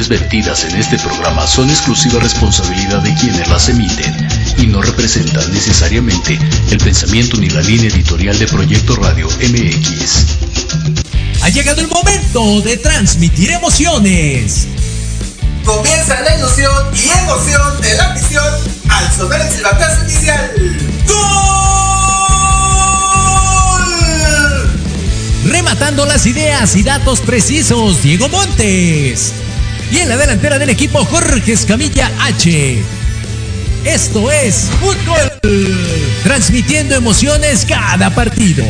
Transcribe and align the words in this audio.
opiniones 0.00 0.08
vertidas 0.08 0.64
en 0.64 0.76
este 0.76 0.98
programa 0.98 1.46
son 1.46 1.68
exclusiva 1.68 2.18
responsabilidad 2.20 3.02
de 3.02 3.14
quienes 3.14 3.46
las 3.48 3.68
emiten 3.68 4.28
y 4.56 4.66
no 4.66 4.80
representan 4.80 5.52
necesariamente 5.52 6.38
el 6.70 6.78
pensamiento 6.78 7.36
ni 7.36 7.50
la 7.50 7.60
línea 7.60 7.90
editorial 7.90 8.38
de 8.38 8.46
Proyecto 8.46 8.96
Radio 8.96 9.28
MX. 9.28 10.26
Ha 11.42 11.48
llegado 11.50 11.82
el 11.82 11.88
momento 11.88 12.62
de 12.62 12.78
transmitir 12.78 13.50
emociones. 13.50 14.68
Comienza 15.64 16.20
la 16.22 16.36
ilusión 16.36 16.72
y 16.94 17.08
emoción 17.18 17.80
de 17.82 17.94
la 17.94 18.14
misión 18.14 18.54
al 18.88 19.12
sonar 19.12 19.40
el 19.42 19.50
silbatazo 19.52 20.04
inicial. 20.04 20.52
¡Gol! 21.08 21.20
Rematando 25.46 26.06
las 26.06 26.26
ideas 26.26 26.76
y 26.76 26.82
datos 26.84 27.20
precisos, 27.20 28.02
Diego 28.02 28.28
Montes. 28.28 29.34
Y 29.90 29.98
en 29.98 30.08
la 30.08 30.16
delantera 30.16 30.58
del 30.58 30.70
equipo, 30.70 31.04
Jorge 31.04 31.52
Escamilla 31.52 32.10
H. 32.22 32.82
Esto 33.84 34.30
es 34.30 34.70
Fútbol. 34.80 35.40
Transmitiendo 36.22 36.94
emociones 36.94 37.66
cada 37.66 38.10
partido. 38.10 38.64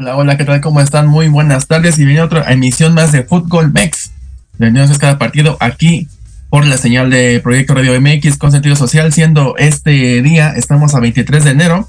Hola, 0.00 0.16
hola, 0.16 0.38
¿qué 0.38 0.46
tal? 0.46 0.62
¿Cómo 0.62 0.80
están? 0.80 1.08
Muy 1.08 1.28
buenas 1.28 1.66
tardes 1.66 1.98
y 1.98 2.06
viene 2.06 2.22
otra 2.22 2.50
emisión 2.50 2.94
más 2.94 3.12
de 3.12 3.22
Fútbol 3.22 3.70
Mex. 3.70 4.12
Bienvenidos 4.56 4.96
a 4.96 4.98
cada 4.98 5.18
partido 5.18 5.58
aquí 5.60 6.08
por 6.48 6.64
la 6.64 6.78
señal 6.78 7.10
de 7.10 7.38
Proyecto 7.40 7.74
Radio 7.74 8.00
MX 8.00 8.38
con 8.38 8.50
sentido 8.50 8.76
social, 8.76 9.12
siendo 9.12 9.58
este 9.58 10.22
día, 10.22 10.54
estamos 10.56 10.94
a 10.94 11.00
23 11.00 11.44
de 11.44 11.50
enero, 11.50 11.86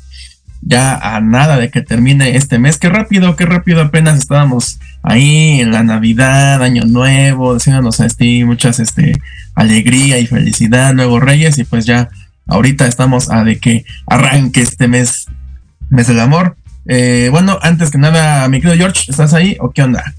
ya 0.61 0.97
a 0.97 1.21
nada 1.21 1.55
de 1.55 1.69
que 1.69 1.83
termine 1.83 2.35
este 2.35 2.59
mes. 2.59 2.77
Qué 2.77 2.89
rápido, 2.89 3.37
qué 3.37 3.45
rápido, 3.45 3.81
apenas 3.81 4.17
estábamos 4.17 4.77
ahí 5.03 5.61
en 5.61 5.71
la 5.71 5.83
Navidad, 5.83 6.61
Año 6.61 6.83
Nuevo, 6.83 7.53
deseándonos 7.53 8.01
este, 8.01 8.43
muchas 8.43 8.81
este, 8.81 9.21
alegría 9.55 10.19
y 10.19 10.27
felicidad, 10.27 10.93
nuevos 10.93 11.23
Reyes, 11.23 11.57
y 11.59 11.63
pues 11.63 11.85
ya 11.85 12.09
ahorita 12.47 12.87
estamos 12.87 13.31
a 13.31 13.45
de 13.45 13.57
que 13.59 13.85
arranque 14.05 14.59
este 14.59 14.89
mes, 14.89 15.27
mes 15.89 16.07
del 16.07 16.19
amor. 16.19 16.57
Eh, 16.87 17.29
bueno, 17.31 17.59
antes 17.61 17.91
que 17.91 17.97
nada, 17.97 18.47
mi 18.47 18.59
querido 18.59 18.77
George, 18.77 19.11
¿estás 19.11 19.33
ahí 19.33 19.57
o 19.59 19.71
qué 19.71 19.83
onda? 19.83 20.13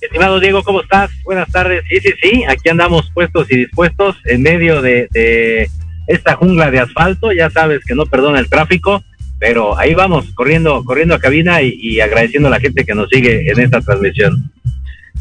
Estimado 0.00 0.38
Diego, 0.38 0.62
¿cómo 0.62 0.82
estás? 0.82 1.10
Buenas 1.24 1.48
tardes. 1.50 1.82
Sí, 1.88 1.98
sí, 2.00 2.10
sí, 2.22 2.44
aquí 2.48 2.68
andamos 2.68 3.10
puestos 3.12 3.50
y 3.50 3.56
dispuestos 3.56 4.16
en 4.24 4.42
medio 4.42 4.82
de, 4.82 5.08
de 5.12 5.68
esta 6.06 6.36
jungla 6.36 6.70
de 6.70 6.80
asfalto. 6.80 7.32
Ya 7.32 7.50
sabes 7.50 7.80
que 7.84 7.94
no 7.94 8.06
perdona 8.06 8.38
el 8.38 8.48
tráfico, 8.48 9.02
pero 9.38 9.78
ahí 9.78 9.94
vamos, 9.94 10.26
corriendo, 10.34 10.84
corriendo 10.84 11.14
a 11.14 11.18
cabina 11.18 11.62
y, 11.62 11.76
y 11.80 12.00
agradeciendo 12.00 12.48
a 12.48 12.52
la 12.52 12.60
gente 12.60 12.84
que 12.84 12.94
nos 12.94 13.08
sigue 13.08 13.50
en 13.50 13.58
esta 13.60 13.80
transmisión. 13.80 14.52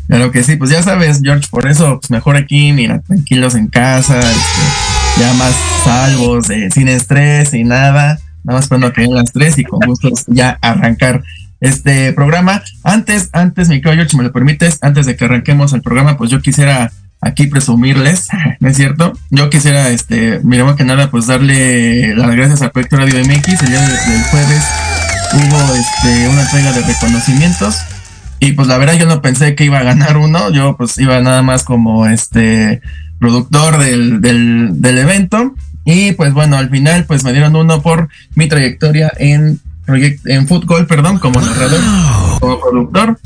Claro 0.07 0.31
que 0.31 0.43
sí, 0.43 0.55
pues 0.55 0.69
ya 0.69 0.83
sabes, 0.83 1.21
George, 1.23 1.47
por 1.49 1.67
eso 1.67 1.99
pues 1.99 2.11
mejor 2.11 2.35
aquí, 2.35 2.71
mira, 2.73 3.01
tranquilos 3.01 3.55
en 3.55 3.69
casa, 3.69 4.19
este, 4.19 5.19
ya 5.19 5.33
más 5.33 5.55
salvos, 5.83 6.45
sin 6.45 6.87
estrés 6.87 7.55
y 7.55 7.63
nada, 7.63 8.19
nada 8.45 8.57
más 8.57 8.65
esperando 8.65 8.93
que 8.93 9.05
las 9.07 9.31
tres 9.31 9.57
y 9.57 9.63
con 9.63 9.79
gusto 9.85 10.09
ya 10.27 10.57
arrancar 10.61 11.23
este 11.59 12.13
programa. 12.13 12.63
Antes, 12.83 13.29
antes, 13.33 13.69
mi 13.69 13.81
querido 13.81 14.07
si 14.07 14.17
me 14.17 14.23
lo 14.23 14.31
permites, 14.31 14.77
antes 14.81 15.05
de 15.05 15.15
que 15.15 15.25
arranquemos 15.25 15.73
el 15.73 15.81
programa, 15.81 16.17
pues 16.17 16.29
yo 16.29 16.41
quisiera 16.41 16.91
aquí 17.21 17.47
presumirles, 17.47 18.27
¿no 18.59 18.69
es 18.69 18.77
cierto? 18.77 19.13
Yo 19.31 19.49
quisiera, 19.49 19.89
este, 19.89 20.39
miremos 20.43 20.75
que 20.75 20.85
nada, 20.85 21.09
pues 21.09 21.27
darle 21.27 22.15
las 22.15 22.35
gracias 22.35 22.61
al 22.61 22.71
Proyecto 22.71 22.97
Radio 22.97 23.19
MX. 23.19 23.63
El 23.63 23.69
día 23.69 23.81
del 23.81 24.23
jueves 24.29 24.63
hubo 25.33 25.75
este, 25.75 26.29
una 26.29 26.41
entrega 26.43 26.71
de 26.71 26.81
reconocimientos 26.81 27.77
y 28.39 28.51
pues 28.51 28.67
la 28.67 28.77
verdad 28.77 28.93
yo 28.93 29.07
no 29.07 29.21
pensé 29.21 29.55
que 29.55 29.65
iba 29.65 29.79
a 29.79 29.83
ganar 29.83 30.17
uno, 30.17 30.51
yo 30.51 30.77
pues 30.77 30.97
iba 30.99 31.19
nada 31.21 31.41
más 31.41 31.63
como 31.63 32.05
este 32.05 32.81
productor 33.19 33.79
del, 33.79 34.21
del, 34.21 34.81
del 34.81 34.97
evento 34.99 35.55
y 35.85 36.11
pues 36.13 36.33
bueno, 36.33 36.57
al 36.57 36.69
final 36.69 37.05
pues 37.05 37.23
me 37.23 37.31
dieron 37.31 37.55
uno 37.55 37.81
por 37.81 38.09
mi 38.35 38.47
trayectoria 38.47 39.11
en 39.17 39.61
en 39.87 40.47
fútbol, 40.47 40.87
perdón, 40.87 41.19
como 41.19 41.39
narrador, 41.39 41.79
como 42.39 42.59
productor. 42.59 43.19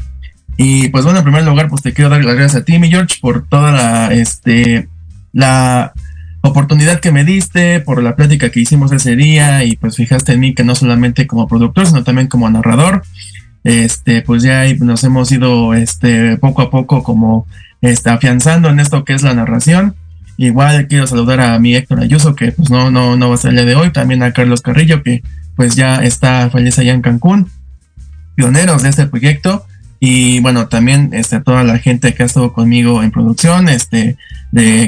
Y 0.57 0.89
pues 0.89 1.05
bueno, 1.05 1.19
en 1.19 1.23
primer 1.23 1.45
lugar, 1.45 1.69
pues 1.69 1.81
te 1.81 1.93
quiero 1.93 2.09
dar 2.09 2.23
las 2.23 2.35
gracias 2.35 2.61
a 2.61 2.65
ti, 2.65 2.79
mi 2.79 2.89
George, 2.89 3.15
por 3.21 3.47
toda 3.47 3.71
la, 3.71 4.13
este, 4.13 4.89
la 5.31 5.93
oportunidad 6.41 6.99
que 6.99 7.13
me 7.13 7.23
diste, 7.23 7.79
por 7.79 8.03
la 8.03 8.15
plática 8.15 8.49
que 8.49 8.59
hicimos 8.59 8.91
ese 8.91 9.15
día 9.15 9.63
y 9.63 9.77
pues 9.77 9.95
fijaste 9.95 10.33
en 10.33 10.41
mí 10.41 10.53
que 10.53 10.65
no 10.65 10.75
solamente 10.75 11.27
como 11.27 11.47
productor, 11.47 11.87
sino 11.87 12.03
también 12.03 12.27
como 12.27 12.49
narrador. 12.49 13.03
Este, 13.63 14.21
pues 14.21 14.43
ya 14.43 14.65
nos 14.79 15.03
hemos 15.03 15.31
ido, 15.31 15.73
este, 15.73 16.37
poco 16.37 16.61
a 16.61 16.69
poco 16.69 17.03
como, 17.03 17.47
este, 17.81 18.09
afianzando 18.09 18.69
en 18.69 18.81
esto 18.81 19.05
que 19.05 19.13
es 19.13 19.23
la 19.23 19.33
narración. 19.33 19.95
Igual 20.41 20.87
quiero 20.87 21.05
saludar 21.05 21.41
a 21.41 21.59
mi 21.59 21.75
Héctor 21.75 21.99
Ayuso, 21.99 22.33
que 22.33 22.53
pues 22.53 22.69
no, 22.69 22.89
no, 22.89 23.17
no 23.17 23.27
va 23.27 23.35
a 23.35 23.37
ser 23.37 23.57
el 23.57 23.65
de 23.65 23.75
hoy, 23.75 23.91
también 23.91 24.23
a 24.23 24.31
Carlos 24.31 24.61
Carrillo, 24.61 25.03
que 25.03 25.21
pues 25.57 25.75
ya 25.75 25.97
está, 25.97 26.49
fallece 26.49 26.79
allá 26.79 26.93
en 26.93 27.01
Cancún, 27.01 27.49
pioneros 28.35 28.83
de 28.83 28.87
este 28.87 29.05
proyecto. 29.05 29.65
Y 29.99 30.39
bueno, 30.39 30.69
también 30.69 31.09
este, 31.11 31.41
toda 31.41 31.65
la 31.65 31.77
gente 31.77 32.13
que 32.13 32.23
ha 32.23 32.25
estado 32.25 32.53
conmigo 32.53 33.03
en 33.03 33.11
producción, 33.11 33.67
este, 33.67 34.15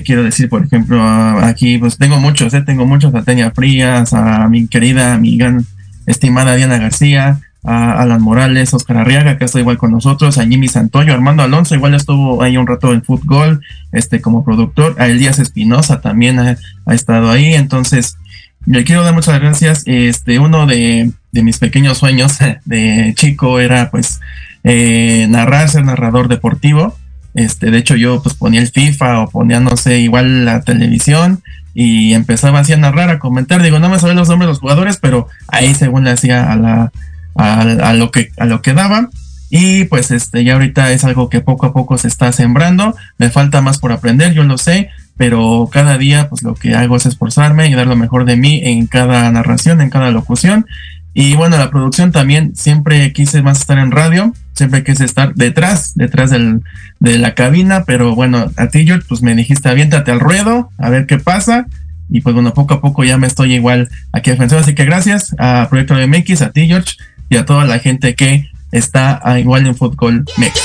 quiero 0.06 0.24
decir, 0.24 0.48
por 0.48 0.63
ejemplo, 0.63 1.03
aquí, 1.03 1.77
pues 1.77 1.97
tengo 1.97 2.21
muchos, 2.21 2.54
eh, 2.54 2.62
tengo 2.62 2.86
muchos, 2.86 3.13
a 3.13 3.24
Tenia 3.24 3.51
Frías, 3.51 4.13
a 4.13 4.47
mi 4.47 4.68
querida, 4.68 5.18
mi 5.18 5.36
gran 5.36 5.65
estimada 6.06 6.56
Diana 6.56 6.77
García, 6.77 7.42
a 7.63 8.01
Alan 8.01 8.21
Morales, 8.21 8.73
Oscar 8.73 8.97
Arriaga, 8.97 9.37
que 9.37 9.45
está 9.45 9.59
igual 9.59 9.77
con 9.77 9.91
nosotros, 9.91 10.37
a 10.37 10.45
Jimmy 10.45 10.67
Santoyo, 10.67 11.13
Armando 11.13 11.43
Alonso, 11.43 11.75
igual 11.75 11.93
estuvo 11.93 12.41
ahí 12.41 12.57
un 12.57 12.67
rato 12.67 12.91
en 12.91 13.03
fútbol, 13.03 13.61
este, 13.91 14.19
como 14.19 14.43
productor, 14.43 14.95
a 14.97 15.07
Elías 15.07 15.39
Espinosa 15.39 16.01
también 16.01 16.39
ha, 16.39 16.57
estado 16.93 17.29
ahí, 17.29 17.53
entonces, 17.53 18.17
le 18.65 18.83
quiero 18.83 19.03
dar 19.03 19.13
muchas 19.13 19.39
gracias. 19.39 19.83
Este, 19.85 20.37
uno 20.37 20.67
de, 20.67 21.11
mis 21.31 21.57
pequeños 21.57 21.97
sueños 21.97 22.37
de 22.65 23.13
chico 23.15 23.59
era 23.59 23.89
pues 23.89 24.19
eh, 24.63 25.25
narrar, 25.29 25.69
ser 25.69 25.83
narrador 25.83 26.27
deportivo. 26.27 26.95
Este, 27.33 27.71
de 27.71 27.77
hecho 27.77 27.95
yo 27.95 28.21
pues 28.21 28.35
ponía 28.35 28.59
el 28.59 28.69
FIFA 28.69 29.21
o 29.21 29.29
ponía, 29.29 29.59
no 29.59 29.77
sé, 29.77 29.99
igual 29.99 30.45
la 30.45 30.61
televisión 30.61 31.41
y 31.73 32.13
empezaba 32.13 32.59
así 32.59 32.73
a 32.73 32.77
narrar, 32.77 33.09
a 33.09 33.19
comentar. 33.19 33.63
Digo, 33.63 33.79
no 33.79 33.89
me 33.89 33.99
sabía 33.99 34.15
los 34.15 34.29
nombres 34.29 34.47
de 34.47 34.51
los 34.51 34.59
jugadores, 34.59 34.97
pero 34.97 35.27
ahí 35.47 35.73
según 35.73 36.03
le 36.03 36.11
hacía 36.11 36.51
a 36.51 36.55
la, 36.55 36.91
a, 37.36 37.94
lo 37.94 38.12
que, 38.12 38.31
a 38.38 38.45
lo 38.45 38.62
que 38.62 38.74
daba. 38.74 39.10
Y 39.50 39.83
pues 39.86 40.12
este, 40.12 40.44
ya 40.44 40.54
ahorita 40.54 40.92
es 40.92 41.04
algo 41.04 41.30
que 41.30 41.42
poco 41.42 41.66
a 41.66 41.74
poco 41.74 41.98
se 41.98 42.07
está 42.07 42.31
sembrando. 42.31 42.95
Me 43.18 43.30
falta 43.30 43.62
más 43.62 43.80
por 43.80 43.92
aprender, 43.92 44.33
yo 44.33 44.44
lo 44.44 44.57
sé, 44.57 44.89
pero 45.18 45.69
cada 45.72 45.98
día 45.98 46.30
pues 46.30 46.42
lo 46.44 46.56
que 46.56 46.74
hago 46.74 46.95
es 46.95 47.06
esforzarme 47.06 47.68
y 47.68 47.74
dar 47.74 47.88
lo 47.88 47.98
mejor 47.98 48.25
de 48.25 48.38
mí 48.38 48.62
en 48.63 48.88
cada 48.88 49.30
narración, 49.30 49.81
en 49.81 49.89
cada 49.89 50.12
locución. 50.12 50.66
Y 51.13 51.36
bueno, 51.36 51.57
la 51.57 51.69
producción 51.69 52.13
también 52.13 52.56
siempre 52.56 53.12
quise 53.12 53.42
más 53.42 53.60
estar 53.60 53.78
en 53.78 53.92
radio, 53.92 54.33
siempre 54.54 54.83
quise 54.86 55.04
estar 55.04 55.36
detrás, 55.36 55.94
detrás 55.95 56.30
del, 56.30 56.62
de 57.01 57.18
la 57.18 57.36
cabina, 57.36 57.83
pero 57.86 58.16
bueno, 58.16 58.50
a 58.56 58.68
ti 58.68 58.86
George 58.86 59.06
pues 59.10 59.22
me 59.22 59.36
dijiste 59.36 59.68
aviéntate 59.68 60.12
al 60.12 60.22
ruedo, 60.22 60.69
a 60.78 60.89
ver 60.89 61.07
qué 61.07 61.18
pasa. 61.18 61.68
Y 62.13 62.22
pues 62.22 62.33
bueno, 62.33 62.54
poco 62.54 62.74
a 62.74 62.81
poco 62.81 63.04
ya 63.06 63.18
me 63.18 63.28
estoy 63.28 63.54
igual 63.54 63.89
aquí 64.12 64.31
defensor. 64.31 64.60
Así 64.60 64.75
que 64.75 64.86
gracias 64.86 65.33
a 65.38 65.68
Proyecto 65.69 65.95
MX, 65.95 66.42
a 66.42 66.51
ti 66.51 66.68
George 66.68 66.95
y 67.31 67.38
a 67.38 67.45
toda 67.45 67.63
la 67.63 67.80
gente 67.80 68.13
que 68.13 68.51
está 68.74 69.22
igual 69.39 69.66
en 69.66 69.74
Fútbol 69.74 70.25
Mex. 70.38 70.62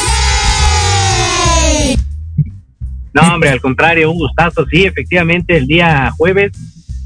No, 3.15 3.35
hombre, 3.35 3.51
al 3.51 3.61
contrario, 3.61 4.11
un 4.11 4.19
gustazo. 4.19 4.67
Sí, 4.67 4.85
efectivamente, 4.85 5.57
el 5.57 5.69
día 5.69 6.11
jueves 6.19 6.51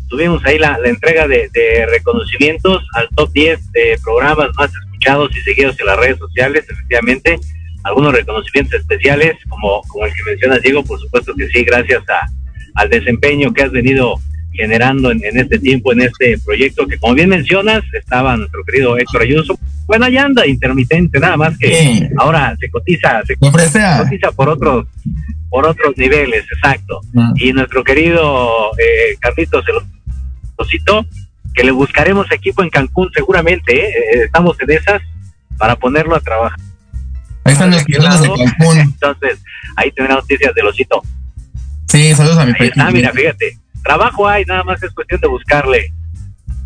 tuvimos 0.08 0.42
ahí 0.46 0.58
la, 0.58 0.78
entrega 0.82 1.28
de, 1.28 1.50
reconocimientos 1.90 2.82
al 2.94 3.06
top 3.14 3.30
10 3.32 3.72
de 3.72 3.98
programas 4.02 4.48
más 4.56 4.70
escuchados 4.74 5.30
y 5.36 5.40
seguidos 5.42 5.78
en 5.78 5.86
las 5.86 5.98
redes 5.98 6.18
sociales, 6.18 6.64
efectivamente. 6.66 7.38
Algunos 7.84 8.14
reconocimientos 8.14 8.80
especiales, 8.80 9.36
como, 9.46 9.82
como 9.88 10.06
el 10.06 10.14
que 10.14 10.22
mencionas, 10.24 10.62
Diego, 10.62 10.82
por 10.84 10.98
supuesto 10.98 11.34
que 11.34 11.48
sí, 11.48 11.64
gracias 11.64 12.02
a, 12.08 12.26
al 12.76 12.88
desempeño 12.88 13.52
que 13.52 13.62
has 13.62 13.70
venido 13.70 14.14
generando 14.52 15.10
en, 15.10 15.22
este 15.36 15.58
tiempo, 15.58 15.92
en 15.92 16.02
este 16.02 16.38
proyecto, 16.38 16.86
que 16.86 16.98
como 16.98 17.14
bien 17.14 17.28
mencionas, 17.28 17.82
estaba 17.92 18.36
nuestro 18.36 18.64
querido 18.64 18.98
Héctor 18.98 19.22
Ayuso. 19.22 19.58
Bueno, 19.86 20.04
allá 20.06 20.24
anda 20.24 20.46
intermitente, 20.46 21.18
nada 21.18 21.36
más 21.36 21.58
que 21.58 22.08
ahora 22.18 22.56
se 22.58 22.70
cotiza, 22.70 23.22
se 23.26 23.36
cotiza 23.36 24.32
por 24.32 24.48
otros 24.48 24.86
por 25.50 25.66
otros 25.66 25.98
niveles, 25.98 26.44
exacto. 26.52 27.00
Ah. 27.16 27.32
Y 27.36 27.52
nuestro 27.52 27.82
querido 27.82 28.70
eh, 28.78 29.16
Carlitos 29.18 29.64
se 29.64 29.72
lo, 29.72 29.84
citó, 30.64 31.04
que 31.54 31.64
le 31.64 31.72
buscaremos 31.72 32.30
equipo 32.30 32.62
en 32.62 32.70
Cancún 32.70 33.10
seguramente, 33.12 33.74
¿eh? 33.74 33.88
Eh, 33.88 34.22
estamos 34.26 34.56
en 34.60 34.70
esas 34.70 35.02
para 35.58 35.74
ponerlo 35.74 36.14
a 36.14 36.20
trabajar. 36.20 36.58
Ahí 37.44 37.54
están 37.54 37.70
los 37.70 37.84
de 37.84 37.98
Cancún. 37.98 38.78
Entonces, 38.78 39.42
ahí 39.74 39.90
tendrá 39.90 40.14
noticias 40.14 40.54
del 40.54 40.66
osito. 40.66 41.02
Sí, 41.88 42.14
saludos 42.14 42.38
a 42.38 42.46
mi 42.46 42.52
Ah, 42.76 42.90
mira, 42.92 43.12
fíjate, 43.12 43.58
trabajo 43.82 44.28
hay, 44.28 44.44
nada 44.44 44.64
más 44.64 44.82
es 44.82 44.92
cuestión 44.92 45.20
de 45.20 45.28
buscarle. 45.28 45.92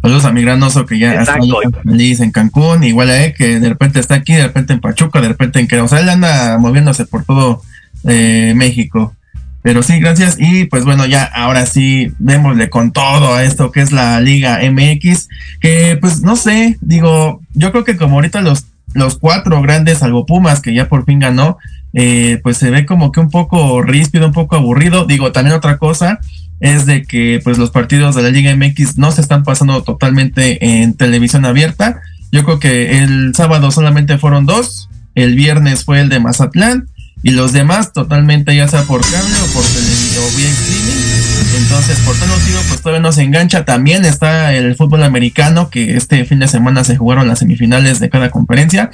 Saludos 0.03 0.27
a 0.27 0.33
mi 0.33 0.43
gran 0.43 0.63
oso 0.63 0.85
que 0.85 0.99
ya 0.99 1.15
está 1.15 1.39
feliz 1.83 2.21
en 2.21 2.31
Cancún, 2.31 2.85
igual 2.85 3.09
a 3.09 3.25
él 3.25 3.33
que 3.33 3.59
de 3.59 3.69
repente 3.71 4.01
está 4.01 4.17
aquí, 4.17 4.35
de 4.35 4.43
repente 4.43 4.75
en 4.75 4.81
Pachuca, 4.81 5.21
de 5.23 5.29
repente 5.29 5.61
en 5.61 5.67
que, 5.67 5.81
o 5.81 5.89
sea, 5.89 6.01
él 6.01 6.11
anda 6.11 6.59
moviéndose 6.59 7.07
por 7.07 7.25
todo 7.25 7.63
eh, 8.07 8.53
México. 8.55 9.15
Pero 9.63 9.83
sí, 9.83 9.99
gracias. 9.99 10.37
Y 10.39 10.67
pues 10.67 10.85
bueno, 10.85 11.07
ya 11.07 11.25
ahora 11.25 11.65
sí, 11.65 12.13
démosle 12.19 12.69
con 12.69 12.93
todo 12.93 13.33
a 13.33 13.45
esto 13.45 13.73
que 13.73 13.81
es 13.81 13.93
la 13.93 14.21
Liga 14.21 14.61
MX. 14.71 15.31
Que 15.59 15.97
pues 15.99 16.21
no 16.21 16.37
sé, 16.37 16.77
digo, 16.83 17.41
yo 17.55 17.73
creo 17.73 17.85
que 17.85 17.97
como 17.97 18.17
ahorita 18.17 18.43
los, 18.43 18.67
los 18.93 19.19
cuatro 19.19 19.63
grandes, 19.63 20.01
salvo 20.01 20.27
Pumas, 20.27 20.61
que 20.61 20.75
ya 20.75 20.91
por 20.91 21.07
fin 21.07 21.19
ganó, 21.19 21.57
eh, 21.95 22.41
pues 22.43 22.59
se 22.59 22.71
ve 22.71 22.85
como 22.85 23.11
que 23.11 23.21
un 23.21 23.31
poco 23.31 23.81
ríspido, 23.81 24.27
un 24.27 24.35
poco 24.35 24.57
aburrido. 24.57 25.07
Digo, 25.07 25.33
también 25.33 25.57
otra 25.57 25.79
cosa 25.79 26.21
es 26.65 26.87
de 26.87 27.03
que 27.03 27.43
pues 27.45 27.59
los 27.59 27.71
partidos 27.71 28.15
de 28.15 28.23
la 28.23 28.31
Liga 28.31 28.57
MX 28.57 28.97
no 28.97 29.13
se 29.13 29.21
están 29.21 29.45
pasando 29.45 29.83
totalmente 29.83 30.81
en 30.83 30.95
televisión 30.95 31.45
abierta. 31.45 32.01
Yo 32.33 32.43
creo 32.43 32.59
que 32.59 33.03
el 33.03 33.35
sábado 33.35 33.71
solamente 33.71 34.17
fueron 34.17 34.47
dos, 34.47 34.89
el 35.15 35.35
viernes 35.35 35.85
fue 35.85 36.01
el 36.01 36.09
de 36.09 36.21
Mazatlán 36.21 36.89
y 37.23 37.33
los 37.33 37.53
demás 37.53 37.93
totalmente 37.93 38.57
ya 38.57 38.67
sea 38.67 38.83
por 38.85 39.03
cable 39.03 39.35
o 39.43 39.53
por 39.53 39.63
televisión 39.63 40.25
o 40.25 40.37
vía 40.39 40.49
streaming. 40.49 41.15
Entonces, 41.59 41.99
por 42.01 42.17
tal 42.17 42.29
motivo, 42.31 42.59
pues 42.69 42.81
todavía 42.81 43.03
no 43.03 43.13
se 43.13 43.23
engancha. 43.23 43.67
También 43.67 44.07
está 44.07 44.55
el 44.55 44.75
fútbol 44.75 45.03
americano, 45.03 45.69
que 45.69 45.97
este 45.97 46.25
fin 46.25 46.39
de 46.39 46.49
semana 46.49 46.83
se 46.83 46.97
jugaron 46.97 47.29
las 47.29 47.41
semifinales 47.41 48.01
de 48.01 48.09
cada 48.09 48.31
conferencia. 48.31 48.91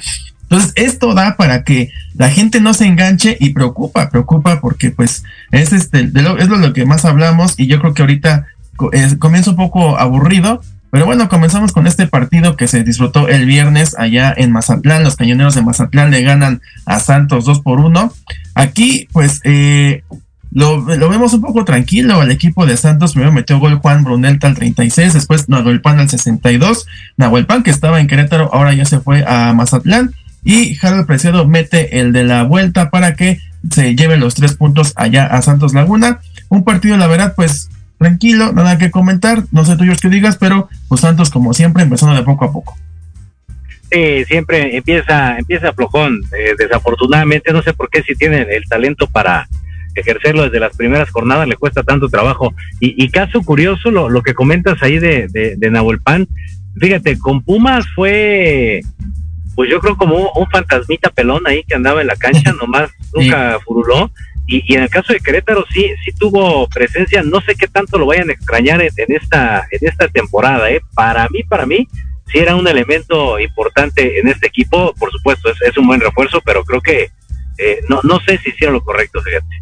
Entonces, 0.51 0.73
esto 0.75 1.13
da 1.13 1.37
para 1.37 1.63
que 1.63 1.91
la 2.13 2.29
gente 2.29 2.59
no 2.59 2.73
se 2.73 2.85
enganche 2.85 3.37
y 3.39 3.51
preocupa, 3.51 4.09
preocupa 4.09 4.59
porque 4.59 4.91
pues 4.91 5.23
es 5.51 5.71
este, 5.71 6.03
lo, 6.03 6.37
es 6.37 6.49
lo 6.49 6.73
que 6.73 6.85
más 6.85 7.05
hablamos 7.05 7.53
y 7.57 7.67
yo 7.67 7.79
creo 7.79 7.93
que 7.93 8.01
ahorita 8.01 8.47
comienza 9.17 9.51
un 9.51 9.55
poco 9.55 9.97
aburrido, 9.97 10.61
pero 10.89 11.05
bueno, 11.05 11.29
comenzamos 11.29 11.71
con 11.71 11.87
este 11.87 12.05
partido 12.05 12.57
que 12.57 12.67
se 12.67 12.83
disfrutó 12.83 13.29
el 13.29 13.45
viernes 13.45 13.95
allá 13.97 14.33
en 14.35 14.51
Mazatlán. 14.51 15.05
Los 15.05 15.15
cañoneros 15.15 15.55
de 15.55 15.61
Mazatlán 15.61 16.11
le 16.11 16.21
ganan 16.21 16.61
a 16.85 16.99
Santos 16.99 17.45
2 17.45 17.61
por 17.61 17.79
1. 17.79 18.11
Aquí, 18.55 19.07
pues, 19.13 19.39
eh, 19.45 20.03
lo, 20.51 20.83
vemos 20.83 21.33
un 21.33 21.39
poco 21.39 21.63
tranquilo. 21.63 22.21
El 22.21 22.31
equipo 22.31 22.65
de 22.65 22.75
Santos 22.75 23.13
primero 23.13 23.31
metió 23.31 23.57
gol 23.57 23.75
Juan 23.75 24.03
Brunelta 24.03 24.47
al 24.47 24.55
36, 24.55 25.13
después 25.13 25.47
Nahuelpan 25.47 25.99
al 25.99 26.09
62. 26.09 26.87
Nahuelpan, 27.15 27.63
que 27.63 27.71
estaba 27.71 28.01
en 28.01 28.07
Querétaro, 28.07 28.53
ahora 28.53 28.73
ya 28.73 28.83
se 28.83 28.99
fue 28.99 29.23
a 29.25 29.53
Mazatlán. 29.53 30.13
Y 30.43 30.77
Harold 30.81 31.05
Preciado 31.05 31.47
mete 31.47 31.99
el 31.99 32.13
de 32.13 32.23
la 32.23 32.43
vuelta 32.43 32.89
para 32.89 33.15
que 33.15 33.39
se 33.69 33.95
lleve 33.95 34.17
los 34.17 34.35
tres 34.35 34.55
puntos 34.55 34.93
allá 34.95 35.25
a 35.25 35.41
Santos 35.41 35.73
Laguna. 35.73 36.19
Un 36.49 36.63
partido, 36.63 36.97
la 36.97 37.07
verdad, 37.07 37.33
pues 37.35 37.69
tranquilo, 37.97 38.51
nada 38.51 38.79
que 38.79 38.89
comentar, 38.89 39.43
no 39.51 39.63
sé 39.63 39.77
tú 39.77 39.83
qué 40.01 40.09
digas, 40.09 40.35
pero 40.37 40.67
pues 40.87 41.01
Santos 41.01 41.29
como 41.29 41.53
siempre 41.53 41.83
empezando 41.83 42.15
de 42.15 42.23
poco 42.23 42.45
a 42.45 42.51
poco. 42.51 42.75
Sí, 43.91 44.25
siempre 44.25 44.75
empieza, 44.75 45.37
empieza 45.37 45.73
flojón. 45.73 46.21
Eh, 46.35 46.55
desafortunadamente, 46.57 47.51
no 47.51 47.61
sé 47.61 47.73
por 47.73 47.89
qué 47.89 48.01
si 48.01 48.15
tiene 48.15 48.41
el 48.41 48.63
talento 48.67 49.05
para 49.07 49.47
ejercerlo 49.93 50.43
desde 50.43 50.59
las 50.61 50.75
primeras 50.75 51.09
jornadas 51.09 51.47
le 51.47 51.57
cuesta 51.57 51.83
tanto 51.83 52.07
trabajo. 52.07 52.53
Y, 52.79 53.09
caso 53.09 53.41
curioso, 53.41 53.91
lo, 53.91 54.09
lo, 54.09 54.23
que 54.23 54.33
comentas 54.33 54.81
ahí 54.81 54.97
de, 54.97 55.27
de, 55.27 55.55
de 55.57 55.71
Nahuel 55.71 55.99
Pan, 55.99 56.27
fíjate, 56.79 57.19
con 57.19 57.43
Pumas 57.43 57.85
fue, 57.93 58.81
pues 59.55 59.69
yo 59.69 59.79
creo 59.79 59.95
como 59.97 60.31
un 60.31 60.47
fantasmita 60.49 61.09
pelón 61.09 61.41
ahí 61.45 61.63
que 61.63 61.75
andaba 61.75 62.01
en 62.01 62.07
la 62.07 62.15
cancha, 62.15 62.53
nomás 62.61 62.89
nunca 63.13 63.59
furuló. 63.65 64.11
Y, 64.47 64.63
y, 64.67 64.75
en 64.75 64.83
el 64.83 64.89
caso 64.89 65.13
de 65.13 65.19
Querétaro 65.19 65.63
sí, 65.71 65.85
sí 66.03 66.11
tuvo 66.17 66.67
presencia, 66.67 67.23
no 67.23 67.39
sé 67.41 67.55
qué 67.55 67.67
tanto 67.67 67.97
lo 67.97 68.07
vayan 68.07 68.29
a 68.29 68.33
extrañar 68.33 68.81
en, 68.81 69.15
esta, 69.15 69.67
en 69.71 69.87
esta 69.87 70.07
temporada, 70.07 70.69
¿eh? 70.69 70.81
Para 70.93 71.27
mí, 71.29 71.43
para 71.43 71.65
mí, 71.65 71.87
sí 72.27 72.39
era 72.39 72.55
un 72.55 72.67
elemento 72.67 73.39
importante 73.39 74.19
en 74.19 74.27
este 74.27 74.47
equipo, 74.47 74.93
por 74.95 75.11
supuesto, 75.11 75.49
es, 75.49 75.61
es 75.61 75.77
un 75.77 75.87
buen 75.87 76.01
refuerzo, 76.01 76.41
pero 76.43 76.63
creo 76.65 76.81
que 76.81 77.11
eh, 77.57 77.79
no, 77.87 78.01
no 78.03 78.19
sé 78.19 78.37
si 78.39 78.49
hicieron 78.49 78.73
lo 78.73 78.83
correcto, 78.83 79.21
fíjate. 79.21 79.61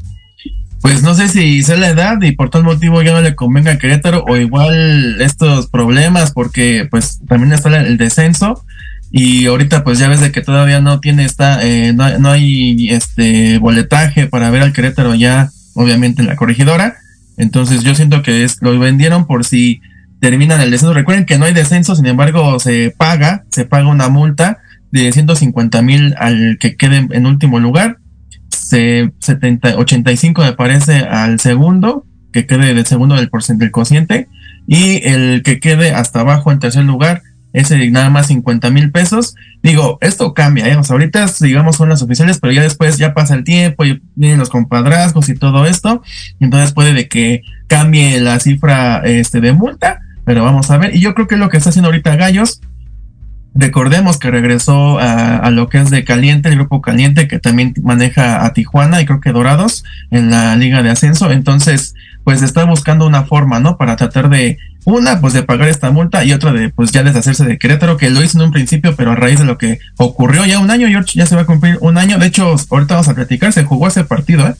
Pues 0.81 1.03
no 1.03 1.13
sé 1.13 1.27
si 1.27 1.59
es 1.59 1.77
la 1.77 1.89
edad 1.89 2.21
y 2.21 2.31
por 2.31 2.49
tal 2.49 2.63
motivo 2.63 3.01
ya 3.01 3.11
no 3.11 3.21
le 3.21 3.35
convenga 3.35 3.73
a 3.73 3.77
Querétaro 3.77 4.23
o 4.25 4.37
igual 4.37 5.21
estos 5.21 5.67
problemas 5.67 6.31
porque 6.31 6.87
pues 6.89 7.19
también 7.27 7.51
está 7.51 7.75
el 7.77 7.97
descenso 7.97 8.63
y 9.11 9.45
ahorita 9.47 9.83
pues 9.83 9.99
ya 9.99 10.07
ves 10.07 10.21
de 10.21 10.31
que 10.31 10.41
todavía 10.41 10.81
no 10.81 10.99
tiene 10.99 11.25
esta, 11.25 11.65
eh, 11.65 11.93
no, 11.93 12.17
no, 12.19 12.29
hay 12.31 12.89
este 12.89 13.57
boletaje 13.57 14.27
para 14.27 14.49
ver 14.49 14.61
al 14.61 14.73
Querétaro 14.73 15.15
ya 15.15 15.49
obviamente 15.73 16.21
en 16.21 16.27
la 16.27 16.35
corregidora, 16.35 16.97
entonces 17.37 17.83
yo 17.83 17.95
siento 17.95 18.21
que 18.21 18.43
es, 18.43 18.61
lo 18.61 18.77
vendieron 18.77 19.25
por 19.25 19.45
si 19.45 19.81
terminan 20.19 20.61
el 20.61 20.71
descenso, 20.71 20.93
recuerden 20.93 21.25
que 21.25 21.37
no 21.37 21.45
hay 21.45 21.53
descenso, 21.53 21.95
sin 21.95 22.05
embargo 22.05 22.59
se 22.59 22.93
paga, 22.95 23.45
se 23.49 23.65
paga 23.65 23.87
una 23.87 24.09
multa 24.09 24.59
de 24.91 25.11
150 25.11 25.81
mil 25.81 26.15
al 26.17 26.57
que 26.59 26.75
quede 26.75 27.07
en 27.09 27.25
último 27.25 27.59
lugar. 27.59 27.97
70, 28.49 29.77
85 29.77 30.43
me 30.43 30.53
parece 30.53 30.99
al 30.99 31.39
segundo, 31.39 32.05
que 32.31 32.45
quede 32.45 32.73
del 32.73 32.85
segundo 32.85 33.15
del 33.15 33.29
porcentaje 33.29 33.65
del 33.65 33.71
cociente, 33.71 34.27
y 34.67 35.07
el 35.07 35.41
que 35.43 35.59
quede 35.59 35.91
hasta 35.91 36.19
abajo 36.19 36.51
en 36.51 36.59
tercer 36.59 36.83
lugar, 36.83 37.23
ese 37.53 37.89
nada 37.89 38.09
más 38.09 38.27
50 38.27 38.69
mil 38.69 38.91
pesos. 38.91 39.35
Digo, 39.63 39.97
esto 40.01 40.33
cambia, 40.33 40.67
¿eh? 40.67 40.77
Ahorita 40.89 41.25
digamos 41.39 41.75
son 41.75 41.89
las 41.89 42.01
oficiales, 42.01 42.39
pero 42.39 42.53
ya 42.53 42.61
después 42.61 42.97
ya 42.97 43.13
pasa 43.13 43.35
el 43.35 43.43
tiempo 43.43 43.85
y 43.85 44.01
vienen 44.15 44.39
los 44.39 44.49
compadrazgos 44.49 45.29
y 45.29 45.35
todo 45.35 45.65
esto, 45.65 46.01
entonces 46.39 46.73
puede 46.73 46.93
de 46.93 47.07
que 47.07 47.41
cambie 47.67 48.19
la 48.19 48.39
cifra 48.39 49.01
este 49.05 49.41
de 49.41 49.53
multa, 49.53 50.01
pero 50.25 50.43
vamos 50.43 50.69
a 50.71 50.77
ver. 50.77 50.95
Y 50.95 50.99
yo 50.99 51.13
creo 51.13 51.27
que 51.27 51.37
lo 51.37 51.49
que 51.49 51.57
está 51.57 51.69
haciendo 51.69 51.87
ahorita 51.87 52.15
Gallos 52.15 52.61
Recordemos 53.55 54.17
que 54.17 54.29
regresó 54.29 54.99
a, 54.99 55.49
lo 55.49 55.69
que 55.69 55.79
es 55.79 55.89
de 55.89 56.05
Caliente, 56.05 56.49
el 56.49 56.55
grupo 56.55 56.81
Caliente, 56.81 57.27
que 57.27 57.39
también 57.39 57.73
maneja 57.81 58.45
a 58.45 58.53
Tijuana 58.53 59.01
y 59.01 59.05
creo 59.05 59.21
que 59.21 59.31
Dorados 59.31 59.83
en 60.11 60.29
la 60.29 60.55
Liga 60.55 60.83
de 60.83 60.91
Ascenso. 60.91 61.31
Entonces, 61.31 61.95
pues 62.23 62.43
está 62.43 62.63
buscando 62.65 63.07
una 63.07 63.23
forma, 63.23 63.59
¿no? 63.59 63.75
Para 63.77 63.95
tratar 63.95 64.29
de, 64.29 64.57
una, 64.85 65.21
pues 65.21 65.33
de 65.33 65.43
pagar 65.43 65.67
esta 65.67 65.91
multa 65.91 66.23
y 66.23 66.33
otra 66.33 66.51
de, 66.53 66.69
pues 66.69 66.91
ya 66.91 67.03
deshacerse 67.03 67.45
de 67.45 67.57
Querétaro, 67.57 67.97
que 67.97 68.09
lo 68.09 68.23
hizo 68.23 68.37
en 68.37 68.45
un 68.45 68.51
principio, 68.51 68.95
pero 68.95 69.11
a 69.11 69.15
raíz 69.15 69.39
de 69.39 69.45
lo 69.45 69.57
que 69.57 69.79
ocurrió 69.97 70.45
ya 70.45 70.59
un 70.59 70.71
año, 70.71 70.87
George, 70.87 71.17
ya 71.17 71.25
se 71.25 71.35
va 71.35 71.41
a 71.41 71.45
cumplir 71.45 71.77
un 71.81 71.97
año. 71.97 72.17
De 72.17 72.27
hecho, 72.27 72.55
ahorita 72.69 72.95
vamos 72.95 73.07
a 73.07 73.13
platicar, 73.13 73.53
se 73.53 73.63
jugó 73.63 73.87
ese 73.87 74.03
partido, 74.03 74.47
¿eh? 74.47 74.55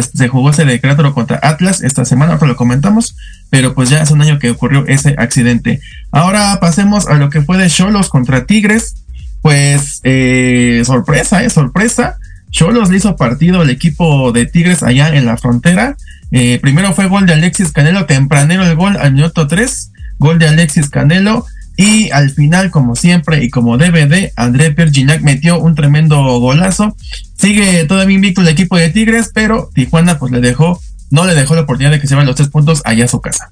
se, 0.00 0.28
jugó 0.28 0.50
ese 0.50 0.64
de 0.64 0.80
Querétaro 0.80 1.14
contra 1.14 1.38
Atlas 1.42 1.82
esta 1.82 2.04
semana, 2.04 2.34
ahora 2.34 2.46
lo 2.46 2.56
comentamos, 2.56 3.16
pero 3.50 3.74
pues 3.74 3.90
ya 3.90 4.02
es 4.02 4.10
un 4.10 4.22
año 4.22 4.38
que 4.38 4.50
ocurrió 4.50 4.86
ese 4.86 5.14
accidente. 5.18 5.80
Ahora 6.10 6.58
pasemos 6.60 7.06
a 7.06 7.14
lo 7.14 7.28
que 7.28 7.42
fue 7.42 7.58
de 7.58 7.68
Cholos 7.68 8.08
contra 8.08 8.46
Tigres, 8.46 9.04
pues 9.42 10.00
eh, 10.04 10.82
sorpresa, 10.86 11.42
eh, 11.42 11.50
sorpresa. 11.50 12.16
Cholos 12.50 12.90
le 12.90 12.98
hizo 12.98 13.16
partido 13.16 13.60
al 13.60 13.70
equipo 13.70 14.32
de 14.32 14.46
Tigres 14.46 14.82
allá 14.82 15.14
en 15.14 15.26
la 15.26 15.36
frontera. 15.36 15.96
Eh, 16.32 16.58
primero 16.62 16.94
fue 16.94 17.08
gol 17.08 17.26
de 17.26 17.34
Alexis 17.34 17.72
Canelo, 17.72 18.06
tempranero 18.06 18.64
el 18.64 18.74
gol 18.74 18.96
al 18.96 19.12
minuto 19.12 19.46
3, 19.46 19.92
gol 20.18 20.38
de 20.38 20.48
Alexis 20.48 20.88
Canelo. 20.88 21.46
Y 21.76 22.10
al 22.10 22.30
final, 22.30 22.70
como 22.70 22.96
siempre 22.96 23.42
y 23.44 23.50
como 23.50 23.78
DVD, 23.78 24.32
André 24.36 24.72
Pierre 24.72 25.20
metió 25.20 25.58
un 25.58 25.74
tremendo 25.74 26.16
golazo. 26.38 26.96
Sigue 27.36 27.84
todavía 27.84 28.14
invicto 28.14 28.40
el 28.40 28.48
equipo 28.48 28.76
de 28.76 28.90
Tigres, 28.90 29.30
pero 29.32 29.70
Tijuana 29.74 30.18
pues 30.18 30.32
le 30.32 30.40
dejó, 30.40 30.80
no 31.10 31.24
le 31.24 31.34
dejó 31.34 31.54
la 31.54 31.62
oportunidad 31.62 31.92
de 31.92 32.00
que 32.00 32.06
se 32.06 32.14
van 32.14 32.26
los 32.26 32.36
tres 32.36 32.48
puntos 32.48 32.82
allá 32.84 33.06
a 33.06 33.08
su 33.08 33.20
casa. 33.20 33.50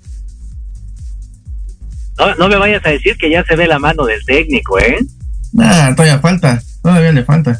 No, 2.18 2.34
no 2.34 2.48
me 2.48 2.56
vayas 2.56 2.84
a 2.84 2.90
decir 2.90 3.16
que 3.16 3.30
ya 3.30 3.42
se 3.44 3.56
ve 3.56 3.66
la 3.66 3.78
mano 3.78 4.04
del 4.04 4.22
técnico, 4.24 4.78
¿eh? 4.78 4.98
Nah, 5.52 5.94
todavía 5.94 6.18
falta, 6.18 6.62
todavía 6.82 7.12
le 7.12 7.24
falta. 7.24 7.58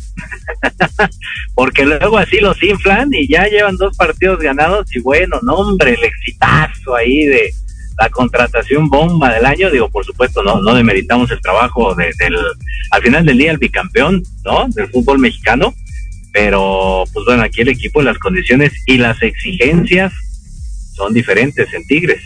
Porque 1.60 1.84
luego 1.84 2.16
así 2.16 2.38
los 2.38 2.62
inflan 2.62 3.10
y 3.12 3.28
ya 3.28 3.46
llevan 3.46 3.76
dos 3.76 3.94
partidos 3.94 4.38
ganados 4.38 4.96
y 4.96 5.00
bueno, 5.00 5.38
no 5.42 5.56
hombre, 5.56 5.92
el 5.92 6.04
exitazo 6.04 6.96
ahí 6.96 7.26
de, 7.26 7.52
la 7.98 8.08
contratación 8.08 8.88
bomba 8.88 9.34
del 9.34 9.44
año, 9.44 9.70
digo, 9.70 9.90
por 9.90 10.02
supuesto, 10.06 10.42
no, 10.42 10.62
no 10.62 10.74
demeritamos 10.74 11.30
el 11.30 11.42
trabajo 11.42 11.94
de, 11.94 12.14
del, 12.18 12.34
al 12.92 13.02
final 13.02 13.26
del 13.26 13.36
día 13.36 13.50
el 13.50 13.58
bicampeón, 13.58 14.22
¿no? 14.42 14.68
Del 14.70 14.88
fútbol 14.88 15.18
mexicano, 15.18 15.74
pero 16.32 17.04
pues 17.12 17.26
bueno, 17.26 17.42
aquí 17.42 17.60
el 17.60 17.68
equipo, 17.68 18.00
las 18.00 18.16
condiciones 18.16 18.72
y 18.86 18.96
las 18.96 19.22
exigencias 19.22 20.14
son 20.94 21.12
diferentes 21.12 21.70
en 21.74 21.84
Tigres. 21.84 22.22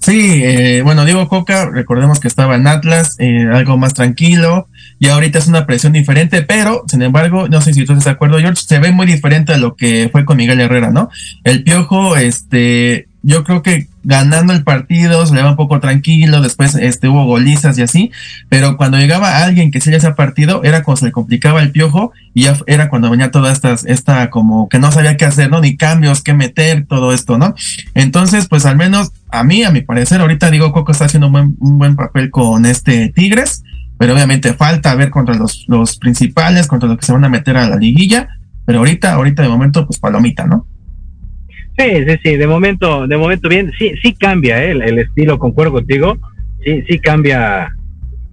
Sí, 0.00 0.42
eh, 0.42 0.82
bueno, 0.82 1.04
Diego 1.04 1.28
Coca, 1.28 1.70
recordemos 1.70 2.18
que 2.18 2.26
estaba 2.26 2.56
en 2.56 2.66
Atlas, 2.66 3.14
eh, 3.20 3.46
algo 3.52 3.78
más 3.78 3.94
tranquilo, 3.94 4.66
y 5.02 5.08
ahorita 5.08 5.40
es 5.40 5.48
una 5.48 5.66
presión 5.66 5.92
diferente, 5.92 6.42
pero, 6.42 6.84
sin 6.86 7.02
embargo, 7.02 7.48
no 7.48 7.60
sé 7.60 7.74
si 7.74 7.84
tú 7.84 7.92
estás 7.92 8.04
de 8.04 8.12
acuerdo, 8.12 8.38
George, 8.38 8.62
se 8.64 8.78
ve 8.78 8.92
muy 8.92 9.04
diferente 9.04 9.52
a 9.52 9.58
lo 9.58 9.74
que 9.74 10.08
fue 10.12 10.24
con 10.24 10.36
Miguel 10.36 10.60
Herrera, 10.60 10.92
¿no? 10.92 11.10
El 11.42 11.64
Piojo, 11.64 12.16
este, 12.16 13.08
yo 13.24 13.42
creo 13.42 13.62
que 13.62 13.88
ganando 14.04 14.52
el 14.52 14.62
partido 14.62 15.26
se 15.26 15.34
le 15.34 15.42
va 15.42 15.50
un 15.50 15.56
poco 15.56 15.80
tranquilo, 15.80 16.40
después 16.40 16.76
este 16.76 17.08
hubo 17.08 17.24
golizas 17.24 17.76
y 17.78 17.82
así, 17.82 18.12
pero 18.48 18.76
cuando 18.76 18.96
llegaba 18.96 19.42
alguien 19.42 19.72
que 19.72 19.80
se 19.80 19.92
hacía 19.92 20.14
partido 20.14 20.62
era 20.62 20.84
cuando 20.84 21.00
se 21.00 21.06
le 21.06 21.12
complicaba 21.12 21.62
el 21.62 21.72
piojo 21.72 22.12
y 22.32 22.44
ya 22.44 22.56
era 22.68 22.88
cuando 22.88 23.10
venía 23.10 23.32
toda 23.32 23.50
esta, 23.50 23.74
esta 23.84 24.30
como 24.30 24.68
que 24.68 24.78
no 24.78 24.92
sabía 24.92 25.16
qué 25.16 25.24
hacer, 25.24 25.50
¿no? 25.50 25.60
Ni 25.60 25.76
cambios, 25.76 26.22
qué 26.22 26.32
meter, 26.32 26.86
todo 26.86 27.12
esto, 27.12 27.38
¿no? 27.38 27.56
Entonces, 27.94 28.46
pues 28.46 28.66
al 28.66 28.76
menos 28.76 29.10
a 29.30 29.42
mí, 29.42 29.64
a 29.64 29.72
mi 29.72 29.80
parecer, 29.80 30.20
ahorita 30.20 30.48
digo 30.52 30.72
Coco 30.72 30.92
está 30.92 31.06
haciendo 31.06 31.26
un 31.26 31.32
buen, 31.32 31.56
un 31.58 31.78
buen 31.78 31.96
papel 31.96 32.30
con 32.30 32.66
este 32.66 33.08
Tigres, 33.08 33.64
pero 34.02 34.14
obviamente 34.14 34.52
falta 34.54 34.96
ver 34.96 35.10
contra 35.10 35.36
los, 35.36 35.64
los 35.68 35.96
principales, 35.96 36.66
contra 36.66 36.88
los 36.88 36.98
que 36.98 37.06
se 37.06 37.12
van 37.12 37.24
a 37.24 37.28
meter 37.28 37.56
a 37.56 37.68
la 37.68 37.76
liguilla, 37.76 38.30
pero 38.66 38.80
ahorita, 38.80 39.12
ahorita 39.12 39.44
de 39.44 39.48
momento, 39.48 39.86
pues 39.86 40.00
palomita, 40.00 40.44
¿no? 40.44 40.66
Sí, 41.78 42.04
sí, 42.04 42.18
sí, 42.20 42.36
de 42.36 42.48
momento, 42.48 43.06
de 43.06 43.16
momento 43.16 43.48
bien, 43.48 43.70
sí, 43.78 43.92
sí 44.02 44.12
cambia 44.14 44.60
¿eh? 44.64 44.72
el, 44.72 44.98
estilo, 44.98 45.38
concuerdo 45.38 45.74
contigo, 45.74 46.18
sí, 46.64 46.82
sí 46.88 46.98
cambia, 46.98 47.72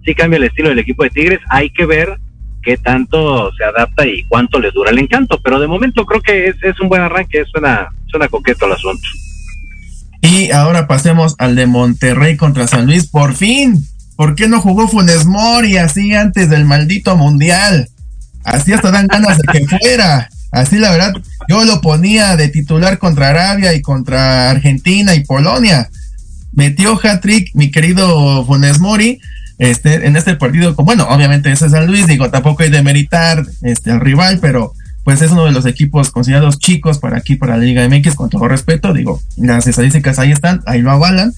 sí 0.04 0.12
cambia 0.12 0.38
el 0.38 0.42
estilo 0.42 0.70
del 0.70 0.80
equipo 0.80 1.04
de 1.04 1.10
Tigres, 1.10 1.38
hay 1.50 1.70
que 1.70 1.86
ver 1.86 2.18
qué 2.64 2.76
tanto 2.76 3.52
se 3.52 3.62
adapta 3.62 4.04
y 4.04 4.24
cuánto 4.24 4.58
le 4.58 4.72
dura 4.72 4.90
el 4.90 4.98
encanto, 4.98 5.40
pero 5.40 5.60
de 5.60 5.68
momento 5.68 6.04
creo 6.04 6.20
que 6.20 6.48
es, 6.48 6.56
es 6.64 6.80
un 6.80 6.88
buen 6.88 7.02
arranque, 7.02 7.44
suena, 7.44 7.90
suena 8.08 8.26
coqueto 8.26 8.66
el 8.66 8.72
asunto. 8.72 9.06
Y 10.20 10.50
ahora 10.50 10.88
pasemos 10.88 11.36
al 11.38 11.54
de 11.54 11.66
Monterrey 11.66 12.36
contra 12.36 12.66
San 12.66 12.86
Luis, 12.86 13.06
por 13.06 13.34
fin, 13.34 13.78
¿por 14.20 14.34
qué 14.34 14.48
no 14.48 14.60
jugó 14.60 14.86
Funes 14.86 15.24
Mori 15.24 15.78
así 15.78 16.14
antes 16.14 16.50
del 16.50 16.66
maldito 16.66 17.16
mundial? 17.16 17.88
Así 18.44 18.70
hasta 18.74 18.90
dan 18.90 19.06
ganas 19.06 19.38
de 19.38 19.44
que 19.50 19.66
fuera. 19.66 20.28
Así 20.52 20.76
la 20.76 20.90
verdad, 20.90 21.14
yo 21.48 21.64
lo 21.64 21.80
ponía 21.80 22.36
de 22.36 22.48
titular 22.48 22.98
contra 22.98 23.30
Arabia 23.30 23.72
y 23.72 23.80
contra 23.80 24.50
Argentina 24.50 25.14
y 25.14 25.24
Polonia. 25.24 25.88
Metió 26.52 27.00
hat-trick 27.02 27.54
mi 27.54 27.70
querido 27.70 28.44
Funes 28.44 28.78
Mori 28.78 29.22
este, 29.56 30.06
en 30.06 30.16
este 30.16 30.34
partido. 30.34 30.74
Bueno, 30.74 31.06
obviamente 31.08 31.50
ese 31.50 31.64
es 31.64 31.72
San 31.72 31.86
Luis, 31.86 32.06
digo, 32.06 32.28
tampoco 32.30 32.62
hay 32.62 32.68
de 32.68 32.82
meritar 32.82 33.46
este, 33.62 33.90
al 33.90 34.00
rival, 34.00 34.38
pero 34.42 34.74
pues 35.02 35.22
es 35.22 35.30
uno 35.30 35.46
de 35.46 35.52
los 35.52 35.64
equipos 35.64 36.10
considerados 36.10 36.58
chicos 36.58 36.98
para 36.98 37.16
aquí, 37.16 37.36
para 37.36 37.56
la 37.56 37.64
Liga 37.64 37.88
MX, 37.88 38.16
con 38.16 38.28
todo 38.28 38.48
respeto. 38.48 38.92
Digo, 38.92 39.22
las 39.38 39.66
estadísticas 39.66 40.18
ahí 40.18 40.30
están, 40.30 40.60
ahí 40.66 40.82
lo 40.82 40.90
avalan. 40.90 41.32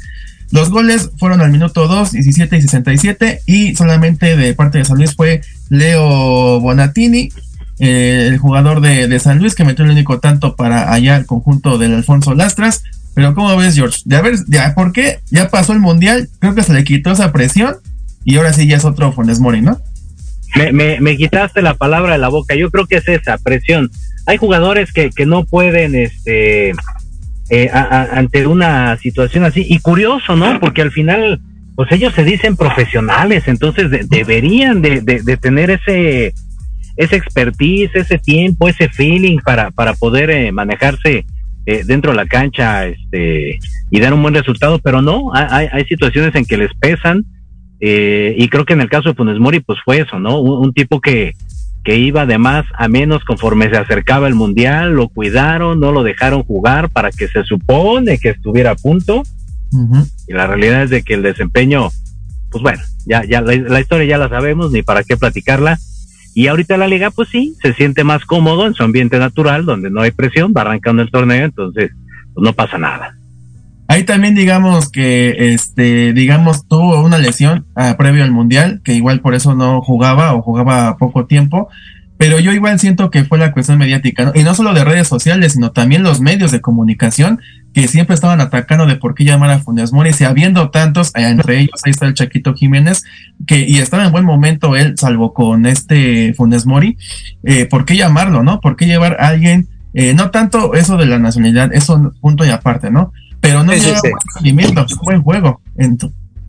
Los 0.53 0.71
goles 0.71 1.11
fueron 1.19 1.41
al 1.41 1.51
minuto 1.51 1.89
2, 1.89 2.13
17 2.13 2.57
y 2.57 2.63
67 2.63 3.41
y 3.47 3.75
solamente 3.75 4.37
de 4.37 4.55
parte 4.55 4.79
de 4.79 4.85
San 4.85 4.99
Luis 4.99 5.17
fue 5.17 5.41
Leo 5.71 6.61
Bonatini 6.61 7.31
eh, 7.79 8.29
el 8.29 8.39
jugador 8.39 8.81
de, 8.81 9.19
San 9.19 9.39
Luis 9.39 9.55
que 9.55 9.65
metió 9.65 9.85
el 9.85 9.91
único 9.91 10.21
tanto 10.21 10.55
para 10.55 10.93
allá 10.93 11.17
el 11.17 11.27
conjunto 11.27 11.79
del 11.79 11.95
Alfonso 11.95 12.35
Lastras. 12.35 12.85
Pero 13.15 13.35
¿cómo 13.35 13.57
ves, 13.57 13.75
George? 13.75 14.03
De 14.05 14.23
ver, 14.23 14.37
¿por 14.75 14.93
qué? 14.93 15.21
Ya 15.31 15.49
pasó 15.49 15.73
el 15.73 15.81
Mundial, 15.81 16.29
creo 16.39 16.55
que 16.55 16.63
se 16.63 16.73
le 16.73 16.85
quitó 16.85 17.11
esa 17.11 17.33
presión 17.33 17.77
y 18.25 18.37
ahora 18.37 18.53
sí 18.53 18.67
ya 18.67 18.77
es 18.77 18.85
otro 18.85 19.13
Funes 19.13 19.41
Mori, 19.41 19.63
¿no? 19.63 19.81
Me, 20.55 21.01
me, 21.01 21.17
quitaste 21.17 21.63
la 21.63 21.75
palabra 21.75 22.13
de 22.13 22.19
la 22.19 22.29
boca, 22.29 22.55
yo 22.55 22.71
creo 22.71 22.87
que 22.87 22.97
es 22.97 23.09
esa 23.09 23.39
presión. 23.39 23.91
Hay 24.27 24.37
jugadores 24.37 24.93
que, 24.93 25.11
que 25.11 25.25
no 25.25 25.45
pueden, 25.45 25.95
este, 25.95 26.73
eh, 27.55 27.69
ante 27.71 28.47
una 28.47 28.97
situación 28.97 29.45
así, 29.45 29.67
y 29.69 29.79
curioso, 29.81 30.37
¿no? 30.37 30.59
Porque 30.59 30.81
al 30.81 30.91
final 30.91 31.39
pues 31.75 31.93
ellos 31.93 32.15
se 32.15 32.25
dicen 32.25 32.57
profesionales, 32.57 33.45
entonces 33.47 34.09
deberían 34.09 34.81
de, 34.81 35.03
de, 35.03 35.37
tener 35.37 35.71
ese, 35.71 36.33
ese 36.97 37.17
expertise, 37.17 37.91
ese 37.95 38.17
tiempo, 38.19 38.69
ese 38.69 38.89
feeling 38.89 39.39
para, 39.39 39.71
para 39.71 39.93
poder 39.93 40.31
eh, 40.31 40.51
manejarse 40.51 41.27
eh, 41.67 41.83
dentro 41.85 42.13
de 42.13 42.17
la 42.17 42.27
cancha 42.27 42.87
este, 42.87 43.59
y 43.91 44.01
dar 44.01 44.15
un 44.15 44.23
buen 44.23 44.35
resultado, 44.35 44.79
pero 44.79 45.03
no, 45.03 45.31
hay, 45.35 45.69
hay 45.71 45.85
situaciones 45.85 46.35
en 46.35 46.47
que 46.47 46.57
les 46.57 46.73
pesan 46.75 47.27
eh, 47.85 48.37
y 48.39 48.49
creo 48.49 48.65
que 48.65 48.75
en 48.75 48.81
el 48.81 48.89
caso 48.89 49.09
de 49.09 49.15
Funes 49.17 49.41
Mori 49.41 49.59
pues 49.59 49.79
fue 49.85 49.99
eso, 49.99 50.21
¿no? 50.21 50.41
Un, 50.41 50.73
tipo 50.73 51.01
que, 51.01 51.33
que 51.85 51.97
iba 51.97 52.27
de 52.27 52.39
más 52.39 52.65
a 52.77 52.89
menos 52.89 53.25
conforme 53.25 53.69
se 53.71 53.77
acercaba 53.77 54.29
el 54.29 54.35
Mundial, 54.35 54.93
lo 54.93 55.09
cuidaron, 55.09 55.81
no 55.81 55.93
lo 55.93 56.03
dejaron 56.03 56.45
jugar 56.45 56.91
para 56.91 57.11
que 57.11 57.29
se 57.29 57.43
supone 57.45 58.19
que 58.19 58.31
estuviera 58.31 58.73
a 58.73 58.77
punto 58.77 59.23
y 60.27 60.33
la 60.33 60.47
realidad 60.47 60.83
es 60.83 60.91
de 60.91 61.03
que 61.03 61.15
el 61.15 61.23
desempeño, 61.23 61.89
pues 62.51 62.63
bueno, 62.63 62.83
ya, 63.07 63.25
ya 63.25 63.41
la, 63.41 63.81
historia 63.81 64.07
ya 64.07 64.19
la 64.19 64.29
sabemos, 64.29 64.71
ni 64.71 64.83
para 64.83 65.03
qué 65.03 65.17
platicarla. 65.17 65.79
Y 66.35 66.47
ahorita 66.47 66.77
la 66.77 66.89
liga, 66.89 67.11
pues 67.11 67.29
sí, 67.29 67.55
se 67.63 67.75
siente 67.75 68.05
más 68.05 68.25
cómodo 68.25 68.67
en 68.67 68.75
su 68.75 68.83
ambiente 68.83 69.19
natural, 69.19 69.65
donde 69.65 69.91
no 69.91 70.03
hay 70.03 70.11
presión, 70.11 70.53
va 70.57 70.63
arrancando 70.63 71.03
el 71.03 71.11
torneo, 71.11 71.45
entonces 71.45 71.91
pues 72.35 72.45
no 72.45 72.53
pasa 72.53 72.79
nada. 72.79 73.17
Ahí 73.93 74.05
también 74.05 74.35
digamos 74.35 74.89
que, 74.89 75.53
este, 75.53 76.15
digamos, 76.15 76.67
tuvo 76.67 77.05
una 77.05 77.19
lesión 77.19 77.67
ah, 77.75 77.97
previo 77.99 78.25
al 78.25 78.33
Mundial, 78.33 78.81
que 78.83 78.95
igual 78.95 79.21
por 79.21 79.35
eso 79.35 79.55
no 79.55 79.83
jugaba 79.83 80.33
o 80.33 80.41
jugaba 80.41 80.97
poco 80.97 81.27
tiempo, 81.27 81.69
pero 82.17 82.41
yo 82.41 82.53
igual 82.53 82.81
siento 82.81 83.11
que 83.11 83.25
fue 83.25 83.37
la 83.37 83.53
cuestión 83.53 83.77
mediática, 83.77 84.33
y 84.35 84.45
no 84.45 84.55
solo 84.55 84.73
de 84.73 84.83
redes 84.83 85.09
sociales, 85.09 85.53
sino 85.53 85.73
también 85.73 86.03
los 86.03 86.23
medios 86.23 86.51
de 86.53 86.63
comunicación 86.63 87.43
que 87.75 87.87
siempre 87.87 88.15
estaban 88.15 88.41
atacando 88.41 88.87
de 88.87 88.97
por 88.97 89.15
qué 89.15 89.25
llamar 89.25 89.51
a 89.51 89.59
Funes 89.59 89.93
Mori, 89.93 90.15
si 90.15 90.25
habiendo 90.25 90.71
tantos, 90.71 91.13
entre 91.15 91.59
ellos 91.59 91.83
ahí 91.85 91.91
está 91.91 92.07
el 92.07 92.15
Chaquito 92.15 92.55
Jiménez, 92.55 93.05
que 93.47 93.59
y 93.69 93.77
estaba 93.77 94.07
en 94.07 94.13
buen 94.13 94.25
momento 94.25 94.75
él, 94.75 94.95
salvo 94.97 95.35
con 95.35 95.67
este 95.67 96.33
Funes 96.33 96.65
Mori, 96.65 96.97
eh, 97.43 97.67
¿por 97.67 97.85
qué 97.85 97.99
llamarlo, 97.99 98.43
no? 98.43 98.59
¿Por 98.63 98.75
qué 98.77 98.87
llevar 98.87 99.19
a 99.21 99.29
alguien, 99.29 99.69
eh, 99.93 100.15
no 100.15 100.31
tanto 100.31 100.73
eso 100.73 100.97
de 100.97 101.05
la 101.05 101.19
nacionalidad, 101.19 101.75
eso 101.75 102.15
punto 102.23 102.47
y 102.47 102.49
aparte, 102.49 102.91
¿no? 102.91 103.13
Pero 103.43 103.65
no 103.65 103.75
lleva 103.75 104.01
buen 104.41 104.87
buen 105.03 105.23
juego. 105.23 105.61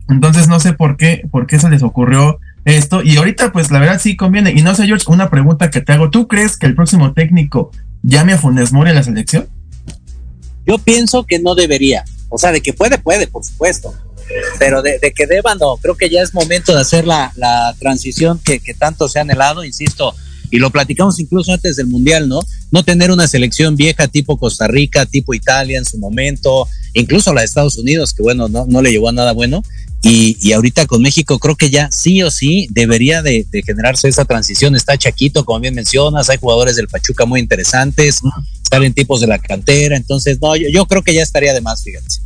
Entonces 0.08 0.48
no 0.48 0.60
sé 0.60 0.72
por 0.72 0.96
qué, 0.96 1.22
por 1.30 1.46
qué 1.46 1.58
se 1.58 1.68
les 1.68 1.82
ocurrió 1.82 2.38
esto. 2.64 3.02
Y 3.02 3.16
ahorita, 3.16 3.52
pues 3.52 3.70
la 3.70 3.80
verdad 3.80 4.00
sí 4.00 4.16
conviene. 4.16 4.52
Y 4.52 4.62
no 4.62 4.74
sé, 4.74 4.86
George, 4.86 5.04
una 5.08 5.28
pregunta 5.28 5.70
que 5.70 5.80
te 5.80 5.92
hago. 5.92 6.10
¿Tú 6.10 6.28
crees 6.28 6.56
que 6.56 6.66
el 6.66 6.74
próximo 6.74 7.12
técnico 7.12 7.72
llame 8.02 8.32
a 8.32 8.38
Funes 8.38 8.72
Mori 8.72 8.90
a 8.90 8.94
la 8.94 9.02
selección? 9.02 9.48
Yo 10.64 10.78
pienso 10.78 11.24
que 11.24 11.40
no 11.40 11.54
debería. 11.54 12.04
O 12.28 12.38
sea, 12.38 12.52
de 12.52 12.60
que 12.60 12.72
puede, 12.72 12.96
puede, 12.98 13.26
por 13.26 13.44
supuesto. 13.44 13.92
Pero 14.58 14.80
de, 14.80 14.98
que 15.14 15.26
deba, 15.26 15.56
no. 15.56 15.76
Creo 15.78 15.96
que 15.96 16.08
ya 16.08 16.22
es 16.22 16.32
momento 16.32 16.74
de 16.74 16.80
hacer 16.80 17.06
la, 17.06 17.32
transición 17.80 18.38
que, 18.38 18.60
que 18.60 18.72
tanto 18.72 19.08
se 19.08 19.18
ha 19.18 19.22
anhelado, 19.22 19.64
insisto. 19.64 20.14
Y 20.50 20.58
lo 20.58 20.70
platicamos 20.70 21.18
incluso 21.20 21.52
antes 21.52 21.76
del 21.76 21.86
Mundial, 21.86 22.28
¿no? 22.28 22.40
No 22.70 22.84
tener 22.84 23.10
una 23.10 23.26
selección 23.28 23.76
vieja 23.76 24.08
tipo 24.08 24.36
Costa 24.36 24.68
Rica, 24.68 25.06
tipo 25.06 25.34
Italia 25.34 25.78
en 25.78 25.84
su 25.84 25.98
momento, 25.98 26.68
incluso 26.92 27.32
la 27.32 27.40
de 27.40 27.46
Estados 27.46 27.78
Unidos, 27.78 28.12
que 28.14 28.22
bueno, 28.22 28.48
no, 28.48 28.66
no 28.66 28.82
le 28.82 28.90
llevó 28.90 29.08
a 29.08 29.12
nada 29.12 29.32
bueno. 29.32 29.62
Y, 30.06 30.36
y, 30.42 30.52
ahorita 30.52 30.86
con 30.86 31.00
México 31.00 31.38
creo 31.38 31.56
que 31.56 31.70
ya 31.70 31.90
sí 31.90 32.22
o 32.22 32.30
sí 32.30 32.68
debería 32.70 33.22
de, 33.22 33.46
generarse 33.64 34.06
esa 34.06 34.26
transición. 34.26 34.76
Está 34.76 34.98
Chaquito, 34.98 35.46
como 35.46 35.60
bien 35.60 35.74
mencionas, 35.74 36.28
hay 36.28 36.36
jugadores 36.36 36.76
del 36.76 36.88
Pachuca 36.88 37.24
muy 37.24 37.40
interesantes, 37.40 38.20
salen 38.68 38.92
tipos 38.92 39.22
de 39.22 39.28
la 39.28 39.38
cantera, 39.38 39.96
entonces 39.96 40.38
no, 40.42 40.56
yo, 40.56 40.84
creo 40.86 41.02
que 41.02 41.14
ya 41.14 41.22
estaría 41.22 41.54
de 41.54 41.62
más, 41.62 41.82
fíjense. 41.82 42.20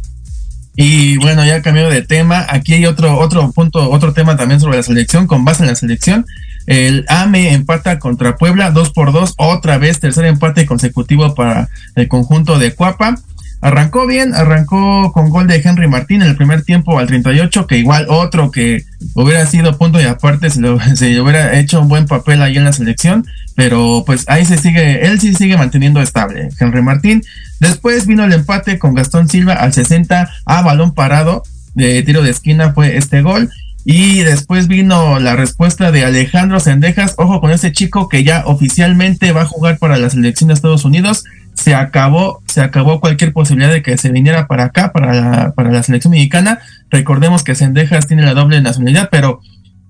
Y 0.74 1.18
bueno, 1.18 1.44
ya 1.44 1.62
cambiado 1.62 1.90
de 1.90 2.02
tema, 2.02 2.46
aquí 2.48 2.74
hay 2.74 2.86
otro, 2.86 3.16
otro 3.16 3.52
punto, 3.52 3.88
otro 3.90 4.12
tema 4.12 4.36
también 4.36 4.60
sobre 4.60 4.76
la 4.76 4.82
selección, 4.82 5.28
con 5.28 5.44
base 5.44 5.62
en 5.62 5.68
la 5.68 5.76
selección. 5.76 6.26
El 6.68 7.06
AME 7.08 7.54
empata 7.54 7.98
contra 7.98 8.36
Puebla, 8.36 8.70
2 8.70 8.90
por 8.90 9.10
2, 9.10 9.36
otra 9.38 9.78
vez 9.78 10.00
tercer 10.00 10.26
empate 10.26 10.66
consecutivo 10.66 11.34
para 11.34 11.70
el 11.94 12.08
conjunto 12.08 12.58
de 12.58 12.74
Cuapa. 12.74 13.14
Arrancó 13.62 14.06
bien, 14.06 14.34
arrancó 14.34 15.10
con 15.12 15.30
gol 15.30 15.46
de 15.46 15.62
Henry 15.64 15.88
Martín 15.88 16.20
en 16.20 16.28
el 16.28 16.36
primer 16.36 16.64
tiempo 16.64 16.98
al 16.98 17.06
38, 17.06 17.66
que 17.66 17.78
igual 17.78 18.04
otro 18.10 18.50
que 18.50 18.84
hubiera 19.14 19.46
sido 19.46 19.78
punto 19.78 19.98
y 19.98 20.04
aparte 20.04 20.50
se, 20.50 20.60
se 20.94 21.18
hubiera 21.22 21.58
hecho 21.58 21.80
un 21.80 21.88
buen 21.88 22.04
papel 22.04 22.42
ahí 22.42 22.58
en 22.58 22.64
la 22.64 22.74
selección, 22.74 23.26
pero 23.56 24.02
pues 24.04 24.26
ahí 24.28 24.44
se 24.44 24.58
sigue, 24.58 25.06
él 25.06 25.18
sí 25.20 25.32
sigue 25.32 25.56
manteniendo 25.56 26.02
estable, 26.02 26.50
Henry 26.60 26.82
Martín. 26.82 27.22
Después 27.60 28.06
vino 28.06 28.24
el 28.24 28.34
empate 28.34 28.78
con 28.78 28.92
Gastón 28.92 29.26
Silva 29.30 29.54
al 29.54 29.72
60 29.72 30.30
a 30.44 30.62
balón 30.62 30.92
parado 30.92 31.44
de 31.78 32.02
tiro 32.02 32.22
de 32.22 32.30
esquina 32.30 32.72
fue 32.74 32.98
este 32.98 33.22
gol. 33.22 33.50
Y 33.90 34.20
después 34.20 34.68
vino 34.68 35.18
la 35.18 35.34
respuesta 35.34 35.90
de 35.90 36.04
Alejandro 36.04 36.60
Sendejas, 36.60 37.14
ojo 37.16 37.40
con 37.40 37.52
ese 37.52 37.72
chico 37.72 38.10
que 38.10 38.22
ya 38.22 38.42
oficialmente 38.44 39.32
va 39.32 39.40
a 39.40 39.46
jugar 39.46 39.78
para 39.78 39.96
la 39.96 40.10
selección 40.10 40.48
de 40.48 40.54
Estados 40.54 40.84
Unidos 40.84 41.24
se 41.54 41.74
acabó, 41.74 42.42
se 42.46 42.60
acabó 42.60 43.00
cualquier 43.00 43.32
posibilidad 43.32 43.72
de 43.72 43.82
que 43.82 43.96
se 43.96 44.12
viniera 44.12 44.46
para 44.46 44.64
acá, 44.64 44.92
para 44.92 45.14
la, 45.14 45.52
para 45.52 45.70
la 45.70 45.82
selección 45.82 46.10
mexicana. 46.10 46.58
Recordemos 46.90 47.44
que 47.44 47.54
Sendejas 47.54 48.06
tiene 48.06 48.26
la 48.26 48.34
doble 48.34 48.60
nacionalidad, 48.60 49.08
pero 49.10 49.40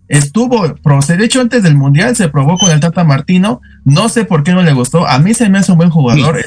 estuvo, 0.06 0.68
de 0.68 1.24
hecho 1.24 1.40
antes 1.40 1.64
del 1.64 1.74
Mundial 1.74 2.14
se 2.14 2.28
probó 2.28 2.56
con 2.56 2.70
el 2.70 2.78
Tata 2.78 3.02
Martino, 3.02 3.60
no 3.84 4.08
sé 4.08 4.24
por 4.24 4.44
qué 4.44 4.52
no 4.52 4.62
le 4.62 4.74
gustó, 4.74 5.08
a 5.08 5.18
mí 5.18 5.34
se 5.34 5.48
me 5.48 5.58
hace 5.58 5.72
un 5.72 5.78
buen 5.78 5.90
jugador. 5.90 6.40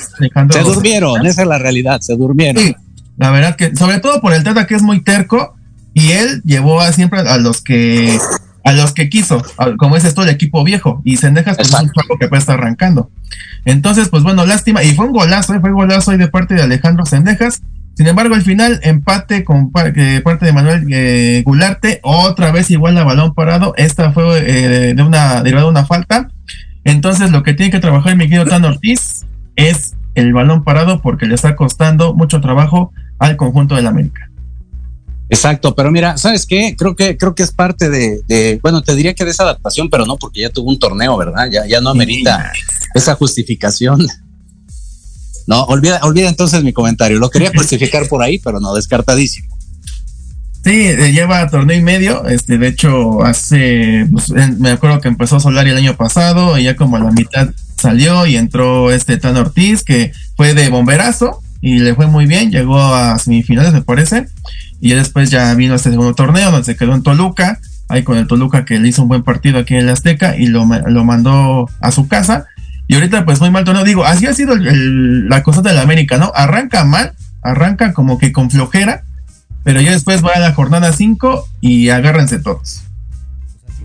se 0.50 0.62
durmieron, 0.62 1.26
esa 1.28 1.42
es 1.42 1.48
la 1.50 1.58
realidad, 1.58 2.00
se 2.00 2.16
durmieron. 2.16 2.64
Sí, 2.64 2.74
la 3.18 3.30
verdad 3.30 3.58
que, 3.58 3.76
sobre 3.76 4.00
todo 4.00 4.22
por 4.22 4.34
el 4.34 4.46
Tata 4.46 4.66
que 4.68 4.76
es 4.76 4.82
muy 4.82 5.04
terco, 5.04 5.58
y 5.94 6.12
él 6.12 6.42
llevó 6.44 6.82
a 6.82 6.92
siempre 6.92 7.20
a 7.20 7.38
los 7.38 7.62
que 7.62 8.18
a 8.64 8.74
los 8.74 8.94
que 8.94 9.10
quiso, 9.10 9.44
como 9.78 9.96
es 9.98 10.06
esto 10.06 10.22
el 10.24 10.30
equipo 10.30 10.64
viejo, 10.64 11.02
y 11.04 11.18
Sendejas 11.18 11.58
pues, 11.58 11.70
es 11.70 11.74
un 11.74 11.90
juego 11.90 12.18
que 12.20 12.28
puede 12.28 12.40
estar 12.40 12.60
arrancando. 12.60 13.10
Entonces, 13.66 14.10
pues 14.10 14.24
bueno, 14.24 14.46
lástima, 14.46 14.84
y 14.84 14.94
fue 14.94 15.08
un 15.08 15.14
golazo, 15.14 15.54
¿eh? 15.54 15.60
fue 15.60 15.72
un 15.72 15.78
golazo 15.78 16.12
ahí 16.12 16.18
de 16.18 16.28
parte 16.28 16.54
de 16.54 16.62
Alejandro 16.62 17.06
Sendejas. 17.06 17.62
Sin 17.96 18.08
embargo, 18.08 18.36
al 18.36 18.42
final, 18.42 18.80
empate 18.84 19.44
con 19.44 19.72
parte 19.72 20.02
de 20.02 20.54
Manuel 20.54 20.86
eh, 20.92 21.44
Gularte, 21.46 22.00
otra 22.04 22.52
vez 22.52 22.72
igual 22.72 22.98
a 22.98 23.04
balón 23.04 23.34
parado. 23.34 23.74
Esta 23.78 24.12
fue 24.12 24.40
eh, 24.46 24.94
de 24.94 25.04
una 25.04 25.44
derivada 25.44 25.66
de 25.66 25.72
una 25.72 25.86
falta. 25.86 26.30
Entonces, 26.84 27.32
lo 27.32 27.44
que 27.44 27.54
tiene 27.54 27.72
que 27.72 27.80
trabajar 27.80 28.16
mi 28.16 28.26
querido 28.26 28.46
Tan 28.46 28.64
Ortiz 28.64 29.26
es 29.56 29.96
el 30.16 30.34
balón 30.34 30.64
parado 30.64 31.02
porque 31.02 31.26
le 31.26 31.36
está 31.36 31.56
costando 31.56 32.14
mucho 32.14 32.42
trabajo 32.42 32.92
al 33.20 33.36
conjunto 33.36 33.76
del 33.76 33.88
América. 33.88 34.31
Exacto, 35.32 35.74
pero 35.74 35.92
mira, 35.92 36.18
¿sabes 36.18 36.46
qué? 36.46 36.76
Creo 36.78 36.94
que, 36.94 37.16
creo 37.16 37.34
que 37.34 37.44
es 37.44 37.52
parte 37.52 37.90
de, 37.90 38.60
bueno, 38.62 38.82
te 38.82 38.94
diría 38.96 39.14
que 39.14 39.24
de 39.24 39.32
esa 39.32 39.44
adaptación, 39.44 39.90
pero 39.90 40.06
no, 40.06 40.18
porque 40.18 40.42
ya 40.42 40.50
tuvo 40.50 40.70
un 40.70 40.78
torneo, 40.78 41.16
¿verdad? 41.16 41.50
Ya, 41.50 41.66
ya 41.66 41.80
no 41.80 41.90
amerita 41.90 42.52
esa 42.94 43.16
justificación. 43.16 44.06
No, 45.48 45.64
olvida, 45.64 46.02
olvida 46.04 46.28
entonces 46.28 46.66
mi 46.66 46.74
comentario. 46.74 47.18
Lo 47.18 47.30
quería 47.30 47.50
justificar 47.56 48.10
por 48.10 48.22
ahí, 48.22 48.40
pero 48.40 48.60
no, 48.60 48.74
descartadísimo. 48.76 49.48
Sí, 50.66 50.88
eh, 50.88 51.14
lleva 51.14 51.50
torneo 51.50 51.78
y 51.78 51.82
medio. 51.82 52.28
Este, 52.28 52.58
de 52.58 52.68
hecho, 52.68 53.24
hace, 53.24 54.06
pues, 54.12 54.32
me 54.60 54.72
acuerdo 54.72 55.00
que 55.00 55.08
empezó 55.08 55.40
Solari 55.40 55.70
el 55.70 55.78
año 55.78 55.96
pasado, 55.96 56.58
y 56.60 56.64
ya 56.64 56.76
como 56.76 56.98
a 56.98 57.00
la 57.00 57.12
mitad 57.12 57.52
salió 57.78 58.26
y 58.26 58.36
entró 58.36 58.92
este 58.92 59.16
Tan 59.16 59.38
Ortiz, 59.38 59.84
que 59.84 60.12
fue 60.36 60.54
de 60.54 60.68
bomberazo 60.68 61.42
y 61.62 61.80
le 61.80 61.96
fue 61.96 62.08
muy 62.08 62.26
bien, 62.26 62.52
llegó 62.52 62.78
a 62.78 63.18
semifinales, 63.18 63.72
me 63.72 63.82
parece 63.82 64.28
y 64.82 64.94
después 64.94 65.30
ya 65.30 65.54
vino 65.54 65.76
este 65.76 65.92
segundo 65.92 66.16
torneo 66.16 66.52
donde 66.52 66.66
se 66.66 66.76
quedó 66.76 66.96
en 66.96 67.04
Toluca, 67.04 67.60
ahí 67.88 68.04
con 68.04 68.18
el 68.18 68.28
Toluca 68.28 68.66
que 68.66 68.80
le 68.80 68.88
hizo 68.88 69.04
un 69.04 69.08
buen 69.08 69.24
partido 69.24 69.60
aquí 69.60 69.76
en 69.76 69.82
el 69.82 69.90
Azteca 69.90 70.36
y 70.36 70.48
lo, 70.48 70.66
lo 70.66 71.06
mandó 71.06 71.70
a 71.80 71.92
su 71.92 72.08
casa. 72.08 72.48
Y 72.88 72.96
ahorita 72.96 73.24
pues 73.24 73.40
muy 73.40 73.52
mal 73.52 73.64
torneo, 73.64 73.84
digo, 73.84 74.04
así 74.04 74.26
ha 74.26 74.34
sido 74.34 74.56
la 74.58 75.44
cosa 75.44 75.62
de 75.62 75.74
la 75.74 75.84
América, 75.84 76.18
¿no? 76.18 76.32
Arranca 76.36 76.84
mal, 76.84 77.14
arranca 77.44 77.94
como 77.94 78.18
que 78.18 78.32
con 78.32 78.50
flojera, 78.50 79.04
pero 79.64 79.80
ya 79.80 79.92
después 79.92 80.26
va 80.26 80.32
a 80.34 80.40
la 80.40 80.54
jornada 80.54 80.92
5 80.92 81.48
y 81.62 81.90
agárrense 81.90 82.40
todos. 82.40 82.82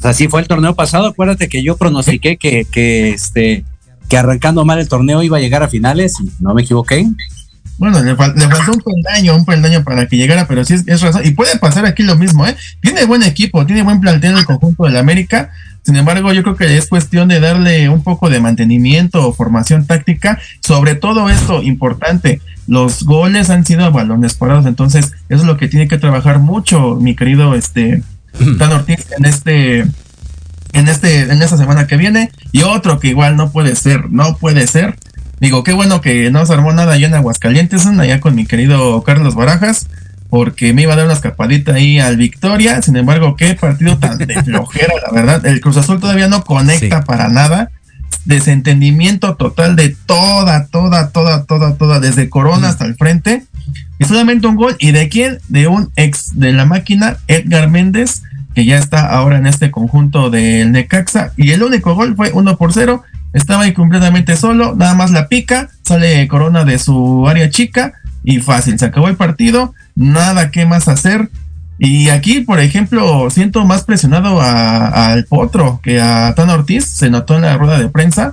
Así 0.03 0.29
fue 0.29 0.41
el 0.41 0.49
torneo 0.49 0.75
pasado, 0.75 1.09
acuérdate 1.09 1.49
que 1.49 1.63
yo 1.63 1.77
pronostiqué 1.77 2.37
que, 2.37 2.65
que, 2.65 3.11
este, 3.11 3.65
que 4.09 4.17
arrancando 4.17 4.65
mal 4.65 4.79
el 4.79 4.89
torneo 4.89 5.23
iba 5.23 5.37
a 5.37 5.41
llegar 5.41 5.63
a 5.63 5.69
finales 5.69 6.15
y 6.21 6.31
no 6.41 6.55
me 6.55 6.63
equivoqué. 6.63 7.07
Bueno, 7.79 8.03
le, 8.03 8.17
faltó 8.17 8.73
un 8.73 8.81
peldaño, 8.81 9.37
un 9.37 9.45
peldaño 9.45 9.85
para 9.85 10.07
que 10.07 10.17
llegara, 10.17 10.49
pero 10.49 10.65
sí 10.65 10.75
es, 10.87 11.01
razón. 11.01 11.23
Y 11.25 11.33
puede 11.33 11.59
pasar 11.59 11.85
aquí 11.85 12.03
lo 12.03 12.17
mismo, 12.17 12.47
¿eh? 12.47 12.57
Tiene 12.81 13.05
buen 13.05 13.23
equipo, 13.23 13.67
tiene 13.67 13.83
buen 13.83 14.01
plantel 14.01 14.33
en 14.33 14.39
el 14.39 14.47
conjunto 14.47 14.85
del 14.85 14.97
América. 14.97 15.51
Sin 15.83 15.97
embargo, 15.97 16.33
yo 16.33 16.43
creo 16.43 16.57
que 16.57 16.77
es 16.77 16.89
cuestión 16.89 17.29
de 17.29 17.39
darle 17.39 17.89
un 17.89 18.03
poco 18.03 18.31
de 18.31 18.41
mantenimiento 18.41 19.27
o 19.27 19.33
formación 19.33 19.87
táctica. 19.87 20.39
Sobre 20.61 20.95
todo 20.95 21.29
esto, 21.29 21.63
importante, 21.63 22.41
los 22.67 23.05
goles 23.05 23.51
han 23.51 23.67
sido 23.67 23.85
a 23.85 23.91
balones 23.91 24.35
parados. 24.35 24.67
Entonces, 24.67 25.13
eso 25.29 25.43
es 25.43 25.45
lo 25.45 25.57
que 25.59 25.69
tiene 25.69 25.87
que 25.87 25.99
trabajar 25.99 26.39
mucho, 26.39 26.97
mi 26.97 27.15
querido 27.15 27.55
este 27.55 28.03
Dan 28.39 28.73
Ortiz, 28.73 29.07
en 29.17 29.25
este 29.25 29.87
en 30.73 30.89
este 30.89 31.21
en 31.23 31.43
esta 31.43 31.57
semana 31.57 31.87
que 31.87 31.97
viene 31.97 32.31
y 32.53 32.63
otro 32.63 32.99
que 32.99 33.09
igual 33.09 33.37
no 33.37 33.51
puede 33.51 33.77
ser 33.77 34.11
no 34.11 34.37
puede 34.37 34.67
ser 34.67 34.97
Digo, 35.41 35.63
qué 35.65 35.73
bueno 35.73 36.01
que 36.01 36.31
no 36.31 36.45
se 36.47 36.53
armó 36.53 36.73
nada 36.73 36.95
allá 36.95 37.09
en 37.09 37.15
Aguascalientes, 37.15 37.87
allá 37.87 38.21
con 38.21 38.35
mi 38.35 38.47
querido 38.47 39.03
Carlos 39.03 39.35
Barajas, 39.35 39.87
porque 40.31 40.73
me 40.73 40.83
iba 40.83 40.95
a 40.95 40.97
dar 40.97 41.05
una 41.05 41.15
escapadita 41.15 41.75
ahí 41.75 41.99
al 41.99 42.17
Victoria. 42.17 42.81
Sin 42.81 42.97
embargo, 42.97 43.37
qué 43.37 43.55
partido 43.55 43.99
tan 43.99 44.19
de 44.19 44.43
flojera, 44.43 44.95
la 45.05 45.13
verdad. 45.13 45.47
El 45.47 45.61
Cruz 45.61 45.77
Azul 45.77 46.01
todavía 46.01 46.29
no 46.29 46.45
conecta 46.45 47.03
para 47.05 47.29
nada. 47.29 47.71
Desentendimiento 48.25 49.37
total 49.37 49.77
de 49.77 49.95
toda, 50.07 50.67
toda, 50.67 51.11
toda, 51.11 51.45
toda, 51.45 51.75
toda, 51.77 52.01
desde 52.01 52.29
Corona 52.29 52.71
hasta 52.71 52.87
el 52.87 52.97
frente. 52.97 53.45
Y 53.99 54.05
solamente 54.05 54.47
un 54.47 54.57
gol. 54.57 54.77
¿Y 54.79 54.93
de 54.93 55.09
quién? 55.09 55.39
De 55.49 55.69
un 55.69 55.93
ex 55.97 56.39
de 56.39 56.53
la 56.53 56.65
máquina, 56.65 57.19
Edgar 57.29 57.69
Méndez, 57.71 58.23
que 58.55 58.65
ya 58.65 58.79
está 58.79 59.07
ahora 59.07 59.39
en 59.39 59.47
este 59.47 59.71
conjunto 59.71 60.31
del 60.31 60.73
Necaxa. 60.73 61.33
Y 61.37 61.53
el 61.53 61.63
único 61.63 61.95
gol 61.95 62.17
fue 62.17 62.33
uno 62.33 62.57
por 62.57 62.73
cero. 62.73 63.05
Estaba 63.37 63.65
ahí 63.65 63.75
completamente 63.75 64.35
solo, 64.35 64.75
nada 64.75 64.95
más 64.95 65.11
la 65.11 65.29
pica, 65.29 65.69
sale 65.83 66.27
Corona 66.27 66.65
de 66.65 66.79
su 66.79 67.29
área 67.29 67.51
chica 67.51 67.93
y 68.25 68.39
fácil, 68.39 68.79
se 68.79 68.87
acabó 68.87 69.09
el 69.09 69.17
partido, 69.17 69.75
nada 69.95 70.51
que 70.51 70.65
más 70.65 70.89
hacer. 70.89 71.29
Y 71.79 72.09
aquí, 72.09 72.41
por 72.41 72.61
ejemplo, 72.61 73.29
siento 73.29 73.67
más 73.67 73.85
presionado 73.85 74.41
al 74.41 75.27
Potro 75.27 75.81
que 75.83 76.01
a 76.01 76.33
Tan 76.35 76.49
Ortiz, 76.49 76.87
se 76.87 77.11
notó 77.11 77.37
en 77.37 77.43
la 77.43 77.59
rueda 77.59 77.79
de 77.79 77.91
prensa, 77.91 78.33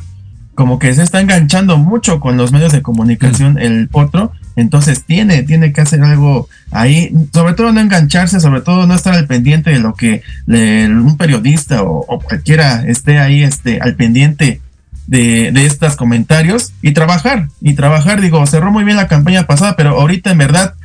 como 0.55 0.79
que 0.79 0.93
se 0.93 1.03
está 1.03 1.19
enganchando 1.19 1.77
mucho 1.77 2.21
con 2.21 2.37
los 2.37 2.53
medios 2.53 2.71
de 2.71 2.81
comunicación 2.81 3.59
el 3.59 3.89
Potro, 3.89 4.31
entonces 4.55 5.03
tiene, 5.03 5.43
tiene 5.43 5.73
que 5.73 5.81
hacer 5.81 6.01
algo 6.01 6.47
ahí, 6.71 7.13
sobre 7.33 7.55
todo 7.55 7.73
no 7.73 7.81
engancharse, 7.81 8.39
sobre 8.39 8.61
todo 8.61 8.87
no 8.87 8.95
estar 8.95 9.13
al 9.13 9.27
pendiente 9.27 9.71
de 9.71 9.79
lo 9.79 9.95
que 9.95 10.21
un 10.47 11.17
periodista 11.17 11.83
o, 11.83 12.05
o, 12.07 12.21
cualquiera 12.21 12.85
esté 12.87 13.19
ahí 13.19 13.43
este, 13.43 13.81
al 13.81 13.95
pendiente 13.95 14.61
de, 15.07 15.51
de 15.51 15.65
estos 15.65 15.95
comentarios 15.95 16.73
y 16.81 16.91
trabajar, 16.91 17.49
y 17.61 17.73
trabajar, 17.73 18.21
digo, 18.21 18.45
cerró 18.47 18.71
muy 18.71 18.83
bien 18.83 18.97
la 18.97 19.07
campaña 19.07 19.47
pasada, 19.47 19.75
pero 19.75 19.99
ahorita 19.99 20.31
en 20.31 20.37
verdad 20.37 20.75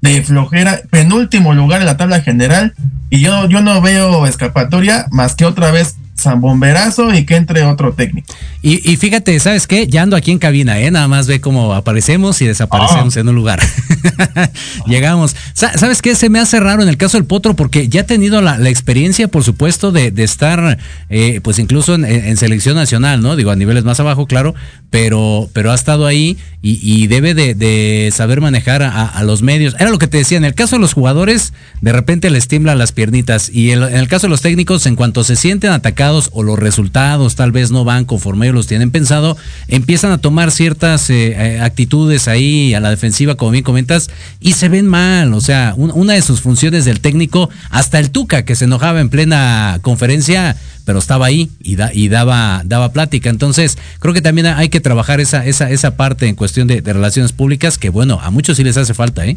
de 0.00 0.22
flojera, 0.22 0.80
penúltimo 0.90 1.54
lugar 1.54 1.80
en 1.80 1.86
la 1.86 1.96
tabla 1.96 2.20
general, 2.20 2.74
y 3.08 3.20
yo, 3.20 3.48
yo 3.48 3.60
no 3.60 3.80
veo 3.80 4.26
escapatoria 4.26 5.06
más 5.10 5.34
que 5.34 5.44
otra 5.44 5.70
vez 5.70 5.96
Bomberazo 6.36 7.12
y 7.12 7.24
que 7.24 7.36
entre 7.36 7.64
otro 7.64 7.92
técnico. 7.92 8.32
Y, 8.62 8.88
y, 8.88 8.96
fíjate, 8.96 9.38
¿sabes 9.40 9.66
qué? 9.66 9.88
Ya 9.88 10.02
ando 10.02 10.14
aquí 10.14 10.30
en 10.30 10.38
cabina, 10.38 10.78
¿eh? 10.78 10.88
Nada 10.90 11.08
más 11.08 11.26
ve 11.26 11.40
cómo 11.40 11.74
aparecemos 11.74 12.40
y 12.42 12.46
desaparecemos 12.46 13.16
en 13.16 13.28
un 13.28 13.34
lugar. 13.34 13.60
Llegamos. 14.86 15.34
¿Sabes 15.52 16.00
qué? 16.00 16.14
Se 16.14 16.30
me 16.30 16.38
hace 16.38 16.60
raro 16.60 16.82
en 16.82 16.88
el 16.88 16.96
caso 16.96 17.16
del 17.16 17.24
Potro 17.24 17.56
porque 17.56 17.88
ya 17.88 18.02
ha 18.02 18.06
tenido 18.06 18.40
la, 18.40 18.58
la 18.58 18.68
experiencia, 18.68 19.26
por 19.26 19.42
supuesto, 19.42 19.90
de, 19.90 20.12
de 20.12 20.22
estar, 20.22 20.78
eh, 21.10 21.40
pues 21.42 21.58
incluso 21.58 21.96
en, 21.96 22.04
en, 22.04 22.36
selección 22.36 22.76
nacional, 22.76 23.20
¿no? 23.20 23.34
Digo, 23.34 23.50
a 23.50 23.56
niveles 23.56 23.82
más 23.82 23.98
abajo, 23.98 24.26
claro, 24.26 24.54
pero, 24.90 25.50
pero 25.52 25.72
ha 25.72 25.74
estado 25.74 26.06
ahí 26.06 26.38
y, 26.60 26.78
y 26.82 27.08
debe 27.08 27.34
de, 27.34 27.54
de, 27.56 28.10
saber 28.14 28.40
manejar 28.40 28.84
a, 28.84 29.06
a, 29.06 29.24
los 29.24 29.42
medios. 29.42 29.74
Era 29.80 29.90
lo 29.90 29.98
que 29.98 30.06
te 30.06 30.18
decía, 30.18 30.38
en 30.38 30.44
el 30.44 30.54
caso 30.54 30.76
de 30.76 30.80
los 30.80 30.92
jugadores, 30.92 31.52
de 31.80 31.92
repente 31.92 32.30
les 32.30 32.46
tiemblan 32.46 32.78
las 32.78 32.92
piernitas 32.92 33.50
y 33.50 33.72
el, 33.72 33.82
en 33.82 33.96
el 33.96 34.06
caso 34.06 34.26
de 34.26 34.30
los 34.30 34.42
técnicos, 34.42 34.86
en 34.86 34.94
cuanto 34.94 35.24
se 35.24 35.34
sienten 35.34 35.72
atacados, 35.72 36.01
o 36.32 36.42
los 36.42 36.58
resultados 36.58 37.36
tal 37.36 37.52
vez 37.52 37.70
no 37.70 37.84
van 37.84 38.04
conforme 38.04 38.46
ellos 38.46 38.56
los 38.56 38.66
tienen 38.66 38.90
pensado, 38.90 39.36
empiezan 39.68 40.10
a 40.10 40.18
tomar 40.18 40.50
ciertas 40.50 41.08
eh, 41.10 41.60
actitudes 41.60 42.28
ahí 42.28 42.74
a 42.74 42.80
la 42.80 42.90
defensiva, 42.90 43.36
como 43.36 43.52
bien 43.52 43.64
comentas, 43.64 44.10
y 44.40 44.52
se 44.52 44.68
ven 44.68 44.86
mal. 44.86 45.32
O 45.34 45.40
sea, 45.40 45.74
un, 45.76 45.92
una 45.94 46.14
de 46.14 46.22
sus 46.22 46.40
funciones 46.40 46.84
del 46.84 47.00
técnico, 47.00 47.50
hasta 47.70 47.98
el 47.98 48.10
Tuca, 48.10 48.44
que 48.44 48.56
se 48.56 48.64
enojaba 48.64 49.00
en 49.00 49.10
plena 49.10 49.78
conferencia, 49.82 50.56
pero 50.84 50.98
estaba 50.98 51.26
ahí 51.26 51.50
y, 51.62 51.76
da, 51.76 51.90
y 51.94 52.08
daba, 52.08 52.62
daba 52.64 52.92
plática. 52.92 53.30
Entonces, 53.30 53.78
creo 54.00 54.12
que 54.12 54.22
también 54.22 54.48
hay 54.48 54.68
que 54.68 54.80
trabajar 54.80 55.20
esa, 55.20 55.46
esa, 55.46 55.70
esa 55.70 55.96
parte 55.96 56.26
en 56.26 56.34
cuestión 56.34 56.66
de, 56.66 56.82
de 56.82 56.92
relaciones 56.92 57.32
públicas, 57.32 57.78
que 57.78 57.90
bueno, 57.90 58.18
a 58.20 58.30
muchos 58.30 58.56
sí 58.56 58.64
les 58.64 58.76
hace 58.76 58.94
falta, 58.94 59.24
¿eh? 59.26 59.36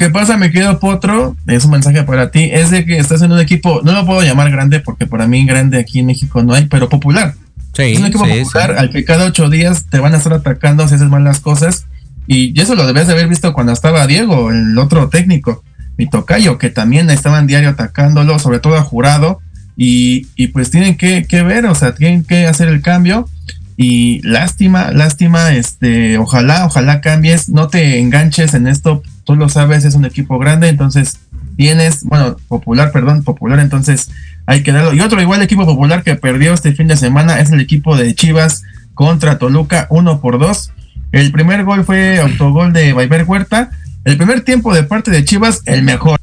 Que 0.00 0.08
pasa, 0.08 0.38
me 0.38 0.50
quedo 0.50 0.80
Potro, 0.80 1.36
es 1.46 1.66
un 1.66 1.72
mensaje 1.72 2.04
para 2.04 2.30
ti, 2.30 2.48
es 2.50 2.70
de 2.70 2.86
que 2.86 2.96
estás 2.96 3.20
en 3.20 3.32
un 3.32 3.38
equipo, 3.38 3.82
no 3.84 3.92
lo 3.92 4.06
puedo 4.06 4.22
llamar 4.22 4.50
grande 4.50 4.80
porque 4.80 5.06
para 5.06 5.26
mí 5.26 5.44
grande 5.44 5.78
aquí 5.78 5.98
en 5.98 6.06
México 6.06 6.42
no 6.42 6.54
hay, 6.54 6.64
pero 6.68 6.88
popular. 6.88 7.34
Sí, 7.74 7.82
es 7.82 7.98
un 7.98 8.06
equipo 8.06 8.24
sí, 8.24 8.30
popular 8.30 8.70
sí. 8.70 8.76
al 8.78 8.88
que 8.88 9.04
cada 9.04 9.26
ocho 9.26 9.50
días 9.50 9.84
te 9.90 9.98
van 9.98 10.14
a 10.14 10.16
estar 10.16 10.32
atacando 10.32 10.88
si 10.88 10.94
haces 10.94 11.10
mal 11.10 11.22
las 11.22 11.40
cosas. 11.40 11.84
Y 12.26 12.58
eso 12.58 12.76
lo 12.76 12.86
debes 12.86 13.08
de 13.08 13.12
haber 13.12 13.28
visto 13.28 13.52
cuando 13.52 13.72
estaba 13.72 14.06
Diego, 14.06 14.50
el 14.50 14.78
otro 14.78 15.10
técnico, 15.10 15.62
mi 15.98 16.08
tocayo, 16.08 16.56
que 16.56 16.70
también 16.70 17.10
estaban 17.10 17.46
diario 17.46 17.68
atacándolo, 17.68 18.38
sobre 18.38 18.58
todo 18.58 18.78
a 18.78 18.82
jurado. 18.82 19.40
Y, 19.76 20.28
y 20.34 20.46
pues 20.46 20.70
tienen 20.70 20.96
que, 20.96 21.26
que 21.26 21.42
ver, 21.42 21.66
o 21.66 21.74
sea, 21.74 21.94
tienen 21.94 22.24
que 22.24 22.46
hacer 22.46 22.68
el 22.68 22.80
cambio 22.80 23.28
y 23.76 24.20
lástima, 24.20 24.92
lástima, 24.92 25.54
este, 25.54 26.18
ojalá, 26.18 26.66
ojalá 26.66 27.00
cambies, 27.00 27.48
no 27.48 27.68
te 27.68 27.98
enganches 27.98 28.52
en 28.52 28.66
esto, 28.66 29.02
tú 29.30 29.36
lo 29.36 29.48
sabes, 29.48 29.84
es 29.84 29.94
un 29.94 30.04
equipo 30.04 30.40
grande, 30.40 30.66
entonces 30.66 31.20
tienes, 31.56 32.02
bueno, 32.02 32.36
popular, 32.48 32.90
perdón, 32.90 33.22
popular, 33.22 33.60
entonces 33.60 34.10
hay 34.44 34.64
que 34.64 34.72
darlo. 34.72 34.92
Y 34.92 35.02
otro 35.02 35.22
igual 35.22 35.40
equipo 35.40 35.64
popular 35.64 36.02
que 36.02 36.16
perdió 36.16 36.52
este 36.52 36.72
fin 36.72 36.88
de 36.88 36.96
semana 36.96 37.38
es 37.38 37.52
el 37.52 37.60
equipo 37.60 37.96
de 37.96 38.12
Chivas 38.12 38.64
contra 38.92 39.38
Toluca, 39.38 39.86
uno 39.88 40.20
por 40.20 40.40
dos. 40.40 40.72
El 41.12 41.30
primer 41.30 41.62
gol 41.62 41.84
fue 41.84 42.18
autogol 42.18 42.72
de 42.72 42.92
Bayber 42.92 43.22
Huerta. 43.22 43.70
El 44.04 44.16
primer 44.16 44.40
tiempo 44.40 44.74
de 44.74 44.82
parte 44.82 45.12
de 45.12 45.24
Chivas, 45.24 45.62
el 45.66 45.84
mejor. 45.84 46.18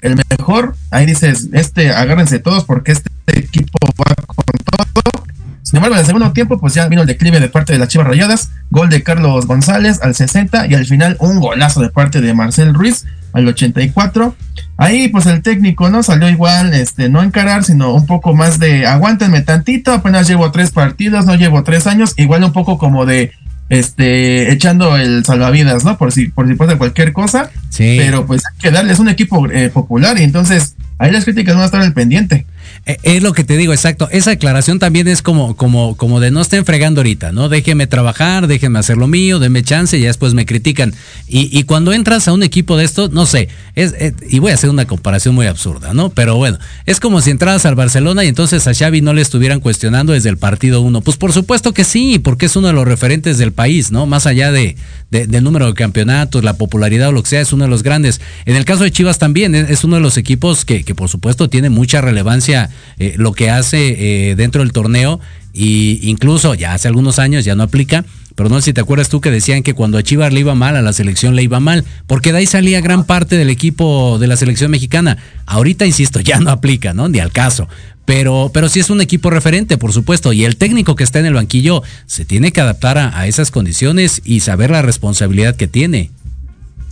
El 0.00 0.16
mejor, 0.30 0.74
ahí 0.90 1.04
dices, 1.04 1.50
este, 1.52 1.90
agárrense 1.90 2.38
todos 2.38 2.64
porque 2.64 2.92
este 2.92 3.10
equipo 3.26 3.78
va 4.00 4.14
con 4.24 4.44
todo. 4.64 5.25
Sin 5.66 5.78
embargo, 5.78 5.96
en 5.96 6.00
el 6.02 6.06
segundo 6.06 6.32
tiempo, 6.32 6.60
pues 6.60 6.74
ya 6.74 6.86
vino 6.86 7.02
el 7.02 7.08
declive 7.08 7.40
de 7.40 7.48
parte 7.48 7.72
de 7.72 7.80
las 7.80 7.88
Chivas 7.88 8.06
Rayadas, 8.06 8.50
gol 8.70 8.88
de 8.88 9.02
Carlos 9.02 9.48
González 9.48 9.98
al 10.00 10.14
60 10.14 10.68
y 10.68 10.74
al 10.74 10.86
final 10.86 11.16
un 11.18 11.40
golazo 11.40 11.80
de 11.80 11.90
parte 11.90 12.20
de 12.20 12.32
Marcel 12.34 12.72
Ruiz 12.72 13.04
al 13.32 13.48
84. 13.48 14.36
Ahí, 14.76 15.08
pues 15.08 15.26
el 15.26 15.42
técnico 15.42 15.90
no 15.90 16.04
salió 16.04 16.28
igual, 16.28 16.72
este, 16.72 17.08
no 17.08 17.20
encarar, 17.20 17.64
sino 17.64 17.92
un 17.92 18.06
poco 18.06 18.32
más 18.32 18.60
de 18.60 18.86
aguántenme 18.86 19.40
tantito, 19.40 19.92
apenas 19.92 20.28
llevo 20.28 20.52
tres 20.52 20.70
partidos, 20.70 21.26
no 21.26 21.34
llevo 21.34 21.64
tres 21.64 21.88
años, 21.88 22.14
igual 22.16 22.44
un 22.44 22.52
poco 22.52 22.78
como 22.78 23.04
de 23.04 23.32
este 23.68 24.52
echando 24.52 24.96
el 24.96 25.24
salvavidas, 25.24 25.84
¿no? 25.84 25.98
Por 25.98 26.12
si 26.12 26.28
por 26.28 26.46
si 26.46 26.54
pasa 26.54 26.78
cualquier 26.78 27.12
cosa. 27.12 27.50
Sí. 27.70 27.96
Pero 27.98 28.24
pues 28.24 28.44
hay 28.46 28.56
que 28.60 28.70
darles 28.70 29.00
un 29.00 29.08
equipo 29.08 29.50
eh, 29.50 29.68
popular 29.70 30.16
y 30.16 30.22
entonces 30.22 30.76
ahí 30.98 31.10
las 31.10 31.24
críticas 31.24 31.56
van 31.56 31.64
a 31.64 31.66
estar 31.66 31.80
al 31.80 31.92
pendiente. 31.92 32.46
Eh, 32.86 32.98
Es 33.02 33.22
lo 33.22 33.32
que 33.32 33.44
te 33.44 33.56
digo, 33.56 33.72
exacto. 33.72 34.08
Esa 34.12 34.30
declaración 34.30 34.78
también 34.78 35.08
es 35.08 35.20
como, 35.20 35.56
como, 35.56 35.96
como 35.96 36.20
de 36.20 36.30
no 36.30 36.40
estén 36.40 36.64
fregando 36.64 37.00
ahorita, 37.00 37.32
¿no? 37.32 37.48
Déjenme 37.48 37.86
trabajar, 37.86 38.46
déjenme 38.46 38.78
hacer 38.78 38.96
lo 38.96 39.08
mío, 39.08 39.38
denme 39.38 39.62
chance 39.62 39.98
y 39.98 40.02
ya 40.02 40.06
después 40.06 40.34
me 40.34 40.46
critican. 40.46 40.94
Y, 41.26 41.56
y 41.56 41.64
cuando 41.64 41.92
entras 41.92 42.28
a 42.28 42.32
un 42.32 42.42
equipo 42.44 42.76
de 42.76 42.84
esto, 42.84 43.08
no 43.08 43.26
sé, 43.26 43.48
es, 43.74 43.92
es, 43.98 44.14
y 44.28 44.38
voy 44.38 44.52
a 44.52 44.54
hacer 44.54 44.70
una 44.70 44.86
comparación 44.86 45.34
muy 45.34 45.46
absurda, 45.46 45.94
¿no? 45.94 46.10
Pero 46.10 46.36
bueno, 46.36 46.58
es 46.86 47.00
como 47.00 47.20
si 47.20 47.30
entras 47.30 47.66
al 47.66 47.74
Barcelona 47.74 48.24
y 48.24 48.28
entonces 48.28 48.66
a 48.68 48.74
Xavi 48.74 49.00
no 49.00 49.12
le 49.12 49.22
estuvieran 49.22 49.60
cuestionando 49.60 50.12
desde 50.12 50.28
el 50.30 50.38
partido 50.38 50.80
uno. 50.80 51.00
Pues 51.00 51.16
por 51.16 51.32
supuesto 51.32 51.74
que 51.74 51.82
sí, 51.84 52.20
porque 52.20 52.46
es 52.46 52.54
uno 52.54 52.68
de 52.68 52.72
los 52.72 52.86
referentes 52.86 53.38
del 53.38 53.52
país, 53.52 53.90
¿no? 53.90 54.06
Más 54.06 54.26
allá 54.26 54.52
de, 54.52 54.76
de, 55.10 55.26
del 55.26 55.42
número 55.42 55.66
de 55.66 55.74
campeonatos, 55.74 56.44
la 56.44 56.54
popularidad 56.54 57.08
o 57.08 57.12
lo 57.12 57.22
que 57.22 57.30
sea, 57.30 57.40
es 57.40 57.52
uno 57.52 57.64
de 57.64 57.70
los 57.70 57.82
grandes. 57.82 58.20
En 58.44 58.54
el 58.54 58.64
caso 58.64 58.84
de 58.84 58.92
Chivas 58.92 59.18
también, 59.18 59.54
es, 59.56 59.70
es 59.70 59.84
uno 59.84 59.96
de 59.96 60.02
los 60.02 60.16
equipos 60.16 60.64
que, 60.64 60.84
que 60.84 60.94
por 60.94 61.08
supuesto 61.08 61.48
tiene 61.50 61.68
mucha 61.68 62.00
relevancia 62.00 62.70
eh, 62.98 63.14
lo 63.16 63.32
que 63.32 63.50
hace 63.50 64.30
eh, 64.30 64.34
dentro 64.36 64.62
del 64.62 64.72
torneo 64.72 65.20
y 65.52 66.00
incluso 66.02 66.54
ya 66.54 66.74
hace 66.74 66.88
algunos 66.88 67.18
años 67.18 67.44
ya 67.44 67.54
no 67.54 67.62
aplica, 67.62 68.04
pero 68.34 68.50
no 68.50 68.56
sé 68.56 68.66
si 68.66 68.72
te 68.74 68.82
acuerdas 68.82 69.08
tú 69.08 69.22
que 69.22 69.30
decían 69.30 69.62
que 69.62 69.72
cuando 69.72 69.96
a 69.96 70.02
Chivas 70.02 70.32
le 70.32 70.40
iba 70.40 70.54
mal, 70.54 70.76
a 70.76 70.82
la 70.82 70.92
selección 70.92 71.34
le 71.34 71.42
iba 71.42 71.58
mal, 71.58 71.84
porque 72.06 72.32
de 72.32 72.38
ahí 72.38 72.46
salía 72.46 72.82
gran 72.82 73.04
parte 73.04 73.38
del 73.38 73.48
equipo 73.48 74.18
de 74.18 74.26
la 74.26 74.36
selección 74.36 74.70
mexicana. 74.70 75.16
Ahorita, 75.46 75.86
insisto, 75.86 76.20
ya 76.20 76.38
no 76.38 76.50
aplica, 76.50 76.92
¿no? 76.92 77.08
Ni 77.08 77.18
al 77.18 77.32
caso. 77.32 77.66
Pero, 78.04 78.50
pero 78.52 78.68
sí 78.68 78.80
es 78.80 78.90
un 78.90 79.00
equipo 79.00 79.30
referente, 79.30 79.78
por 79.78 79.92
supuesto, 79.92 80.34
y 80.34 80.44
el 80.44 80.56
técnico 80.56 80.94
que 80.94 81.04
está 81.04 81.18
en 81.18 81.26
el 81.26 81.34
banquillo 81.34 81.82
se 82.04 82.26
tiene 82.26 82.52
que 82.52 82.60
adaptar 82.60 82.98
a, 82.98 83.18
a 83.18 83.26
esas 83.26 83.50
condiciones 83.50 84.20
y 84.24 84.40
saber 84.40 84.70
la 84.70 84.82
responsabilidad 84.82 85.56
que 85.56 85.66
tiene. 85.66 86.10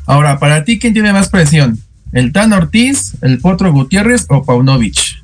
Ahora, 0.07 0.39
para 0.39 0.65
ti, 0.65 0.79
¿quién 0.79 0.95
tiene 0.95 1.13
más 1.13 1.29
presión? 1.29 1.79
¿El 2.13 2.33
Tan 2.33 2.53
Ortiz, 2.53 3.17
el 3.21 3.39
Potro 3.39 3.73
Gutiérrez 3.73 4.25
o 4.29 4.45
Paunovic? 4.45 5.24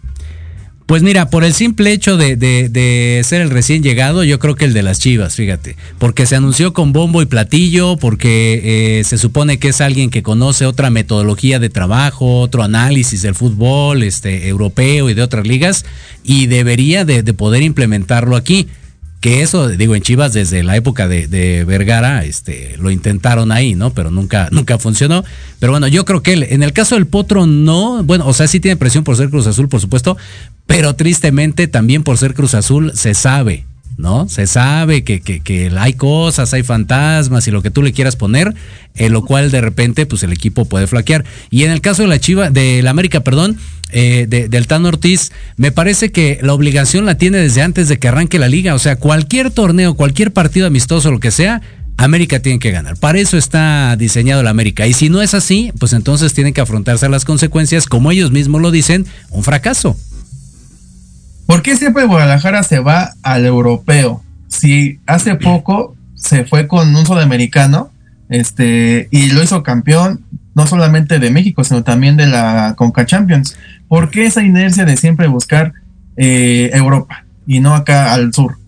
Pues 0.91 1.05
mira, 1.05 1.31
por 1.31 1.45
el 1.45 1.55
simple 1.55 1.93
hecho 1.93 2.17
de, 2.17 2.35
de, 2.35 2.69
de, 2.69 3.23
ser 3.23 3.43
el 3.43 3.51
recién 3.51 3.81
llegado, 3.81 4.25
yo 4.25 4.41
creo 4.41 4.57
que 4.57 4.65
el 4.65 4.73
de 4.73 4.83
las 4.83 4.99
Chivas, 4.99 5.37
fíjate, 5.37 5.77
porque 6.01 6.27
se 6.27 6.35
anunció 6.35 6.73
con 6.73 6.93
bombo 6.93 7.23
y 7.23 7.27
platillo, 7.27 7.97
porque 7.97 8.99
eh, 8.99 9.05
se 9.05 9.17
supone 9.17 9.61
que 9.61 9.69
es 9.69 9.81
alguien 9.81 10.11
que 10.11 10.25
conoce 10.25 10.67
otra 10.67 10.91
metodología 10.91 11.61
de 11.61 11.69
trabajo, 11.69 12.41
otro 12.41 12.65
análisis 12.65 13.23
del 13.23 13.37
fútbol 13.37 14.03
este, 14.03 14.49
europeo 14.49 15.09
y 15.09 15.15
de 15.15 15.23
otras 15.23 15.47
ligas, 15.47 15.85
y 16.25 16.49
debería 16.49 17.05
de, 17.05 17.23
de 17.23 17.35
poder 17.35 17.63
implementarlo 17.63 18.35
aquí 18.35 18.67
que 19.21 19.43
eso, 19.43 19.69
digo, 19.69 19.95
en 19.95 20.01
Chivas 20.03 20.33
desde 20.33 20.63
la 20.63 20.77
época 20.77 21.07
de, 21.07 21.65
Vergara, 21.67 22.25
este, 22.25 22.77
lo 22.79 22.91
intentaron 22.91 23.53
ahí, 23.53 23.75
¿no? 23.75 23.93
Pero 23.93 24.11
nunca, 24.11 24.49
nunca 24.51 24.79
funcionó. 24.79 25.25
Pero 25.59 25.73
bueno, 25.73 25.89
yo 25.89 26.07
creo 26.07 26.23
que 26.23 26.33
él, 26.33 26.47
en 26.49 26.63
el 26.63 26.73
caso 26.73 26.95
del 26.95 27.07
Potro 27.07 27.47
no, 27.47 28.03
bueno, 28.03 28.27
o 28.27 28.33
sea, 28.33 28.49
sí 28.49 28.61
tiene 28.61 28.79
presión 28.79 29.05
por 29.05 29.17
ser 29.17 29.29
Cruz 29.29 29.47
Azul, 29.47 29.69
por 29.69 29.81
supuesto, 29.81 30.17
pero 30.71 30.95
tristemente 30.95 31.67
también 31.67 32.05
por 32.05 32.17
ser 32.17 32.33
Cruz 32.33 32.55
Azul 32.55 32.93
se 32.95 33.13
sabe, 33.15 33.65
¿no? 33.97 34.29
Se 34.29 34.47
sabe 34.47 35.03
que, 35.03 35.73
hay 35.77 35.93
cosas, 35.95 36.55
hay 36.55 36.63
fantasmas 36.63 37.49
y 37.49 37.51
lo 37.51 37.61
que 37.61 37.73
tú 37.73 37.83
le 37.83 37.93
quieras 37.93 38.15
poner, 38.15 38.55
en 38.95 39.13
lo 39.13 39.25
cual 39.25 39.51
de 39.51 39.61
repente 39.63 40.07
pues 40.07 40.23
el 40.23 40.33
equipo 40.33 40.67
puede 40.67 40.87
flaquear. 40.87 41.25
Y 41.51 41.65
en 41.65 41.73
el 41.73 41.81
caso 41.81 42.03
de 42.03 42.09
la 42.09 42.21
Chiva, 42.21 42.51
de 42.51 42.85
la 42.85 42.91
América, 42.91 43.25
perdón, 43.25 43.57
eh, 43.91 44.29
del 44.29 44.69
Tan 44.69 44.87
Ortiz, 44.87 45.33
me 45.57 45.73
parece 45.73 46.13
que 46.13 46.39
la 46.41 46.55
obligación 46.55 47.05
la 47.05 47.17
tiene 47.17 47.39
desde 47.39 47.63
antes 47.63 47.89
de 47.89 47.99
que 47.99 48.07
arranque 48.07 48.39
la 48.39 48.49
liga. 48.49 48.77
O 48.77 48.79
sea, 48.79 48.95
cualquier 48.95 49.51
torneo, 49.51 49.95
cualquier 49.95 50.33
partido 50.33 50.69
amistoso, 50.69 51.11
lo 51.11 51.19
que 51.19 51.33
sea, 51.33 51.63
América 51.97 52.39
tiene 52.43 52.61
que 52.61 52.71
ganar. 52.71 52.97
Para 52.97 53.19
eso 53.19 53.37
está 53.37 53.97
diseñado 53.97 54.45
la 54.45 54.51
América. 54.51 54.87
Y 54.87 54.93
si 54.93 55.09
no 55.09 55.21
es 55.21 55.35
así, 55.35 55.73
pues 55.81 55.95
entonces 55.95 56.33
tienen 56.33 56.55
que 56.55 56.61
afrontarse 56.61 57.09
las 57.09 57.25
consecuencias, 57.25 57.87
como 57.87 58.13
ellos 58.13 58.31
mismos 58.31 58.63
lo 58.63 58.71
dicen, 58.71 59.05
un 59.31 59.43
fracaso. 59.43 59.97
¿Por 61.51 61.63
qué 61.63 61.77
siempre 61.77 62.05
Guadalajara 62.05 62.63
se 62.63 62.79
va 62.79 63.15
al 63.25 63.45
europeo? 63.45 64.23
Si 64.47 65.01
hace 65.05 65.35
poco 65.35 65.97
se 66.15 66.45
fue 66.45 66.69
con 66.69 66.95
un 66.95 67.05
sudamericano 67.05 67.91
este, 68.29 69.09
y 69.11 69.33
lo 69.33 69.43
hizo 69.43 69.65
campeón 69.65 70.21
no 70.55 70.69
solamente 70.69 71.19
de 71.19 71.33
México, 71.33 71.65
sino 71.65 71.83
también 71.83 72.17
de 72.17 72.29
la 72.29 72.75
Conca 72.77 73.05
Champions. 73.05 73.57
¿Por 73.89 74.11
qué 74.11 74.27
esa 74.27 74.45
inercia 74.45 74.85
de 74.85 74.97
siempre 74.97 75.27
buscar 75.27 75.73
eh, 76.17 76.71
Europa 76.73 77.25
y 77.49 77.59
no 77.59 77.75
acá 77.75 78.13
al 78.13 78.33
sur? 78.33 78.59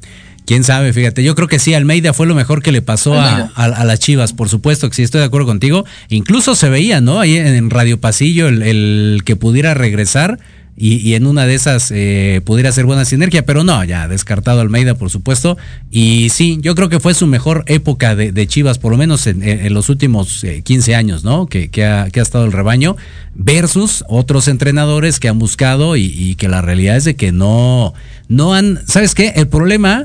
Quién 0.44 0.64
sabe, 0.64 0.92
fíjate, 0.92 1.22
yo 1.22 1.36
creo 1.36 1.46
que 1.46 1.60
sí, 1.60 1.74
Almeida 1.74 2.12
fue 2.12 2.26
lo 2.26 2.34
mejor 2.34 2.64
que 2.64 2.72
le 2.72 2.82
pasó 2.82 3.14
a, 3.14 3.84
las 3.84 4.00
Chivas, 4.00 4.32
por 4.32 4.48
supuesto 4.48 4.88
que 4.88 4.96
sí, 4.96 5.04
estoy 5.04 5.20
de 5.20 5.26
acuerdo 5.26 5.46
contigo. 5.46 5.84
Incluso 6.08 6.56
se 6.56 6.68
veía, 6.68 7.00
¿no? 7.00 7.20
Ahí 7.20 7.36
en, 7.36 7.70
Radio 7.70 8.00
Pasillo 8.00 8.48
el 8.48 9.22
que 9.24 9.36
pudiera 9.36 9.72
regresar 9.72 10.40
y, 10.74 11.14
en 11.14 11.26
una 11.26 11.46
de 11.46 11.54
esas 11.54 11.90
eh, 11.94 12.40
pudiera 12.44 12.72
ser 12.72 12.86
buena 12.86 13.04
sinergia, 13.04 13.44
pero 13.44 13.62
no, 13.62 13.84
ya 13.84 14.08
descartado 14.08 14.60
Almeida, 14.60 14.94
por 14.94 15.10
supuesto. 15.10 15.58
Y 15.90 16.30
sí, 16.30 16.58
yo 16.62 16.74
creo 16.74 16.88
que 16.88 16.98
fue 16.98 17.12
su 17.12 17.26
mejor 17.26 17.64
época 17.66 18.16
de, 18.16 18.46
Chivas, 18.46 18.78
por 18.78 18.90
lo 18.90 18.98
menos 18.98 19.26
en, 19.26 19.74
los 19.74 19.90
últimos 19.90 20.44
15 20.64 20.90
eh, 20.90 20.94
años, 20.94 21.24
¿no? 21.24 21.46
Que, 21.46 21.68
ha, 21.84 22.06
estado 22.06 22.46
el 22.46 22.52
rebaño, 22.52 22.96
versus 23.34 24.02
otros 24.08 24.48
entrenadores 24.48 25.20
que 25.20 25.28
han 25.28 25.38
buscado 25.38 25.96
y, 25.96 26.34
que 26.36 26.48
la 26.48 26.62
realidad 26.62 26.96
es 26.96 27.04
de 27.04 27.16
que 27.16 27.32
no, 27.32 27.92
no 28.28 28.54
han, 28.54 28.80
¿sabes 28.86 29.14
qué? 29.14 29.34
El 29.36 29.48
problema 29.48 30.04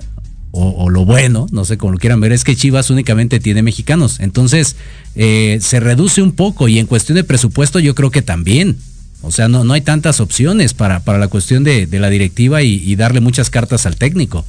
o, 0.51 0.89
lo 0.89 1.06
bueno, 1.06 1.45
no 1.51 1.65
sé 1.65 1.77
cómo 1.77 1.93
lo 1.93 1.99
quieran 1.99 2.19
ver, 2.19 2.32
es 2.32 2.43
que 2.43 2.56
Chivas 2.56 2.89
únicamente 2.89 3.39
tiene 3.39 3.62
mexicanos. 3.62 4.19
Entonces, 4.19 4.75
eh, 5.15 5.60
se 5.62 5.80
reduce 5.80 6.21
un 6.21 6.32
poco 6.32 6.67
y 6.67 6.80
en 6.80 6.88
cuestión 6.88 7.15
de 7.15 7.23
presupuesto 7.23 7.80
yo 7.80 7.95
creo 7.95 8.12
que 8.12 8.21
también. 8.21 8.77
O 9.28 9.32
sea, 9.32 9.50
no, 9.50 9.66
no 9.66 9.74
hay 9.74 9.82
tantas 9.82 10.22
opciones 10.22 10.74
para, 10.74 11.02
para 11.02 11.18
la 11.18 11.28
cuestión 11.28 11.66
de, 11.66 11.88
la 11.92 12.10
directiva 12.10 12.63
y, 12.63 12.96
darle 12.96 13.20
muchas 13.20 13.50
cartas 13.50 13.86
al 13.86 13.98
técnico. 13.98 14.46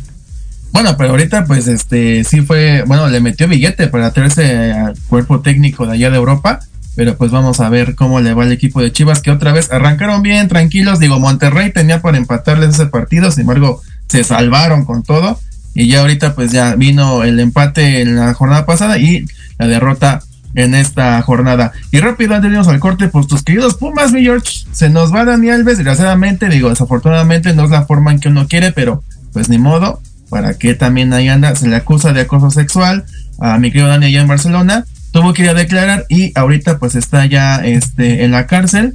Bueno, 0.70 0.96
pero 0.96 1.10
ahorita 1.10 1.46
pues 1.46 1.66
este 1.66 2.22
sí 2.24 2.42
fue, 2.42 2.84
bueno, 2.86 3.08
le 3.08 3.20
metió 3.20 3.48
billete 3.48 3.88
para 3.88 4.12
traerse 4.12 4.72
al 4.72 4.94
cuerpo 5.08 5.40
técnico 5.40 5.86
de 5.86 5.94
allá 5.94 6.10
de 6.10 6.16
Europa, 6.16 6.60
pero 6.94 7.16
pues 7.16 7.30
vamos 7.30 7.58
a 7.60 7.68
ver 7.68 7.94
cómo 7.94 8.20
le 8.20 8.34
va 8.34 8.44
el 8.44 8.52
equipo 8.52 8.80
de 8.80 8.92
Chivas 8.92 9.20
que 9.20 9.30
otra 9.30 9.52
vez 9.52 9.72
arrancaron 9.72 10.22
bien, 10.22 10.46
tranquilos, 10.46 11.00
digo, 11.00 11.18
Monterrey 11.18 11.72
tenía 11.72 12.00
para 12.00 12.18
empatarles 12.18 12.74
ese 12.74 12.86
partido, 12.86 13.32
sin 13.32 13.42
embargo, 13.42 13.82
se 14.08 14.22
salvaron 14.24 14.84
con 14.84 15.02
todo 15.02 15.40
y 15.74 15.88
ya 15.88 16.00
ahorita 16.00 16.34
pues 16.34 16.52
ya 16.52 16.76
vino 16.76 17.24
el 17.24 17.40
empate 17.40 18.02
en 18.02 18.16
la 18.16 18.32
jornada 18.34 18.64
pasada 18.64 18.98
y 18.98 19.24
la 19.58 19.66
derrota 19.66 20.22
en 20.54 20.74
esta 20.74 21.20
jornada. 21.22 21.72
Y 21.90 22.00
rápido, 22.00 22.34
antes 22.34 22.68
al 22.68 22.80
corte, 22.80 23.08
pues 23.08 23.26
tus 23.26 23.42
queridos 23.42 23.74
Pumas, 23.74 24.12
mi 24.12 24.22
George, 24.22 24.64
se 24.72 24.90
nos 24.90 25.14
va 25.14 25.24
Dani 25.24 25.50
Alves, 25.50 25.78
desgraciadamente, 25.78 26.48
digo, 26.48 26.70
desafortunadamente 26.70 27.54
no 27.54 27.64
es 27.64 27.70
la 27.70 27.84
forma 27.84 28.12
en 28.12 28.20
que 28.20 28.28
uno 28.28 28.46
quiere, 28.48 28.72
pero 28.72 29.02
pues 29.32 29.48
ni 29.48 29.58
modo, 29.58 30.00
para 30.30 30.54
que 30.54 30.74
también 30.74 31.12
ahí 31.12 31.28
anda, 31.28 31.54
se 31.54 31.68
le 31.68 31.76
acusa 31.76 32.12
de 32.12 32.22
acoso 32.22 32.50
sexual 32.50 33.04
a 33.38 33.58
mi 33.58 33.70
querido 33.70 33.88
Dani 33.88 34.06
allá 34.06 34.20
en 34.20 34.28
Barcelona, 34.28 34.84
tuvo 35.12 35.32
que 35.32 35.42
ir 35.42 35.48
a 35.48 35.54
declarar 35.54 36.06
y 36.08 36.32
ahorita 36.34 36.78
pues 36.78 36.94
está 36.94 37.26
ya 37.26 37.56
este, 37.56 38.24
en 38.24 38.32
la 38.32 38.46
cárcel. 38.46 38.94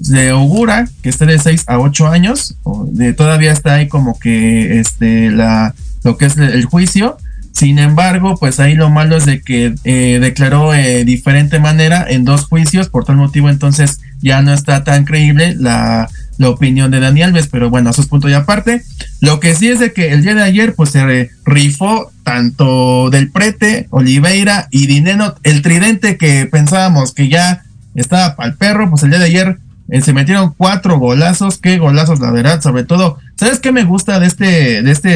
Se 0.00 0.28
augura 0.30 0.88
que 1.02 1.08
esté 1.08 1.26
de 1.26 1.38
6 1.38 1.64
a 1.66 1.78
8 1.80 2.06
años, 2.06 2.56
de, 2.92 3.12
todavía 3.14 3.50
está 3.50 3.74
ahí 3.74 3.88
como 3.88 4.18
que 4.18 4.78
este, 4.78 5.30
la, 5.30 5.74
lo 6.04 6.16
que 6.16 6.26
es 6.26 6.36
el 6.36 6.64
juicio, 6.66 7.18
sin 7.58 7.80
embargo, 7.80 8.36
pues 8.38 8.60
ahí 8.60 8.76
lo 8.76 8.88
malo 8.88 9.16
es 9.16 9.26
de 9.26 9.40
que 9.40 9.74
eh, 9.82 10.18
declaró 10.20 10.70
de 10.70 11.00
eh, 11.00 11.04
diferente 11.04 11.58
manera 11.58 12.06
en 12.08 12.24
dos 12.24 12.44
juicios, 12.44 12.88
por 12.88 13.04
tal 13.04 13.16
motivo 13.16 13.50
entonces 13.50 13.98
ya 14.20 14.42
no 14.42 14.54
está 14.54 14.84
tan 14.84 15.04
creíble 15.04 15.56
la, 15.58 16.08
opinión 16.40 16.92
de 16.92 17.00
Dani 17.00 17.22
Alves, 17.22 17.48
pero 17.48 17.68
bueno, 17.68 17.90
eso 17.90 18.00
es 18.00 18.06
punto 18.06 18.28
y 18.28 18.32
aparte. 18.32 18.84
Lo 19.20 19.40
que 19.40 19.56
sí 19.56 19.66
es 19.66 19.80
de 19.80 19.92
que 19.92 20.12
el 20.12 20.22
día 20.22 20.36
de 20.36 20.44
ayer 20.44 20.76
pues 20.76 20.90
se 20.90 21.30
rifó 21.44 22.12
tanto 22.22 23.10
del 23.10 23.32
Prete, 23.32 23.88
Oliveira 23.90 24.68
y 24.70 24.86
Dineno, 24.86 25.34
el 25.42 25.60
tridente 25.62 26.16
que 26.16 26.46
pensábamos 26.46 27.12
que 27.12 27.26
ya 27.28 27.64
estaba 27.96 28.36
para 28.36 28.50
el 28.50 28.56
perro, 28.56 28.88
pues 28.88 29.02
el 29.02 29.10
día 29.10 29.18
de 29.18 29.24
ayer 29.24 29.58
eh, 29.88 30.00
se 30.02 30.12
metieron 30.12 30.54
cuatro 30.56 30.98
golazos, 30.98 31.58
qué 31.58 31.78
golazos 31.78 32.20
la 32.20 32.30
verdad, 32.30 32.60
sobre 32.60 32.84
todo, 32.84 33.18
¿sabes 33.36 33.58
qué 33.58 33.72
me 33.72 33.84
gusta 33.84 34.20
de 34.20 34.26
este, 34.26 34.82
de 34.82 34.90
este, 34.90 35.08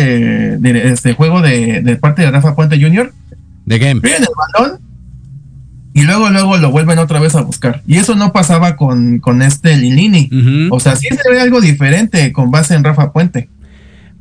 de 0.58 0.92
este 0.92 1.12
juego 1.12 1.42
de, 1.42 1.98
parte 2.00 2.22
de 2.22 2.30
Rafa 2.30 2.54
Puente 2.54 2.80
Jr.? 2.80 3.12
De 3.66 3.78
game. 3.78 4.00
Piden 4.00 4.22
el 4.22 4.28
balón 4.54 4.80
y 5.94 6.02
luego, 6.02 6.30
luego 6.30 6.56
lo 6.56 6.70
vuelven 6.70 6.98
otra 6.98 7.20
vez 7.20 7.35
a 7.35 7.42
buscar. 7.42 7.82
Y 7.87 7.98
eso 7.98 8.14
no 8.14 8.32
pasaba 8.32 8.76
con, 8.76 9.18
con 9.18 9.42
este 9.42 9.76
Lilini. 9.76 10.30
O 10.70 10.80
sea, 10.80 10.96
sí 10.96 11.08
se 11.08 11.30
ve 11.30 11.40
algo 11.40 11.61
diferente 11.61 12.32
con 12.32 12.50
base 12.50 12.74
en 12.74 12.82
Rafa 12.82 13.12
Puente. 13.12 13.50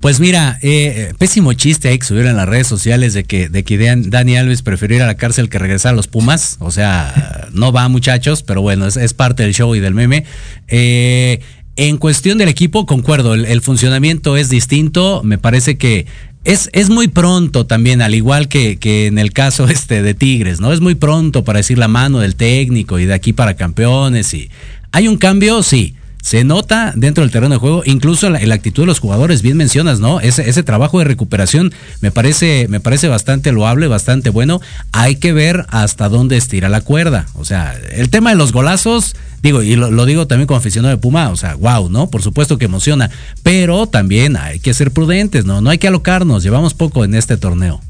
Pues 0.02 0.20
mira, 0.20 0.58
eh, 0.64 1.14
pésimo 1.20 1.54
chiste 1.54 1.88
ahí 1.88 2.00
que 2.00 2.06
subieron 2.08 2.32
en 2.32 2.38
las 2.38 2.50
redes 2.50 2.66
sociales 2.66 3.14
de 3.14 3.24
que, 3.24 3.50
de 3.50 3.64
que 3.64 3.78
Dani 3.78 4.36
Alves 4.36 4.64
prefirió 4.64 4.98
ir 4.98 5.04
a 5.04 5.06
la 5.06 5.14
cárcel 5.14 5.48
que 5.48 5.60
regresar 5.60 5.94
a 5.94 5.96
los 5.96 6.08
Pumas. 6.08 6.58
O 6.60 6.72
sea, 6.72 7.50
no 7.54 7.72
va 7.72 7.88
muchachos, 7.88 8.42
pero 8.42 8.64
bueno, 8.64 8.88
es, 8.88 9.14
parte 9.14 9.44
del 9.44 9.54
show 9.54 9.76
y 9.76 9.80
del 9.80 9.94
meme. 9.94 10.26
Eh, 10.68 11.42
en 11.76 11.98
cuestión 11.98 12.40
del 12.40 12.50
equipo, 12.50 12.88
concuerdo, 12.88 13.36
el, 13.36 13.62
funcionamiento 13.62 14.38
es 14.38 14.50
distinto. 14.50 15.22
Me 15.24 15.38
parece 15.38 15.78
que 15.78 16.08
es, 16.46 16.72
es 16.74 16.90
muy 16.90 17.08
pronto 17.08 17.68
también, 17.68 18.02
al 18.02 18.16
igual 18.16 18.48
que, 18.48 18.78
que, 18.78 19.06
en 19.06 19.20
el 19.20 19.34
caso 19.34 19.68
este 19.70 20.02
de 20.02 20.16
Tigres, 20.16 20.60
¿no? 20.60 20.74
Es 20.74 20.82
muy 20.82 20.96
pronto 20.96 21.44
para 21.44 21.58
decir 21.58 21.78
la 21.78 21.88
mano 21.88 22.18
del 22.18 22.36
técnico 22.36 22.98
y 22.98 23.06
de 23.06 23.14
aquí 23.14 23.34
para 23.34 23.56
campeones. 23.56 24.34
y 24.34 24.50
¿Hay 24.92 25.08
un 25.08 25.18
cambio? 25.18 25.62
Sí 25.62 25.94
se 26.22 26.44
nota 26.44 26.94
dentro 26.96 27.24
del 27.24 27.32
terreno 27.32 27.56
de 27.56 27.60
juego, 27.60 27.82
incluso 27.86 28.30
la, 28.30 28.40
la 28.40 28.56
actitud 28.56 28.84
de 28.84 28.88
los 28.88 29.00
jugadores, 29.00 29.42
bien 29.42 29.58
mencionas, 29.58 30.00
¿no? 30.00 30.20
Ese, 30.20 30.50
ese, 30.50 30.64
trabajo 30.64 31.00
de 31.00 31.06
recuperación 31.06 31.74
me 32.00 32.12
parece, 32.12 32.68
me 32.70 32.80
parece 32.80 33.08
bastante 33.08 33.52
loable, 33.52 33.88
bastante 33.88 34.30
bueno. 34.30 34.62
Hay 34.92 35.16
que 35.16 35.34
ver 35.34 35.66
hasta 35.70 36.10
dónde 36.10 36.38
estira 36.38 36.70
la 36.70 36.82
cuerda. 36.82 37.26
O 37.34 37.46
sea, 37.46 37.76
el 37.92 38.10
tema 38.10 38.30
de 38.30 38.36
los 38.36 38.54
golazos, 38.54 39.16
digo, 39.42 39.64
y 39.64 39.76
lo, 39.76 40.06
digo 40.06 40.28
también 40.28 40.48
como 40.48 40.60
aficionado 40.60 40.96
de 40.96 41.02
Puma, 41.02 41.30
o 41.30 41.36
sea, 41.36 41.56
wow, 41.56 41.90
¿no? 41.90 42.10
Por 42.10 42.22
supuesto 42.22 42.58
que 42.58 42.66
emociona, 42.66 43.10
pero 43.44 43.88
también 43.88 44.38
hay 44.38 44.60
que 44.60 44.74
ser 44.74 44.92
prudentes, 44.92 45.46
¿no? 45.46 45.62
No 45.62 45.70
hay 45.70 45.80
que 45.80 45.88
alocarnos, 45.88 46.44
llevamos 46.44 46.74
poco 46.74 47.04
en 47.04 47.16
este 47.16 47.38
torneo. 47.38 47.82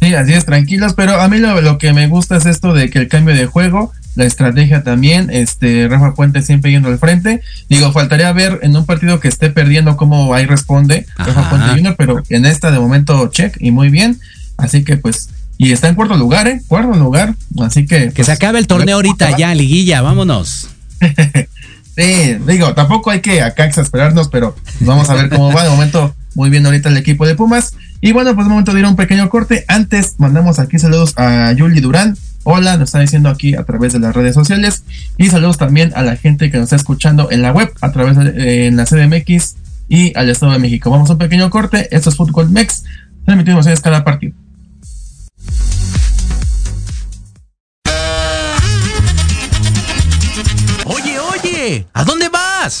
Sí, 0.00 0.14
así 0.14 0.32
es, 0.32 0.44
tranquilos, 0.44 0.94
pero 0.94 1.20
a 1.20 1.28
mí 1.28 1.38
lo, 1.38 1.60
lo 1.60 1.76
que 1.76 1.92
me 1.92 2.06
gusta 2.06 2.36
es 2.36 2.46
esto 2.46 2.72
de 2.72 2.88
que 2.88 3.00
el 3.00 3.08
cambio 3.08 3.34
de 3.34 3.46
juego 3.46 3.92
la 4.14 4.24
estrategia 4.24 4.82
también, 4.82 5.30
este 5.30 5.86
Rafa 5.88 6.14
Puente 6.14 6.42
siempre 6.42 6.70
yendo 6.70 6.88
al 6.88 6.98
frente. 6.98 7.42
Digo, 7.68 7.92
faltaría 7.92 8.32
ver 8.32 8.60
en 8.62 8.76
un 8.76 8.84
partido 8.84 9.20
que 9.20 9.28
esté 9.28 9.50
perdiendo 9.50 9.96
cómo 9.96 10.34
ahí 10.34 10.46
responde 10.46 11.06
Rafa 11.16 11.50
Puente 11.50 11.68
Junior, 11.68 11.94
pero 11.96 12.22
en 12.28 12.46
esta 12.46 12.70
de 12.70 12.78
momento 12.78 13.28
check 13.28 13.56
y 13.60 13.70
muy 13.70 13.90
bien. 13.90 14.18
Así 14.56 14.82
que 14.82 14.96
pues 14.96 15.28
y 15.58 15.72
está 15.72 15.88
en 15.88 15.96
cuarto 15.96 16.16
lugar, 16.16 16.46
¿eh? 16.46 16.62
Cuarto 16.68 16.96
lugar. 16.96 17.34
Así 17.60 17.84
que. 17.84 18.12
Que 18.12 18.22
se 18.22 18.26
pues, 18.26 18.28
acabe 18.30 18.60
el 18.60 18.68
torneo 18.68 18.94
ahorita 18.94 19.36
ya, 19.36 19.52
liguilla, 19.56 20.00
vámonos. 20.00 20.68
sí, 21.96 22.36
digo, 22.46 22.74
tampoco 22.74 23.10
hay 23.10 23.20
que 23.20 23.42
acá 23.42 23.64
exasperarnos, 23.64 24.28
pero 24.28 24.54
vamos 24.80 25.10
a 25.10 25.14
ver 25.14 25.28
cómo 25.28 25.52
va. 25.52 25.64
De 25.64 25.70
momento, 25.70 26.14
muy 26.36 26.48
bien 26.48 26.64
ahorita 26.64 26.88
el 26.88 26.96
equipo 26.96 27.26
de 27.26 27.34
Pumas. 27.34 27.74
Y 28.00 28.12
bueno, 28.12 28.36
pues 28.36 28.46
de 28.46 28.50
momento 28.50 28.72
dieron 28.72 28.92
un 28.92 28.96
pequeño 28.96 29.28
corte. 29.28 29.64
Antes 29.66 30.14
mandamos 30.18 30.60
aquí 30.60 30.78
saludos 30.78 31.14
a 31.16 31.50
Yuli 31.52 31.80
Durán, 31.80 32.16
hola, 32.50 32.78
nos 32.78 32.88
está 32.88 33.00
diciendo 33.00 33.28
aquí 33.28 33.54
a 33.54 33.64
través 33.64 33.92
de 33.92 33.98
las 33.98 34.16
redes 34.16 34.34
sociales. 34.34 34.82
Y 35.18 35.28
saludos 35.28 35.58
también 35.58 35.92
a 35.94 36.02
la 36.02 36.16
gente 36.16 36.50
que 36.50 36.56
nos 36.56 36.64
está 36.64 36.76
escuchando 36.76 37.30
en 37.30 37.42
la 37.42 37.52
web, 37.52 37.70
a 37.82 37.92
través 37.92 38.16
de 38.16 38.66
en 38.66 38.76
la 38.76 38.86
CDMX 38.86 39.56
y 39.90 40.16
al 40.16 40.30
Estado 40.30 40.52
de 40.52 40.58
México. 40.58 40.88
Vamos 40.88 41.10
a 41.10 41.12
un 41.12 41.18
pequeño 41.18 41.50
corte. 41.50 41.94
Esto 41.94 42.08
es 42.08 42.16
Fútbol 42.16 42.48
Mex. 42.48 42.84
Transmitimos 43.26 43.66
en 43.66 43.76
cada 43.76 44.02
partido. 44.02 44.32
Oye, 50.86 51.18
oye, 51.18 51.86
¿a 51.92 52.04
dónde 52.04 52.30
vas? 52.30 52.80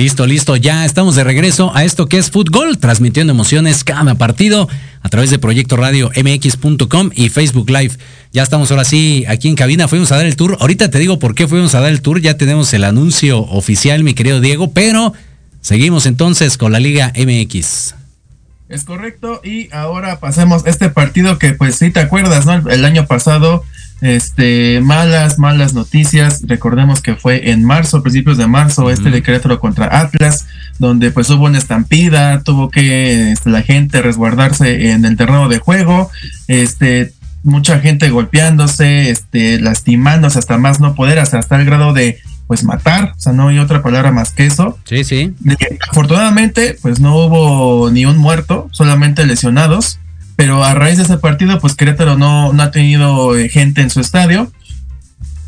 Listo, 0.00 0.26
listo, 0.26 0.56
ya 0.56 0.86
estamos 0.86 1.14
de 1.14 1.24
regreso 1.24 1.76
a 1.76 1.84
esto 1.84 2.06
que 2.06 2.16
es 2.16 2.30
fútbol, 2.30 2.78
transmitiendo 2.78 3.34
emociones 3.34 3.84
cada 3.84 4.14
partido 4.14 4.66
a 5.02 5.08
través 5.10 5.28
de 5.28 5.38
Proyecto 5.38 5.76
Radio 5.76 6.10
MX.com 6.16 7.10
y 7.14 7.28
Facebook 7.28 7.68
Live. 7.68 7.98
Ya 8.32 8.42
estamos 8.42 8.70
ahora 8.70 8.86
sí 8.86 9.26
aquí 9.28 9.48
en 9.48 9.56
cabina, 9.56 9.88
fuimos 9.88 10.10
a 10.10 10.16
dar 10.16 10.24
el 10.24 10.36
tour. 10.36 10.56
Ahorita 10.58 10.88
te 10.88 10.98
digo 10.98 11.18
por 11.18 11.34
qué 11.34 11.46
fuimos 11.46 11.74
a 11.74 11.80
dar 11.80 11.90
el 11.90 12.00
tour, 12.00 12.18
ya 12.22 12.38
tenemos 12.38 12.72
el 12.72 12.84
anuncio 12.84 13.40
oficial, 13.40 14.02
mi 14.02 14.14
querido 14.14 14.40
Diego, 14.40 14.70
pero 14.70 15.12
seguimos 15.60 16.06
entonces 16.06 16.56
con 16.56 16.72
la 16.72 16.80
Liga 16.80 17.12
MX. 17.14 17.94
Es 18.70 18.84
correcto, 18.84 19.42
y 19.44 19.68
ahora 19.70 20.18
pasemos 20.18 20.64
a 20.64 20.70
este 20.70 20.88
partido 20.88 21.38
que 21.38 21.52
pues 21.52 21.74
sí 21.74 21.90
te 21.90 22.00
acuerdas, 22.00 22.46
¿no? 22.46 22.70
El 22.70 22.86
año 22.86 23.06
pasado, 23.06 23.64
este, 24.00 24.80
malas, 24.80 25.38
malas 25.38 25.74
noticias, 25.74 26.42
recordemos 26.46 27.00
que 27.02 27.16
fue 27.16 27.50
en 27.50 27.64
marzo, 27.64 28.02
principios 28.02 28.38
de 28.38 28.46
marzo, 28.46 28.90
este 28.90 29.10
de 29.10 29.22
Querétaro 29.22 29.60
contra 29.60 30.00
Atlas, 30.00 30.46
donde 30.78 31.10
pues 31.10 31.28
hubo 31.30 31.44
una 31.44 31.58
estampida, 31.58 32.42
tuvo 32.42 32.70
que 32.70 33.32
este, 33.32 33.50
la 33.50 33.62
gente 33.62 34.02
resguardarse 34.02 34.90
en 34.90 35.04
el 35.04 35.16
terreno 35.16 35.48
de 35.48 35.58
juego, 35.58 36.10
este, 36.48 37.12
mucha 37.42 37.80
gente 37.80 38.10
golpeándose, 38.10 39.10
este, 39.10 39.60
lastimándose 39.60 40.38
hasta 40.38 40.58
más 40.58 40.80
no 40.80 40.94
poder, 40.94 41.18
hasta, 41.18 41.38
hasta 41.38 41.56
el 41.56 41.66
grado 41.66 41.92
de 41.92 42.18
pues 42.46 42.64
matar, 42.64 43.12
o 43.16 43.20
sea, 43.20 43.32
no 43.32 43.46
hay 43.46 43.60
otra 43.60 43.80
palabra 43.80 44.10
más 44.10 44.32
que 44.32 44.44
eso. 44.44 44.76
Sí, 44.84 45.04
sí. 45.04 45.32
De 45.38 45.56
afortunadamente, 45.88 46.76
pues 46.82 46.98
no 46.98 47.16
hubo 47.16 47.90
ni 47.92 48.06
un 48.06 48.18
muerto, 48.18 48.68
solamente 48.72 49.24
lesionados, 49.24 50.00
pero 50.40 50.64
a 50.64 50.72
raíz 50.72 50.96
de 50.96 51.02
ese 51.02 51.18
partido, 51.18 51.60
pues 51.60 51.74
Querétaro 51.74 52.16
no, 52.16 52.54
no 52.54 52.62
ha 52.62 52.70
tenido 52.70 53.36
eh, 53.36 53.50
gente 53.50 53.82
en 53.82 53.90
su 53.90 54.00
estadio. 54.00 54.50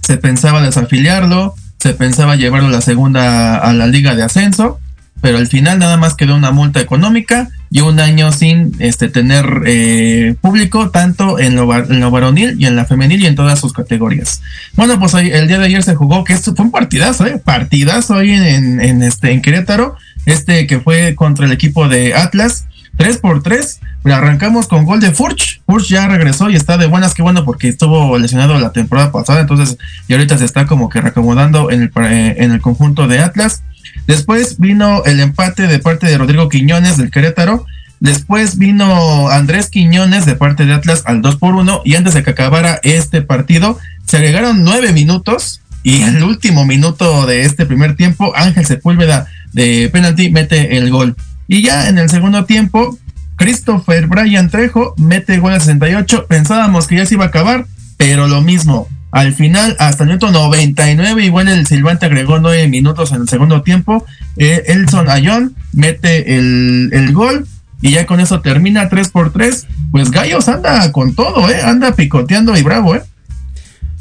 Se 0.02 0.18
pensaba 0.18 0.60
desafiliarlo, 0.60 1.54
se 1.78 1.94
pensaba 1.94 2.36
llevarlo 2.36 2.68
a 2.68 2.72
la 2.72 2.82
segunda 2.82 3.56
a 3.56 3.72
la 3.72 3.86
liga 3.86 4.14
de 4.14 4.22
ascenso, 4.22 4.80
pero 5.22 5.38
al 5.38 5.46
final 5.46 5.78
nada 5.78 5.96
más 5.96 6.12
quedó 6.12 6.36
una 6.36 6.50
multa 6.50 6.82
económica 6.82 7.48
y 7.70 7.80
un 7.80 8.00
año 8.00 8.32
sin 8.32 8.76
este 8.80 9.08
tener 9.08 9.62
eh, 9.64 10.34
público 10.42 10.90
tanto 10.90 11.38
en 11.38 11.56
lo, 11.56 11.74
en 11.74 11.98
lo 11.98 12.10
varonil 12.10 12.56
y 12.60 12.66
en 12.66 12.76
la 12.76 12.84
femenil 12.84 13.22
y 13.22 13.26
en 13.28 13.34
todas 13.34 13.60
sus 13.60 13.72
categorías. 13.72 14.42
Bueno, 14.74 15.00
pues 15.00 15.14
el 15.14 15.48
día 15.48 15.58
de 15.58 15.64
ayer 15.64 15.82
se 15.82 15.94
jugó, 15.94 16.22
que 16.22 16.34
esto 16.34 16.54
fue 16.54 16.66
un 16.66 16.70
partidazo, 16.70 17.24
¿eh? 17.24 17.40
partidazo 17.42 18.20
en, 18.20 18.42
en, 18.42 18.80
en 18.82 19.02
este, 19.02 19.32
en 19.32 19.40
Querétaro, 19.40 19.96
este 20.26 20.66
que 20.66 20.80
fue 20.80 21.14
contra 21.14 21.46
el 21.46 21.52
equipo 21.52 21.88
de 21.88 22.14
Atlas, 22.14 22.66
3 22.98 23.16
por 23.16 23.42
3 23.42 23.80
arrancamos 24.04 24.66
con 24.66 24.84
gol 24.84 25.00
de 25.00 25.12
Furch, 25.12 25.62
Furch 25.66 25.88
ya 25.88 26.08
regresó 26.08 26.50
y 26.50 26.56
está 26.56 26.76
de 26.76 26.86
buenas, 26.86 27.14
que 27.14 27.22
bueno, 27.22 27.44
porque 27.44 27.68
estuvo 27.68 28.18
lesionado 28.18 28.58
la 28.58 28.72
temporada 28.72 29.12
pasada, 29.12 29.40
entonces 29.40 29.78
y 30.08 30.12
ahorita 30.12 30.38
se 30.38 30.44
está 30.44 30.66
como 30.66 30.88
que 30.88 31.00
reacomodando 31.00 31.70
en 31.70 31.82
el, 31.82 31.92
eh, 32.04 32.36
en 32.38 32.52
el 32.52 32.60
conjunto 32.60 33.06
de 33.06 33.20
Atlas. 33.20 33.62
Después 34.06 34.58
vino 34.58 35.04
el 35.04 35.20
empate 35.20 35.66
de 35.66 35.78
parte 35.78 36.06
de 36.06 36.18
Rodrigo 36.18 36.48
Quiñones 36.48 36.96
del 36.96 37.10
Querétaro. 37.10 37.66
Después 38.00 38.58
vino 38.58 39.28
Andrés 39.28 39.70
Quiñones 39.70 40.26
de 40.26 40.34
parte 40.34 40.66
de 40.66 40.72
Atlas 40.72 41.02
al 41.06 41.22
2 41.22 41.36
por 41.36 41.54
1 41.54 41.82
y 41.84 41.94
antes 41.94 42.14
de 42.14 42.24
que 42.24 42.30
acabara 42.30 42.80
este 42.82 43.22
partido 43.22 43.78
se 44.06 44.16
agregaron 44.16 44.64
nueve 44.64 44.92
minutos 44.92 45.62
y 45.84 46.02
el 46.02 46.22
último 46.22 46.64
minuto 46.64 47.26
de 47.26 47.42
este 47.42 47.66
primer 47.66 47.96
tiempo 47.96 48.32
Ángel 48.36 48.66
Sepúlveda 48.66 49.26
de 49.52 49.88
penalti 49.92 50.30
mete 50.30 50.76
el 50.76 50.90
gol. 50.90 51.16
Y 51.48 51.62
ya 51.62 51.88
en 51.88 51.98
el 51.98 52.08
segundo 52.08 52.44
tiempo 52.44 52.98
Christopher 53.42 54.06
Brian 54.06 54.50
Trejo 54.50 54.94
mete 54.98 55.38
gol 55.38 55.52
al 55.52 55.60
68. 55.60 56.26
Pensábamos 56.28 56.86
que 56.86 56.94
ya 56.94 57.06
se 57.06 57.14
iba 57.14 57.24
a 57.24 57.28
acabar, 57.28 57.66
pero 57.96 58.28
lo 58.28 58.40
mismo. 58.40 58.88
Al 59.10 59.34
final, 59.34 59.74
hasta 59.80 60.04
el 60.04 60.10
minuto 60.10 60.30
99, 60.30 61.24
igual 61.24 61.48
el 61.48 61.66
Silvante 61.66 62.06
agregó 62.06 62.38
nueve 62.38 62.68
minutos 62.68 63.10
en 63.10 63.22
el 63.22 63.28
segundo 63.28 63.62
tiempo. 63.62 64.06
Eh, 64.36 64.62
Elson 64.66 65.10
Ayón 65.10 65.56
mete 65.72 66.38
el, 66.38 66.90
el 66.92 67.12
gol 67.12 67.48
y 67.80 67.90
ya 67.90 68.06
con 68.06 68.20
eso 68.20 68.42
termina 68.42 68.88
3 68.88 69.08
por 69.08 69.32
3. 69.32 69.66
Pues 69.90 70.12
Gallos 70.12 70.48
anda 70.48 70.92
con 70.92 71.16
todo, 71.16 71.50
¿eh? 71.50 71.62
Anda 71.62 71.96
picoteando 71.96 72.56
y 72.56 72.62
bravo, 72.62 72.94
¿eh? 72.94 73.02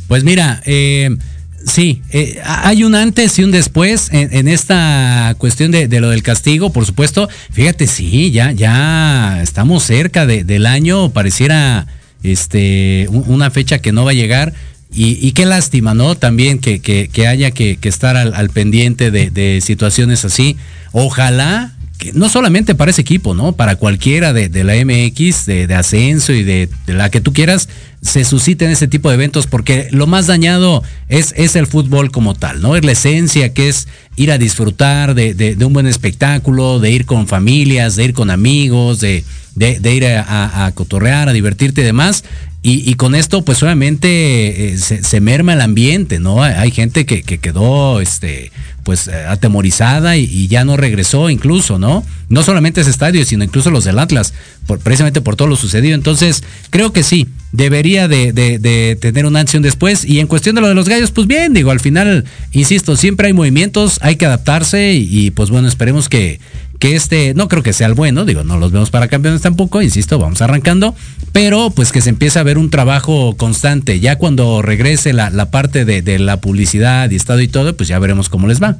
Pues 0.08 0.24
mira, 0.24 0.62
eh, 0.66 1.18
sí, 1.66 2.02
eh, 2.12 2.40
hay 2.46 2.84
un 2.84 2.96
antes 2.96 3.38
y 3.40 3.44
un 3.44 3.52
después 3.52 4.10
en, 4.12 4.30
esta 4.48 5.36
cuestión 5.38 5.72
de, 5.72 5.88
lo 6.00 6.10
del 6.10 6.24
castigo, 6.24 6.72
por 6.72 6.86
supuesto. 6.86 7.30
Fíjate, 7.52 7.88
sí, 7.88 8.32
ya, 8.32 8.52
ya 8.52 9.40
estamos 9.42 9.84
cerca 9.84 10.26
de- 10.26 10.44
del 10.44 10.66
año, 10.66 11.10
pareciera 11.12 11.88
este 12.24 13.08
un- 13.10 13.24
una 13.28 13.50
fecha 13.52 13.80
que 13.80 13.92
no 13.92 14.06
va 14.06 14.12
a 14.12 14.16
llegar. 14.16 14.54
Y, 14.94 15.26
qué 15.32 15.46
lástima, 15.46 15.94
¿no? 15.94 16.16
También 16.16 16.60
que, 16.60 16.80
que- 16.82 17.10
que 17.12 17.26
haya 17.26 17.52
que, 17.52 17.78
estar 17.84 18.18
al, 18.18 18.50
pendiente 18.50 19.10
de 19.30 19.62
situaciones 19.62 20.26
así. 20.26 20.58
Ojalá 20.92 21.74
no 22.14 22.30
solamente 22.30 22.76
para 22.76 22.92
ese 22.92 23.02
equipo, 23.02 23.34
¿no? 23.34 23.54
Para 23.54 23.76
cualquiera 23.76 24.34
de, 24.34 24.50
la 24.64 24.74
MX, 24.74 25.46
de, 25.46 25.74
ascenso 25.76 26.34
y 26.34 26.44
de, 26.44 26.70
la 26.88 27.10
que 27.10 27.22
tú 27.22 27.34
quieras, 27.34 27.70
se 28.02 28.24
susciten 28.24 28.72
ese 28.72 28.88
tipo 28.88 29.10
de 29.10 29.16
eventos 29.16 29.48
porque 29.48 29.88
lo 29.92 30.08
más 30.08 30.28
dañado 30.28 30.84
es, 31.08 31.34
es 31.38 31.56
el 31.56 31.68
fútbol 31.68 32.12
como 32.12 32.34
tal, 32.34 32.62
¿no? 32.62 32.76
Es 32.76 32.84
la 32.84 32.94
esencia 32.94 33.54
que 33.54 33.70
es 33.70 33.88
ir 34.16 34.32
a 34.32 34.38
disfrutar 34.38 35.14
de, 35.16 35.58
un 35.64 35.74
buen 35.74 35.88
espectáculo, 35.88 36.80
de 36.80 36.92
ir 36.92 37.06
con 37.06 37.28
familias, 37.28 37.96
de 37.96 38.06
ir 38.06 38.14
con 38.14 38.30
amigos, 38.30 39.00
de, 39.00 39.24
ir 39.58 40.06
a, 40.08 40.66
a, 40.66 40.72
cotorrear, 40.72 41.30
a 41.30 41.34
divertirte 41.34 41.82
y 41.82 41.86
demás. 41.86 42.24
Y, 42.64 42.94
con 42.94 43.16
esto, 43.16 43.44
pues 43.44 43.64
obviamente 43.64 44.74
eh, 44.74 44.78
se, 44.78 45.20
merma 45.20 45.54
el 45.54 45.62
ambiente, 45.62 46.20
¿no? 46.20 46.44
Hay, 46.44 46.70
gente 46.70 47.08
que, 47.08 47.24
quedó, 47.24 48.00
este, 48.02 48.52
pues 48.84 49.08
eh, 49.08 49.26
atemorizada 49.28 50.18
y, 50.18 50.48
ya 50.48 50.66
no 50.66 50.78
regresó 50.78 51.30
incluso, 51.30 51.78
¿no? 51.80 52.04
No 52.30 52.44
solamente 52.44 52.82
ese 52.82 52.90
estadio, 52.90 53.24
sino 53.26 53.44
incluso 53.44 53.70
los 53.70 53.84
del 53.84 54.00
Atlas, 54.00 54.34
por, 54.68 54.80
precisamente 54.80 55.22
por 55.22 55.36
todo 55.36 55.48
lo 55.48 55.56
sucedido. 55.56 55.96
Entonces, 55.96 56.44
creo 56.70 56.92
que 56.92 57.04
sí, 57.04 57.28
debería 57.52 58.08
de, 58.08 58.98
tener 59.00 59.26
un 59.26 59.36
ansia 59.36 59.60
después. 59.60 60.06
Y 60.06 60.20
en 60.20 60.28
cuestión 60.28 60.56
de 60.56 60.62
lo 60.62 60.68
de 60.68 60.76
los 60.76 60.90
gallos, 60.90 61.12
pues 61.12 61.28
bien, 61.28 61.54
digo, 61.54 61.72
al 61.72 61.80
final, 61.80 62.26
insisto, 62.52 62.96
siempre 62.96 63.28
hay 63.28 63.34
movimientos, 63.34 64.00
hay 64.02 64.16
que 64.16 64.26
adaptarse 64.26 64.94
y 64.94 65.32
pues 65.32 65.50
bueno, 65.50 65.68
esperemos 65.68 66.10
que, 66.10 66.40
que 66.82 66.96
este, 66.96 67.36
no 67.36 67.48
creo 67.48 67.62
que 67.62 67.74
sea 67.74 67.86
el 67.86 67.94
bueno, 67.94 68.26
digo, 68.26 68.44
no 68.44 68.58
los 68.58 68.72
vemos 68.72 68.90
para 68.90 69.08
campeones 69.08 69.42
tampoco, 69.42 69.84
insisto, 69.84 70.18
vamos 70.18 70.42
arrancando, 70.42 70.96
pero 71.32 71.70
pues 71.70 71.92
que 71.92 72.02
se 72.02 72.10
empiece 72.10 72.40
a 72.40 72.44
ver 72.44 72.58
un 72.58 72.72
trabajo 72.72 73.38
constante. 73.38 74.00
Ya 74.00 74.18
cuando 74.18 74.64
regrese 74.64 75.14
la, 75.14 75.52
parte 75.52 75.86
de, 75.86 76.18
la 76.18 76.42
publicidad 76.42 77.12
y 77.12 77.18
estado 77.18 77.40
y 77.42 77.48
todo, 77.48 77.78
pues 77.78 77.88
ya 77.88 78.00
veremos 78.00 78.30
cómo 78.30 78.48
les 78.48 78.64
va. 78.64 78.78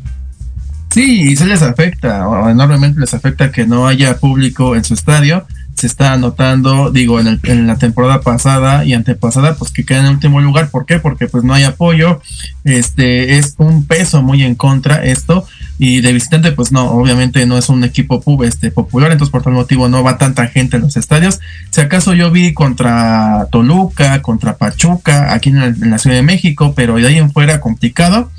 Sí, 0.90 1.22
y 1.22 1.36
se 1.36 1.46
les 1.46 1.62
afecta, 1.62 2.26
enormemente 2.50 3.00
les 3.00 3.14
afecta 3.14 3.52
que 3.52 3.68
no 3.68 3.88
haya 3.88 4.18
público 4.18 4.76
en 4.76 4.84
su 4.84 4.96
estadio. 4.96 5.46
Se 5.76 5.86
está 5.86 6.18
notando, 6.18 6.90
digo, 6.90 7.20
en, 7.20 7.40
en 7.44 7.68
la 7.68 7.78
temporada 7.78 8.22
pasada 8.22 8.84
y 8.84 8.94
antepasada, 8.94 9.54
pues 9.56 9.70
que 9.70 9.86
queda 9.86 10.00
en 10.00 10.08
último 10.08 10.42
lugar. 10.42 10.72
¿Por 10.72 10.88
qué? 10.88 10.98
Porque 10.98 11.28
pues 11.28 11.44
no 11.44 11.54
hay 11.54 11.66
apoyo. 11.66 12.20
Este 12.64 13.38
es 13.38 13.54
un 13.60 13.86
peso 13.86 14.24
muy 14.24 14.42
en 14.42 14.56
contra 14.56 15.06
esto 15.06 15.46
y 15.84 16.02
de 16.02 16.14
visitante 16.14 16.52
pues 16.52 16.72
no, 16.72 16.92
obviamente 16.92 17.44
no 17.48 17.58
es 17.58 17.68
un 17.68 17.84
equipo 17.84 18.22
pub, 18.22 18.44
este, 18.44 18.70
popular, 18.70 19.12
entonces 19.12 19.32
por 19.32 19.42
tal 19.42 19.54
motivo 19.54 19.90
no 19.90 20.04
va 20.04 20.20
tanta 20.20 20.46
gente 20.46 20.76
en 20.78 20.84
los 20.84 20.96
estadios. 20.96 21.40
Si 21.72 21.82
acaso 21.82 22.14
yo 22.14 22.30
vi 22.30 22.54
contra 22.54 23.48
Toluca, 23.52 24.22
contra 24.22 24.58
Pachuca, 24.58 25.34
aquí 25.34 25.50
en 25.50 25.90
la, 25.90 25.98
Ciudad 25.98 26.18
de 26.18 26.22
México, 26.22 26.74
pero 26.76 26.98
de 26.98 27.08
ahí 27.08 27.18
en 27.18 27.32
fuera 27.32 27.60
complicado. 27.60 28.30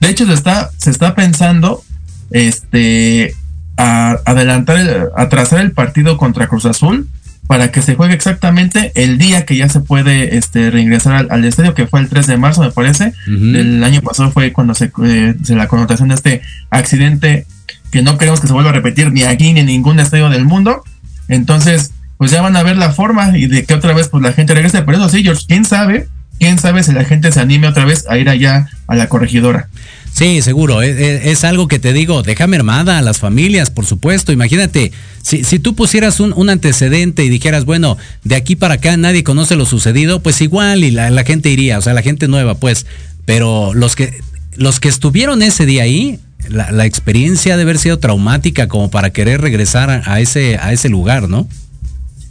De 0.00 0.08
hecho 0.08 0.26
se 0.26 0.32
está, 0.32 0.70
se 0.76 0.90
está 0.90 1.14
pensando 1.14 1.84
este 2.32 3.32
a 3.76 4.16
adelantar, 4.24 4.78
el, 4.78 5.06
atrasar 5.16 5.60
el 5.60 5.70
partido 5.70 6.18
contra 6.18 6.48
Cruz 6.48 6.66
Azul 6.66 7.08
para 7.48 7.72
que 7.72 7.80
se 7.80 7.96
juegue 7.96 8.14
exactamente 8.14 8.92
el 8.94 9.16
día 9.16 9.46
que 9.46 9.56
ya 9.56 9.70
se 9.70 9.80
puede 9.80 10.36
este, 10.36 10.70
reingresar 10.70 11.26
al, 11.30 11.44
estadio, 11.46 11.74
que 11.74 11.86
fue 11.86 11.98
el 12.00 12.08
3 12.10 12.26
de 12.26 12.36
marzo, 12.36 12.60
me 12.60 12.70
parece. 12.70 13.14
El 13.26 13.82
año 13.82 14.02
pasado 14.02 14.30
fue 14.30 14.52
cuando 14.52 14.74
eh, 14.74 15.34
se, 15.42 15.56
la 15.56 15.66
connotación 15.66 16.10
de 16.10 16.14
este 16.14 16.42
accidente 16.68 17.46
que 17.90 18.02
no 18.02 18.18
queremos 18.18 18.40
que 18.40 18.48
se 18.48 18.52
vuelva 18.52 18.68
a 18.68 18.74
repetir 18.74 19.10
ni 19.12 19.22
aquí 19.22 19.54
ni 19.54 19.60
en 19.60 19.66
ningún 19.66 19.98
estadio 19.98 20.28
del 20.28 20.44
mundo. 20.44 20.84
Entonces, 21.28 21.92
pues 22.18 22.30
ya 22.30 22.42
van 22.42 22.54
a 22.54 22.62
ver 22.62 22.76
la 22.76 22.92
forma 22.92 23.36
y 23.38 23.46
de 23.46 23.64
que 23.64 23.72
otra 23.72 23.94
vez 23.94 24.08
pues 24.08 24.22
la 24.22 24.34
gente 24.34 24.52
regrese. 24.52 24.82
Pero 24.82 24.98
eso 24.98 25.08
sí, 25.08 25.22
George, 25.22 25.44
quién 25.48 25.64
sabe, 25.64 26.06
quién 26.38 26.58
sabe 26.58 26.82
si 26.82 26.92
la 26.92 27.04
gente 27.04 27.32
se 27.32 27.40
anime 27.40 27.66
otra 27.66 27.86
vez 27.86 28.04
a 28.10 28.18
ir 28.18 28.28
allá 28.28 28.68
a 28.86 28.94
la 28.94 29.08
corregidora. 29.08 29.70
Sí, 30.18 30.42
seguro. 30.42 30.82
Es, 30.82 31.44
algo 31.44 31.68
que 31.68 31.78
te 31.78 31.92
digo, 31.92 32.24
deja 32.24 32.48
mermada 32.48 32.98
a 32.98 33.02
las 33.02 33.18
familias, 33.18 33.70
por 33.70 33.86
supuesto. 33.86 34.32
Imagínate, 34.32 34.90
si, 35.22 35.44
si 35.44 35.60
tú 35.60 35.76
pusieras 35.76 36.18
un, 36.18 36.50
antecedente 36.50 37.24
y 37.24 37.28
dijeras, 37.28 37.64
bueno, 37.64 37.96
de 38.24 38.34
aquí 38.34 38.56
para 38.56 38.74
acá 38.74 38.96
nadie 38.96 39.22
conoce 39.22 39.54
lo 39.54 39.64
sucedido, 39.64 40.20
pues 40.20 40.40
igual 40.40 40.82
y 40.82 40.90
la, 40.90 41.22
gente 41.22 41.50
iría, 41.50 41.78
o 41.78 41.82
sea, 41.82 41.94
la 41.94 42.02
gente 42.02 42.26
nueva, 42.26 42.56
pues. 42.56 42.84
Pero 43.26 43.74
los 43.74 43.94
que, 43.94 44.20
los 44.56 44.80
que 44.80 44.88
estuvieron 44.88 45.40
ese 45.40 45.66
día 45.66 45.84
ahí, 45.84 46.18
la, 46.48 46.84
experiencia 46.84 47.56
debe 47.56 47.70
haber 47.70 47.78
sido 47.78 48.00
traumática 48.00 48.66
como 48.66 48.90
para 48.90 49.10
querer 49.10 49.40
regresar 49.40 50.02
a, 50.04 50.18
ese, 50.18 50.58
a 50.60 50.72
ese 50.72 50.88
lugar, 50.88 51.28
¿no? 51.28 51.46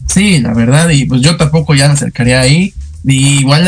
Sí, 0.07 0.41
la 0.41 0.53
verdad, 0.53 0.89
y 0.89 1.05
pues 1.05 1.21
yo 1.21 1.37
tampoco 1.37 1.73
ya 1.73 1.87
me 1.87 1.93
acercaría 1.93 2.41
ahí. 2.41 2.73
Y 3.05 3.39
igual, 3.39 3.65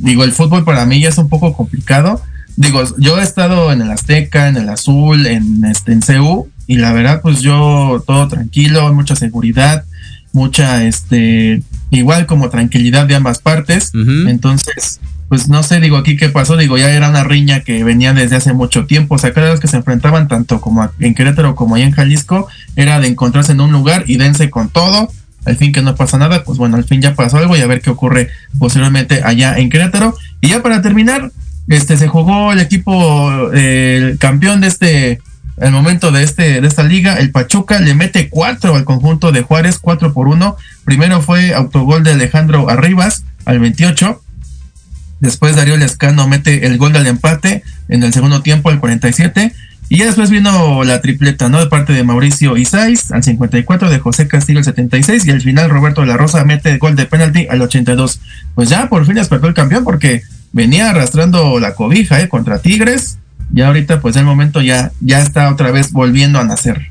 digo, 0.00 0.22
el 0.22 0.32
fútbol 0.32 0.66
para 0.66 0.84
mí 0.84 1.00
ya 1.00 1.08
es 1.08 1.16
un 1.16 1.30
poco 1.30 1.54
complicado 1.54 2.20
digo, 2.56 2.82
yo 2.98 3.18
he 3.18 3.22
estado 3.22 3.72
en 3.72 3.82
el 3.82 3.90
Azteca, 3.90 4.48
en 4.48 4.56
el 4.56 4.68
Azul, 4.68 5.26
en 5.26 5.64
este 5.64 5.92
en 5.92 6.00
CU 6.00 6.48
y 6.66 6.76
la 6.76 6.92
verdad 6.92 7.20
pues 7.22 7.40
yo 7.40 8.02
todo 8.06 8.28
tranquilo, 8.28 8.92
mucha 8.94 9.16
seguridad, 9.16 9.84
mucha 10.32 10.84
este 10.84 11.62
igual 11.90 12.26
como 12.26 12.50
tranquilidad 12.50 13.06
de 13.06 13.14
ambas 13.14 13.38
partes. 13.38 13.92
Entonces, 13.94 15.00
pues 15.28 15.48
no 15.48 15.62
sé, 15.62 15.80
digo 15.80 15.96
aquí 15.96 16.16
qué 16.16 16.28
pasó, 16.28 16.56
digo, 16.56 16.76
ya 16.76 16.90
era 16.90 17.08
una 17.08 17.24
riña 17.24 17.60
que 17.60 17.82
venía 17.84 18.12
desde 18.12 18.36
hace 18.36 18.52
mucho 18.52 18.86
tiempo, 18.86 19.14
o 19.14 19.18
sea, 19.18 19.32
cada 19.32 19.50
vez 19.50 19.60
que 19.60 19.68
se 19.68 19.76
enfrentaban 19.76 20.28
tanto 20.28 20.60
como 20.60 20.88
en 21.00 21.14
Querétaro 21.14 21.54
como 21.54 21.74
allá 21.74 21.86
en 21.86 21.92
Jalisco, 21.92 22.48
era 22.76 23.00
de 23.00 23.08
encontrarse 23.08 23.52
en 23.52 23.60
un 23.60 23.72
lugar 23.72 24.04
y 24.06 24.16
dense 24.16 24.50
con 24.50 24.68
todo. 24.68 25.08
Al 25.44 25.56
fin 25.56 25.72
que 25.72 25.82
no 25.82 25.94
pasa 25.94 26.16
nada, 26.16 26.42
pues 26.42 26.56
bueno, 26.56 26.76
al 26.76 26.84
fin 26.84 27.02
ya 27.02 27.14
pasó 27.14 27.36
algo 27.36 27.54
y 27.54 27.60
a 27.60 27.66
ver 27.66 27.82
qué 27.82 27.90
ocurre 27.90 28.30
posiblemente 28.58 29.22
allá 29.22 29.58
en 29.58 29.68
Querétaro. 29.68 30.16
Y 30.40 30.48
ya 30.48 30.62
para 30.62 30.80
terminar, 30.80 31.32
este 31.68 31.96
se 31.96 32.08
jugó 32.08 32.52
el 32.52 32.60
equipo 32.60 33.52
el 33.52 34.18
campeón 34.18 34.60
de 34.60 34.68
este 34.68 35.20
el 35.56 35.70
momento 35.70 36.10
de 36.10 36.22
este 36.22 36.60
de 36.60 36.66
esta 36.66 36.82
liga 36.82 37.14
el 37.14 37.30
Pachuca 37.30 37.80
le 37.80 37.94
mete 37.94 38.28
cuatro 38.28 38.74
al 38.74 38.84
conjunto 38.84 39.32
de 39.32 39.42
Juárez 39.42 39.78
cuatro 39.78 40.12
por 40.12 40.28
uno 40.28 40.56
primero 40.84 41.22
fue 41.22 41.54
autogol 41.54 42.02
de 42.02 42.12
Alejandro 42.12 42.68
Arribas 42.68 43.24
al 43.44 43.60
28 43.60 44.20
después 45.20 45.56
Darío 45.56 45.76
Lescano 45.76 46.28
mete 46.28 46.66
el 46.66 46.76
gol 46.76 46.92
del 46.92 47.06
empate 47.06 47.62
en 47.88 48.02
el 48.02 48.12
segundo 48.12 48.42
tiempo 48.42 48.70
al 48.70 48.80
47 48.80 49.52
y 49.88 49.98
ya 49.98 50.06
después 50.06 50.30
vino 50.30 50.82
la 50.82 51.00
tripleta, 51.00 51.48
¿no? 51.48 51.60
De 51.60 51.66
parte 51.66 51.92
de 51.92 52.04
Mauricio 52.04 52.56
Isais 52.56 53.10
al 53.12 53.22
54, 53.22 53.90
de 53.90 53.98
José 53.98 54.26
Castillo 54.26 54.58
al 54.58 54.64
76 54.64 55.26
y 55.26 55.30
al 55.30 55.42
final 55.42 55.68
Roberto 55.68 56.00
de 56.00 56.06
la 56.06 56.16
Rosa 56.16 56.44
mete 56.44 56.70
el 56.70 56.78
gol 56.78 56.96
de 56.96 57.04
penalti 57.04 57.46
al 57.50 57.60
82. 57.60 58.20
Pues 58.54 58.70
ya 58.70 58.88
por 58.88 59.04
fin 59.04 59.16
despertó 59.16 59.46
el 59.46 59.54
campeón 59.54 59.84
porque 59.84 60.22
venía 60.54 60.88
arrastrando 60.88 61.58
la 61.58 61.74
cobija 61.74 62.20
¿eh? 62.22 62.28
contra 62.28 62.60
Tigres 62.60 63.18
y 63.54 63.60
ahorita 63.60 64.00
pues 64.00 64.16
el 64.16 64.24
momento 64.24 64.62
ya, 64.62 64.92
ya 65.00 65.20
está 65.20 65.50
otra 65.50 65.70
vez 65.70 65.92
volviendo 65.92 66.38
a 66.38 66.44
nacer. 66.44 66.90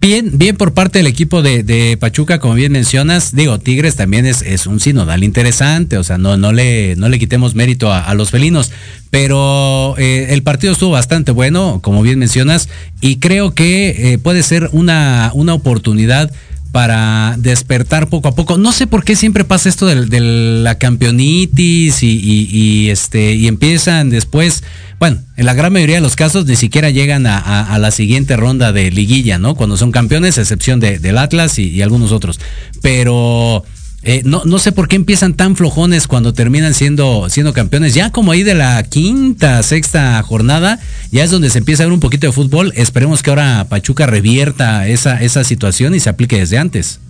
Bien, 0.00 0.38
bien 0.38 0.56
por 0.56 0.74
parte 0.74 1.00
del 1.00 1.08
equipo 1.08 1.42
de, 1.42 1.96
Pachuca, 2.00 2.38
como 2.38 2.54
bien 2.54 2.70
mencionas, 2.70 3.34
digo, 3.34 3.58
Tigres 3.58 3.96
también 3.96 4.26
es, 4.26 4.42
es, 4.42 4.66
un 4.66 4.78
sinodal 4.78 5.24
interesante, 5.24 5.98
o 5.98 6.04
sea, 6.04 6.18
no, 6.18 6.36
no, 6.36 6.52
le, 6.52 6.94
no 6.96 7.08
le 7.08 7.18
quitemos 7.18 7.56
mérito 7.56 7.92
a, 7.92 8.14
los 8.14 8.30
felinos, 8.30 8.70
pero 9.10 9.96
eh, 9.98 10.28
el 10.30 10.42
partido 10.42 10.72
estuvo 10.72 10.92
bastante 10.92 11.32
bueno, 11.32 11.80
como 11.82 12.02
bien 12.02 12.18
mencionas, 12.20 12.68
y 13.00 13.16
creo 13.16 13.54
que 13.54 14.12
eh, 14.12 14.18
puede 14.18 14.44
ser 14.44 14.70
una, 14.72 15.32
una 15.34 15.54
oportunidad 15.54 16.30
para 16.72 17.34
despertar 17.38 18.08
poco 18.08 18.28
a 18.28 18.34
poco. 18.34 18.58
No 18.58 18.72
sé 18.72 18.86
por 18.86 19.04
qué 19.04 19.16
siempre 19.16 19.44
pasa 19.44 19.68
esto 19.68 19.86
de, 19.86 20.20
la 20.62 20.76
campeonitis 20.76 22.02
y, 22.02 22.90
este 22.90 23.34
y 23.34 23.48
empiezan 23.48 24.10
después, 24.10 24.64
bueno, 24.98 25.18
en 25.36 25.46
la 25.46 25.54
gran 25.54 25.72
mayoría 25.72 25.96
de 25.96 26.02
los 26.02 26.16
casos 26.16 26.46
ni 26.46 26.56
siquiera 26.56 26.90
llegan 26.90 27.26
a, 27.26 27.78
la 27.78 27.90
siguiente 27.90 28.36
ronda 28.36 28.72
de 28.72 28.90
liguilla, 28.90 29.38
¿no? 29.38 29.54
Cuando 29.54 29.76
son 29.76 29.92
campeones, 29.92 30.38
a 30.38 30.42
excepción 30.42 30.80
del 30.80 31.18
Atlas 31.18 31.58
y 31.58 31.80
algunos 31.82 32.12
otros. 32.12 32.40
Pero 32.82 33.64
eh, 34.02 34.22
no, 34.24 34.42
no 34.44 34.58
sé 34.58 34.70
por 34.70 34.86
qué 34.86 34.96
empiezan 34.96 35.34
tan 35.34 35.56
flojones 35.56 36.06
cuando 36.06 36.32
terminan 36.32 36.72
siendo, 36.72 37.28
siendo 37.28 37.52
campeones. 37.52 37.94
Ya 37.94 38.10
como 38.10 38.32
ahí 38.32 38.44
de 38.44 38.54
la 38.54 38.82
quinta, 38.84 39.62
sexta 39.62 40.22
jornada, 40.22 40.78
ya 41.10 41.24
es 41.24 41.30
donde 41.30 41.50
se 41.50 41.58
empieza 41.58 41.82
a 41.82 41.86
ver 41.86 41.92
un 41.92 42.00
poquito 42.00 42.26
de 42.26 42.32
fútbol. 42.32 42.72
Esperemos 42.76 43.22
que 43.22 43.30
ahora 43.30 43.66
Pachuca 43.68 44.06
revierta 44.06 44.86
esa, 44.86 45.20
esa 45.20 45.42
situación 45.42 45.94
y 45.94 46.00
se 46.00 46.10
aplique 46.10 46.38
desde 46.38 46.58
antes. 46.58 47.00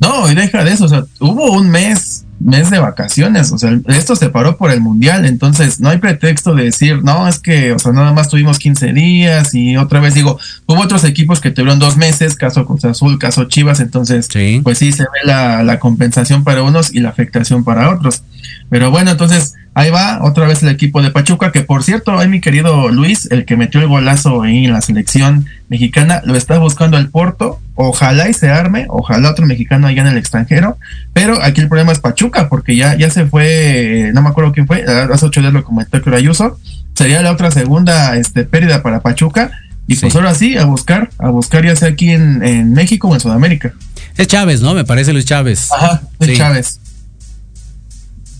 No, 0.00 0.30
y 0.30 0.34
deja 0.34 0.64
de 0.64 0.72
eso, 0.72 0.86
o 0.86 0.88
sea, 0.88 1.04
hubo 1.20 1.52
un 1.52 1.70
mes 1.70 2.23
mes 2.44 2.70
de 2.70 2.78
vacaciones, 2.78 3.50
o 3.52 3.58
sea, 3.58 3.78
esto 3.88 4.14
se 4.16 4.28
paró 4.28 4.58
por 4.58 4.70
el 4.70 4.80
mundial, 4.80 5.24
entonces 5.24 5.80
no 5.80 5.88
hay 5.88 5.98
pretexto 5.98 6.54
de 6.54 6.64
decir, 6.64 7.02
no, 7.02 7.26
es 7.26 7.38
que, 7.38 7.72
o 7.72 7.78
sea, 7.78 7.92
nada 7.92 8.12
más 8.12 8.28
tuvimos 8.28 8.58
15 8.58 8.92
días 8.92 9.54
y 9.54 9.78
otra 9.78 10.00
vez 10.00 10.14
digo, 10.14 10.38
hubo 10.66 10.80
otros 10.80 11.04
equipos 11.04 11.40
que 11.40 11.50
tuvieron 11.50 11.78
dos 11.78 11.96
meses, 11.96 12.36
caso 12.36 12.66
Cruz 12.66 12.84
Azul, 12.84 13.18
caso 13.18 13.44
Chivas, 13.44 13.80
entonces, 13.80 14.28
pues 14.62 14.78
sí 14.78 14.92
se 14.92 15.04
ve 15.04 15.20
la, 15.24 15.62
la 15.62 15.78
compensación 15.78 16.44
para 16.44 16.62
unos 16.62 16.94
y 16.94 17.00
la 17.00 17.08
afectación 17.08 17.64
para 17.64 17.90
otros. 17.90 18.22
Pero 18.68 18.90
bueno, 18.90 19.10
entonces 19.12 19.54
ahí 19.74 19.90
va 19.90 20.20
otra 20.22 20.46
vez 20.46 20.62
el 20.62 20.68
equipo 20.70 21.02
de 21.02 21.10
Pachuca, 21.10 21.52
que 21.52 21.62
por 21.62 21.82
cierto, 21.82 22.18
ahí 22.18 22.28
mi 22.28 22.40
querido 22.40 22.88
Luis, 22.88 23.28
el 23.30 23.44
que 23.44 23.56
metió 23.56 23.80
el 23.80 23.88
golazo 23.88 24.42
ahí 24.42 24.64
en 24.64 24.72
la 24.72 24.80
selección 24.80 25.46
mexicana, 25.68 26.22
lo 26.24 26.36
está 26.36 26.58
buscando 26.58 26.96
el 26.96 27.08
Porto. 27.10 27.60
Ojalá 27.76 28.28
y 28.28 28.34
se 28.34 28.50
arme, 28.50 28.86
ojalá 28.88 29.30
otro 29.30 29.46
mexicano 29.46 29.86
allá 29.88 30.02
en 30.02 30.08
el 30.08 30.16
extranjero. 30.18 30.78
Pero 31.12 31.42
aquí 31.42 31.60
el 31.60 31.68
problema 31.68 31.92
es 31.92 31.98
Pachuca, 31.98 32.48
porque 32.48 32.76
ya, 32.76 32.94
ya 32.96 33.10
se 33.10 33.26
fue, 33.26 34.10
no 34.14 34.22
me 34.22 34.28
acuerdo 34.28 34.52
quién 34.52 34.66
fue, 34.66 34.84
hace 34.84 35.26
ocho 35.26 35.40
días 35.40 35.52
lo 35.52 35.64
comentó 35.64 36.00
que 36.00 36.14
Ayuso. 36.14 36.58
Sería 36.94 37.20
la 37.22 37.32
otra 37.32 37.50
segunda 37.50 38.16
este, 38.16 38.44
pérdida 38.44 38.82
para 38.82 39.00
Pachuca. 39.00 39.50
Y 39.86 39.96
pues 39.96 40.14
ahora 40.14 40.34
sí, 40.34 40.56
a 40.56 40.64
buscar, 40.64 41.10
a 41.18 41.28
buscar 41.28 41.64
ya 41.64 41.76
sea 41.76 41.88
aquí 41.88 42.10
en, 42.10 42.42
en 42.42 42.72
México 42.72 43.08
o 43.08 43.14
en 43.14 43.20
Sudamérica. 43.20 43.72
Es 44.16 44.28
Chávez, 44.28 44.62
¿no? 44.62 44.72
Me 44.74 44.84
parece 44.84 45.12
Luis 45.12 45.24
Chávez. 45.24 45.68
Ajá, 45.72 46.00
es 46.20 46.28
Sí. 46.28 46.36
Chávez. 46.36 46.80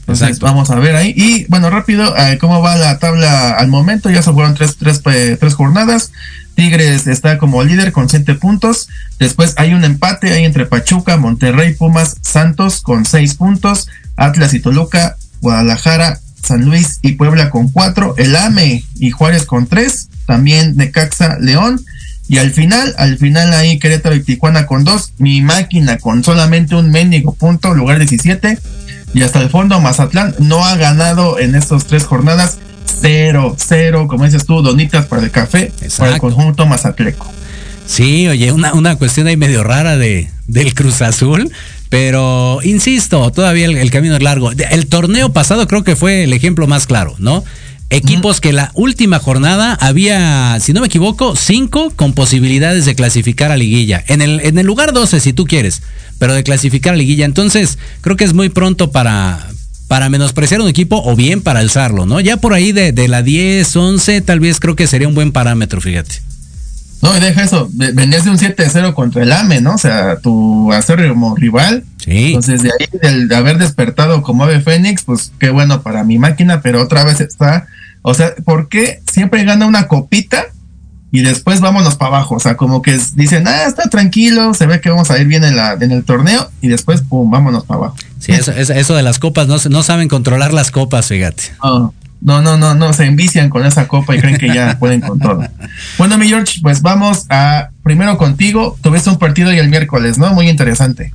Entonces 0.07 0.39
vamos 0.39 0.71
a 0.71 0.79
ver 0.79 0.97
ahí. 0.97 1.15
Y 1.17 1.47
bueno, 1.49 1.71
rápido, 1.71 2.15
eh, 2.17 2.37
¿cómo 2.39 2.61
va 2.61 2.77
la 2.77 2.99
tabla 2.99 3.53
al 3.53 3.69
momento? 3.69 4.11
Ya 4.11 4.23
se 4.23 4.33
fueron 4.33 4.55
tres, 4.55 4.77
tres, 4.77 5.01
eh, 5.07 5.39
tres 5.41 5.55
jornadas. 5.55 6.13
Tigres 6.55 7.07
está 7.07 7.39
como 7.39 7.65
líder 7.65 7.91
con 7.91 8.11
siete 8.11 8.35
puntos. 8.35 8.89
Después 9.19 9.55
hay 9.57 9.73
un 9.73 9.83
empate 9.83 10.33
ahí 10.33 10.45
entre 10.45 10.67
Pachuca, 10.67 11.17
Monterrey, 11.17 11.75
Pumas, 11.75 12.17
Santos 12.21 12.83
con 12.83 13.07
seis 13.07 13.35
puntos. 13.35 13.89
Atlas 14.17 14.53
y 14.53 14.61
Toluca, 14.61 15.17
Guadalajara, 15.41 16.21
San 16.43 16.67
Luis 16.67 16.99
y 17.01 17.13
Puebla 17.13 17.49
con 17.49 17.71
cuatro. 17.71 18.15
El 18.19 18.37
AME 18.37 18.85
y 18.97 19.11
Juárez 19.11 19.47
con 19.47 19.67
tres. 19.67 20.11
También 20.27 20.77
Necaxa, 20.77 21.39
León. 21.41 21.81
Y 22.29 22.39
al 22.39 22.53
final, 22.53 22.95
al 22.99 23.19
final 23.19 23.53
ahí 23.53 23.79
Querétaro 23.79 24.15
y 24.15 24.23
Tijuana 24.23 24.67
con 24.67 24.85
dos. 24.85 25.13
Mi 25.17 25.41
máquina 25.41 25.97
con 25.97 26.23
solamente 26.23 26.75
un 26.75 26.91
mendigo 26.91 27.35
punto, 27.35 27.75
lugar 27.75 27.99
17. 27.99 28.59
Y 29.15 29.23
hasta 29.23 29.41
el 29.41 29.49
fondo 29.49 29.81
Mazatlán 29.81 30.35
no 30.41 30.65
ha 30.67 30.77
ganado 30.77 31.39
en 31.39 31.55
estas 31.55 31.87
tres 31.87 32.05
jornadas. 32.05 32.59
Cero, 33.01 33.57
cero, 33.59 34.07
como 34.09 34.25
dices 34.25 34.45
tú, 34.45 34.61
donitas 34.63 35.07
para 35.07 35.23
el 35.23 35.31
café, 35.31 35.73
para 35.99 36.15
el 36.15 36.21
conjunto 36.21 36.67
mazatleco. 36.67 37.31
Sí, 37.87 38.27
oye, 38.29 38.51
una, 38.51 38.73
una 38.73 38.97
cuestión 38.97 39.27
ahí 39.27 39.37
medio 39.37 39.63
rara 39.63 39.97
de, 39.97 40.31
del 40.47 40.75
Cruz 40.75 41.03
Azul. 41.03 41.51
Pero, 41.91 42.59
insisto, 42.65 43.31
todavía 43.31 43.67
el, 43.67 43.77
el 43.77 43.91
camino 43.91 44.17
es 44.17 44.23
largo. 44.23 44.51
El 44.51 44.87
torneo 44.89 45.33
pasado 45.33 45.69
creo 45.69 45.85
que 45.85 45.97
fue 45.97 46.25
el 46.25 46.33
ejemplo 46.33 46.67
más 46.67 46.87
claro, 46.87 47.15
¿no? 47.19 47.45
Equipos 47.91 48.41
que 48.41 48.53
la 48.53 48.73
última 48.75 49.21
jornada 49.21 49.75
había, 49.75 50.59
si 50.59 50.73
no 50.73 50.81
me 50.81 50.89
equivoco, 50.89 51.37
cinco 51.37 51.93
con 51.95 52.13
posibilidades 52.13 52.87
de 52.87 52.97
clasificar 52.97 53.53
a 53.53 53.57
liguilla. 53.57 54.03
En 54.09 54.21
el, 54.23 54.41
en 54.41 54.59
el 54.59 54.67
lugar 54.67 54.93
12, 54.93 55.21
si 55.21 55.33
tú 55.33 55.45
quieres, 55.45 55.83
pero 56.25 56.33
de 56.33 56.43
clasificar 56.43 56.95
a 56.95 56.97
liguilla. 56.97 57.27
Entonces, 57.27 57.77
creo 58.01 58.17
que 58.17 58.25
es 58.25 58.33
muy 58.33 58.49
pronto 58.49 58.91
para, 58.91 59.47
para 59.89 60.09
menospreciar 60.09 60.63
un 60.63 60.69
equipo 60.69 61.03
o 61.05 61.15
bien 61.15 61.43
para 61.43 61.61
alzarlo, 61.61 62.07
¿no? 62.07 62.19
Ya 62.19 62.39
por 62.39 62.55
ahí 62.55 62.73
de, 62.73 62.93
de 62.93 63.09
la 63.09 63.23
10, 63.23 63.77
11, 63.77 64.23
tal 64.23 64.41
vez 64.41 64.59
creo 64.59 64.75
que 64.75 64.87
sería 64.87 65.07
un 65.07 65.15
buen 65.15 65.33
parámetro, 65.33 65.83
fíjate. 65.83 66.23
No, 67.03 67.15
y 67.15 67.21
deja 67.21 67.43
eso, 67.43 67.69
ve- 67.75 67.93
venías 67.93 68.25
de 68.25 68.31
un 68.31 68.39
7-0 68.39 68.95
contra 68.95 69.23
el 69.23 69.33
AME, 69.33 69.61
¿no? 69.61 69.75
O 69.75 69.79
sea, 69.79 70.17
tu 70.17 70.73
acérrimo 70.73 71.37
rival. 71.37 71.85
Sí. 72.03 72.29
Entonces, 72.29 72.63
de 72.63 72.71
ahí, 72.71 72.87
del, 73.03 73.29
de 73.29 73.37
haber 73.37 73.59
despertado 73.59 74.23
como 74.23 74.45
Ave 74.45 74.63
Fénix, 74.63 75.03
pues 75.03 75.31
qué 75.39 75.51
bueno 75.51 75.83
para 75.83 76.05
mi 76.05 76.17
máquina, 76.17 76.63
pero 76.63 76.81
otra 76.81 77.05
vez 77.05 77.21
está. 77.21 77.67
O 78.01 78.15
sea, 78.15 78.35
¿por 78.47 78.71
qué 78.71 79.03
siempre 79.13 79.45
gana 79.45 79.67
una 79.67 79.89
copita 79.89 80.47
y 81.17 81.23
después 81.23 81.61
vámonos 81.61 81.95
para 81.97 82.17
abajo? 82.17 82.35
O 82.35 82.41
sea, 82.41 82.57
como 82.57 82.83
que 82.83 82.99
dicen, 83.15 83.47
ah, 83.47 83.65
está 83.67 83.85
tranquilo, 83.89 84.53
se 84.53 84.67
ve 84.67 84.81
que 84.81 84.91
vamos 84.91 85.11
a 85.11 85.19
ir 85.19 85.27
bien 85.27 85.45
en, 85.45 85.57
la, 85.57 85.73
en 85.75 85.93
el 85.93 86.05
torneo 86.05 86.51
y 86.61 86.69
después, 86.69 87.03
pum, 87.03 87.31
vámonos 87.31 87.65
para 87.65 87.79
abajo. 87.79 87.97
Sí, 88.19 88.33
eso, 88.33 88.53
eso- 88.53 88.73
eso 88.73 88.95
de 88.97 89.03
las 89.03 89.19
copas, 89.19 89.47
no, 89.47 89.57
no 89.71 89.83
saben 89.83 90.09
controlar 90.09 90.53
las 90.53 90.71
copas, 90.71 91.07
fíjate. 91.07 91.45
No, 91.63 91.95
no, 92.21 92.41
no, 92.43 92.57
no, 92.57 92.75
no, 92.75 92.93
se 92.95 93.05
envician 93.05 93.51
con 93.51 93.65
esa 93.67 93.87
copa 93.87 94.15
y 94.17 94.19
creen 94.19 94.39
que 94.39 94.49
ya 94.53 94.77
pueden 94.81 95.01
con 95.03 95.19
todo. 95.19 95.47
Bueno, 95.99 96.17
mi 96.19 96.27
George, 96.27 96.61
pues 96.63 96.81
vamos 96.83 97.27
a 97.29 97.69
primero 97.83 98.17
contigo. 98.19 98.77
Tuviste 98.83 99.11
un 99.11 99.19
partido 99.19 99.53
y 99.53 99.59
el 99.59 99.69
miércoles, 99.69 100.17
¿no? 100.19 100.33
Muy 100.33 100.49
interesante. 100.49 101.13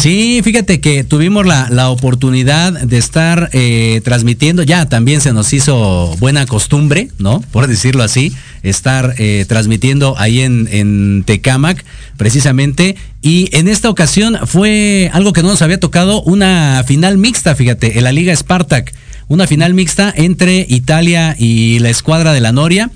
Sí, 0.00 0.40
fíjate 0.44 0.80
que 0.80 1.02
tuvimos 1.02 1.44
la, 1.44 1.68
la 1.70 1.90
oportunidad 1.90 2.72
de 2.72 2.98
estar 2.98 3.50
eh, 3.52 4.00
transmitiendo, 4.04 4.62
ya 4.62 4.88
también 4.88 5.20
se 5.20 5.32
nos 5.32 5.52
hizo 5.52 6.14
buena 6.20 6.46
costumbre, 6.46 7.08
¿no? 7.18 7.40
Por 7.50 7.66
decirlo 7.66 8.04
así, 8.04 8.32
estar 8.62 9.16
eh, 9.18 9.44
transmitiendo 9.48 10.14
ahí 10.16 10.40
en, 10.40 10.68
en 10.70 11.24
Tecámac, 11.26 11.84
precisamente. 12.16 12.94
Y 13.22 13.48
en 13.56 13.66
esta 13.66 13.90
ocasión 13.90 14.38
fue 14.46 15.10
algo 15.12 15.32
que 15.32 15.42
no 15.42 15.48
nos 15.48 15.62
había 15.62 15.80
tocado, 15.80 16.22
una 16.22 16.84
final 16.86 17.18
mixta, 17.18 17.56
fíjate, 17.56 17.98
en 17.98 18.04
la 18.04 18.12
Liga 18.12 18.34
Spartak. 18.36 18.94
Una 19.26 19.48
final 19.48 19.74
mixta 19.74 20.14
entre 20.16 20.64
Italia 20.68 21.34
y 21.38 21.80
la 21.80 21.90
escuadra 21.90 22.32
de 22.32 22.40
la 22.40 22.52
Noria, 22.52 22.90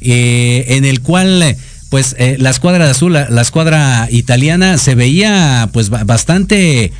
eh, 0.00 0.64
en 0.68 0.86
el 0.86 1.00
cual 1.00 1.56
pues 1.96 2.14
eh, 2.18 2.36
la 2.38 2.50
escuadra 2.50 2.90
azul, 2.90 3.14
la, 3.14 3.40
escuadra 3.40 4.06
italiana 4.10 4.76
se 4.76 4.94
veía 4.94 5.70
pues 5.72 5.88
ba- 5.88 6.04
bastante, 6.04 6.92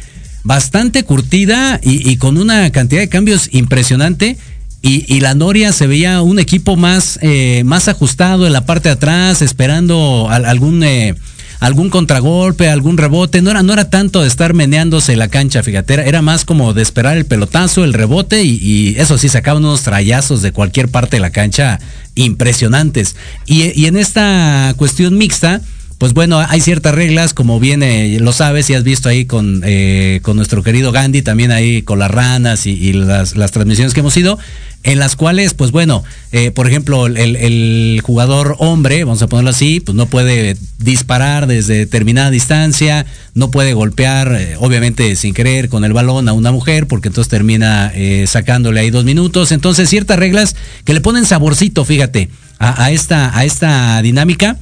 bastante 0.42 1.03
curtida 1.05 1.78
y, 1.82 2.16
con 2.16 2.38
una 2.38 2.72
cantidad 2.72 3.03
de 3.03 3.11
cambios 3.11 3.51
impresionante. 3.53 4.38
Y, 4.80 5.20
la 5.20 5.34
Noria 5.34 5.72
se 5.72 5.86
veía 5.86 6.22
un 6.22 6.38
equipo 6.38 6.76
más, 6.76 7.18
eh, 7.20 7.62
más 7.66 7.88
ajustado 7.88 8.47
en 8.47 8.55
la 8.55 8.64
parte 8.64 8.88
de 8.88 8.94
atrás, 8.94 9.42
esperando 9.42 10.28
al- 10.30 10.47
algún, 10.47 10.82
eh, 10.82 11.14
algún 11.61 11.90
contragolpe, 11.90 12.68
algún 12.68 12.96
rebote. 12.96 13.42
No 13.42 13.50
era, 13.50 13.62
no 13.62 13.72
era 13.72 13.90
tanto 13.90 14.22
de 14.22 14.28
estar 14.28 14.54
meneándose 14.54 15.16
la 15.16 15.28
cancha, 15.28 15.62
fíjate, 15.62 15.94
era, 15.94 16.22
más 16.22 16.44
como 16.44 16.74
de 16.74 16.82
esperar 16.82 17.16
el 17.16 17.26
pelotazo, 17.26 17.84
el 17.84 17.92
rebote 17.92 18.42
y, 18.44 18.94
eso 18.98 19.18
sí, 19.18 19.28
sacaban 19.28 19.64
unos 19.64 19.82
trayazos 19.82 20.42
de 20.42 20.52
cualquier 20.52 20.88
parte 20.88 21.16
de 21.16 21.20
la 21.20 21.30
cancha 21.30 21.78
impresionantes. 22.14 23.16
Y, 23.46 23.78
y 23.80 23.86
en 23.86 23.96
esta 23.96 24.74
cuestión 24.76 25.18
mixta, 25.18 25.61
pues 25.98 26.12
bueno, 26.12 26.38
hay 26.38 26.61
ciertas 26.61 26.94
reglas, 26.94 27.32
como 27.32 27.59
bien 27.59 27.82
eh, 27.82 28.18
lo 28.20 28.32
sabes 28.32 28.68
y 28.68 28.74
has 28.74 28.84
visto 28.84 29.09
ahí 29.09 29.24
con, 29.24 29.62
eh, 29.64 30.20
con 30.22 30.36
nuestro 30.36 30.62
querido 30.62 30.92
Gandhi, 30.92 31.22
también 31.22 31.52
ahí 31.52 31.82
con 31.82 31.98
las 31.98 32.11
ranas 32.11 32.66
y, 32.66 32.72
y 32.72 32.92
las, 32.92 33.34
las 33.36 33.50
transmisiones 33.50 33.94
que 33.94 34.00
hemos 34.00 34.16
ido, 34.16 34.38
en 34.87 35.01
las 35.01 35.16
cuales, 35.16 35.53
pues 35.53 35.72
bueno, 35.72 36.05
eh, 36.30 36.53
por 36.53 36.68
ejemplo, 36.68 37.07
el, 37.09 38.01
jugador 38.05 38.55
hombre, 38.61 39.03
vamos 39.03 39.20
a 39.20 39.26
ponerlo 39.26 39.51
así, 39.51 39.80
pues 39.80 39.97
no 39.97 40.07
puede 40.07 40.57
disparar 40.78 41.49
desde 41.49 41.78
determinada 41.78 42.30
distancia, 42.30 43.05
no 43.34 43.51
puede 43.51 43.74
golpear, 43.74 44.32
eh, 44.39 44.55
obviamente 44.61 45.16
sin 45.16 45.34
querer, 45.34 45.68
con 45.68 45.84
el 45.84 45.93
balón 45.93 46.28
a 46.28 46.32
una 46.32 46.53
mujer, 46.53 46.87
porque 46.87 47.09
entonces 47.09 47.28
termina 47.28 47.91
eh, 47.97 48.26
sacándole 48.28 48.78
ahí 48.78 48.91
dos 48.91 49.05
minutos. 49.05 49.51
Entonces, 49.51 49.91
ciertas 49.91 50.20
reglas 50.20 50.55
que 50.84 50.95
le 50.95 51.01
ponen 51.01 51.26
saborcito, 51.26 51.84
fíjate, 51.84 52.30
a, 52.61 52.93
esta, 52.93 53.37
a 53.37 53.45
esta 53.45 54.01
dinámica. 54.03 54.57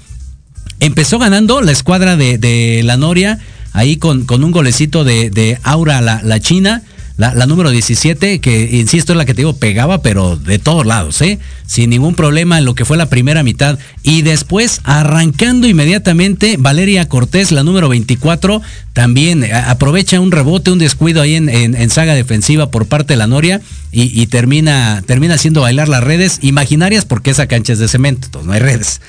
Empezó 0.81 1.19
ganando 1.19 1.61
la 1.61 1.73
escuadra 1.73 2.17
de, 2.17 2.81
la 2.83 2.97
Noria, 2.97 3.41
ahí 3.75 3.99
con, 3.99 4.25
con 4.25 4.43
un 4.43 4.53
golecito 4.53 5.05
de, 5.05 5.59
Aura, 5.65 6.01
la 6.01 6.41
china, 6.41 6.83
la, 7.17 7.47
número 7.47 7.71
17, 7.71 8.41
que 8.41 8.77
insisto 8.77 9.13
es 9.13 9.17
la 9.17 9.25
que 9.25 9.35
te 9.35 9.43
digo, 9.43 9.57
pegaba, 9.57 10.03
pero 10.03 10.37
de 10.37 10.59
todos 10.59 10.85
lados, 10.85 11.23
¿eh? 11.23 11.39
Sin 11.65 11.91
ningún 11.91 12.17
problema 12.17 12.59
en 12.59 12.65
lo 12.65 12.75
que 12.75 12.85
fue 12.85 12.97
la 12.97 13.09
primera 13.09 13.45
mitad. 13.45 13.79
Y 14.03 14.23
después, 14.23 14.81
arrancando 14.83 15.69
inmediatamente, 15.69 16.57
Valeria 16.59 17.09
Cortés, 17.09 17.53
la 17.53 17.63
número 17.63 17.89
24, 17.89 18.61
también 18.95 19.45
a- 19.45 19.71
aprovecha 19.71 20.19
un 20.21 20.31
rebote, 20.33 20.71
un 20.71 20.79
descuido 20.79 21.21
ahí 21.21 21.35
en, 21.35 21.49
en- 21.51 21.91
saga 21.91 22.15
defensiva 22.15 22.71
por 22.71 22.87
parte 22.87 23.13
de 23.13 23.19
la 23.19 23.27
Noria 23.27 23.61
y, 23.97 24.27
termina, 24.27 25.05
termina 25.07 25.35
haciendo 25.35 25.61
bailar 25.61 25.89
las 25.89 26.03
redes 26.03 26.39
imaginarias 26.43 27.05
porque 27.05 27.31
esa 27.31 27.47
cancha 27.47 27.75
es 27.75 27.79
de 27.79 27.87
cemento, 27.87 28.27
entonces 28.27 28.47
no 28.49 28.53
hay 28.53 28.59
redes. 28.59 29.01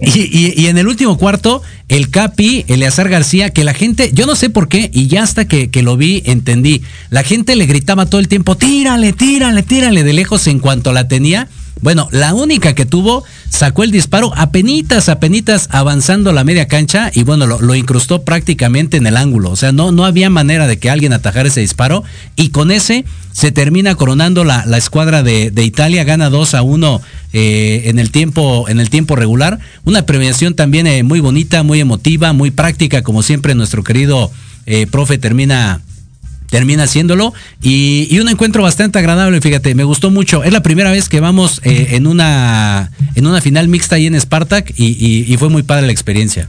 Y 0.00 0.66
en 0.66 0.76
el 0.76 0.86
último 0.86 1.16
cuarto, 1.16 1.62
el 1.88 2.10
Capi, 2.10 2.64
Eleazar 2.68 3.08
García, 3.08 3.48
que 3.50 3.64
la 3.64 3.72
gente, 3.72 4.10
yo 4.12 4.26
no 4.26 4.34
sé 4.36 4.50
por 4.50 4.68
qué, 4.68 4.90
y 4.92 5.06
ya 5.06 5.22
hasta 5.22 5.46
que, 5.46 5.70
que 5.70 5.82
lo 5.82 5.96
vi, 5.96 6.22
entendí. 6.26 6.82
La 7.08 7.22
gente 7.22 7.56
le 7.56 7.64
gritaba 7.64 8.04
todo 8.04 8.20
el 8.20 8.28
tiempo, 8.28 8.54
tírale, 8.56 9.14
tírale, 9.14 9.62
tírale 9.62 10.02
de 10.02 10.12
lejos 10.12 10.46
en 10.46 10.58
cuanto 10.58 10.92
la 10.92 11.08
tenía. 11.08 11.48
Bueno, 11.80 12.08
la 12.12 12.34
única 12.34 12.74
que 12.74 12.86
tuvo 12.86 13.24
sacó 13.50 13.82
el 13.82 13.90
disparo 13.90 14.32
apenitas, 14.36 15.08
apenitas 15.08 15.68
avanzando 15.70 16.32
la 16.32 16.44
media 16.44 16.66
cancha 16.66 17.10
y 17.14 17.24
bueno, 17.24 17.46
lo, 17.46 17.74
incrustó 17.74 18.22
prácticamente 18.22 18.96
en 18.96 19.06
el 19.06 19.16
ángulo. 19.16 19.50
O 19.50 19.56
sea, 19.56 19.72
no, 19.72 19.92
no 19.92 20.04
había 20.04 20.30
manera 20.30 20.66
de 20.66 20.78
que 20.78 20.90
alguien 20.90 21.12
atajara 21.12 21.48
ese 21.48 21.60
disparo 21.60 22.04
y 22.36 22.50
con 22.50 22.70
ese 22.70 23.04
se 23.32 23.52
termina 23.52 23.96
coronando 23.96 24.44
la, 24.44 24.64
la 24.64 24.78
escuadra 24.78 25.22
de, 25.22 25.50
de 25.50 25.64
Italia, 25.64 26.04
gana 26.04 26.30
2 26.30 26.54
a 26.54 26.62
1 26.62 27.02
eh, 27.32 27.82
en, 27.86 27.98
el 27.98 28.12
tiempo, 28.12 28.68
en 28.68 28.78
el 28.78 28.90
tiempo 28.90 29.16
regular. 29.16 29.58
Una 29.84 30.06
premiación 30.06 30.54
también 30.54 30.86
eh, 30.86 31.02
muy 31.02 31.18
bonita, 31.18 31.64
muy 31.64 31.80
emotiva, 31.80 32.32
muy 32.32 32.52
práctica, 32.52 33.02
como 33.02 33.22
siempre 33.24 33.56
nuestro 33.56 33.82
querido 33.82 34.30
eh, 34.66 34.86
profe 34.86 35.18
termina 35.18 35.80
termina 36.54 36.84
haciéndolo 36.84 37.34
y, 37.60 38.06
y 38.08 38.20
un 38.20 38.28
encuentro 38.28 38.62
bastante 38.62 39.00
agradable, 39.00 39.40
fíjate, 39.40 39.74
me 39.74 39.82
gustó 39.82 40.12
mucho. 40.12 40.44
Es 40.44 40.52
la 40.52 40.62
primera 40.62 40.92
vez 40.92 41.08
que 41.08 41.18
vamos 41.18 41.60
eh, 41.64 41.88
en 41.96 42.06
una 42.06 42.92
en 43.16 43.26
una 43.26 43.40
final 43.40 43.66
mixta 43.66 43.96
ahí 43.96 44.06
en 44.06 44.14
Spartak 44.20 44.72
y, 44.76 44.84
y- 44.86 45.24
y 45.32 45.36
fue 45.36 45.48
muy 45.48 45.64
padre 45.64 45.86
la 45.86 45.92
experiencia. 45.92 46.48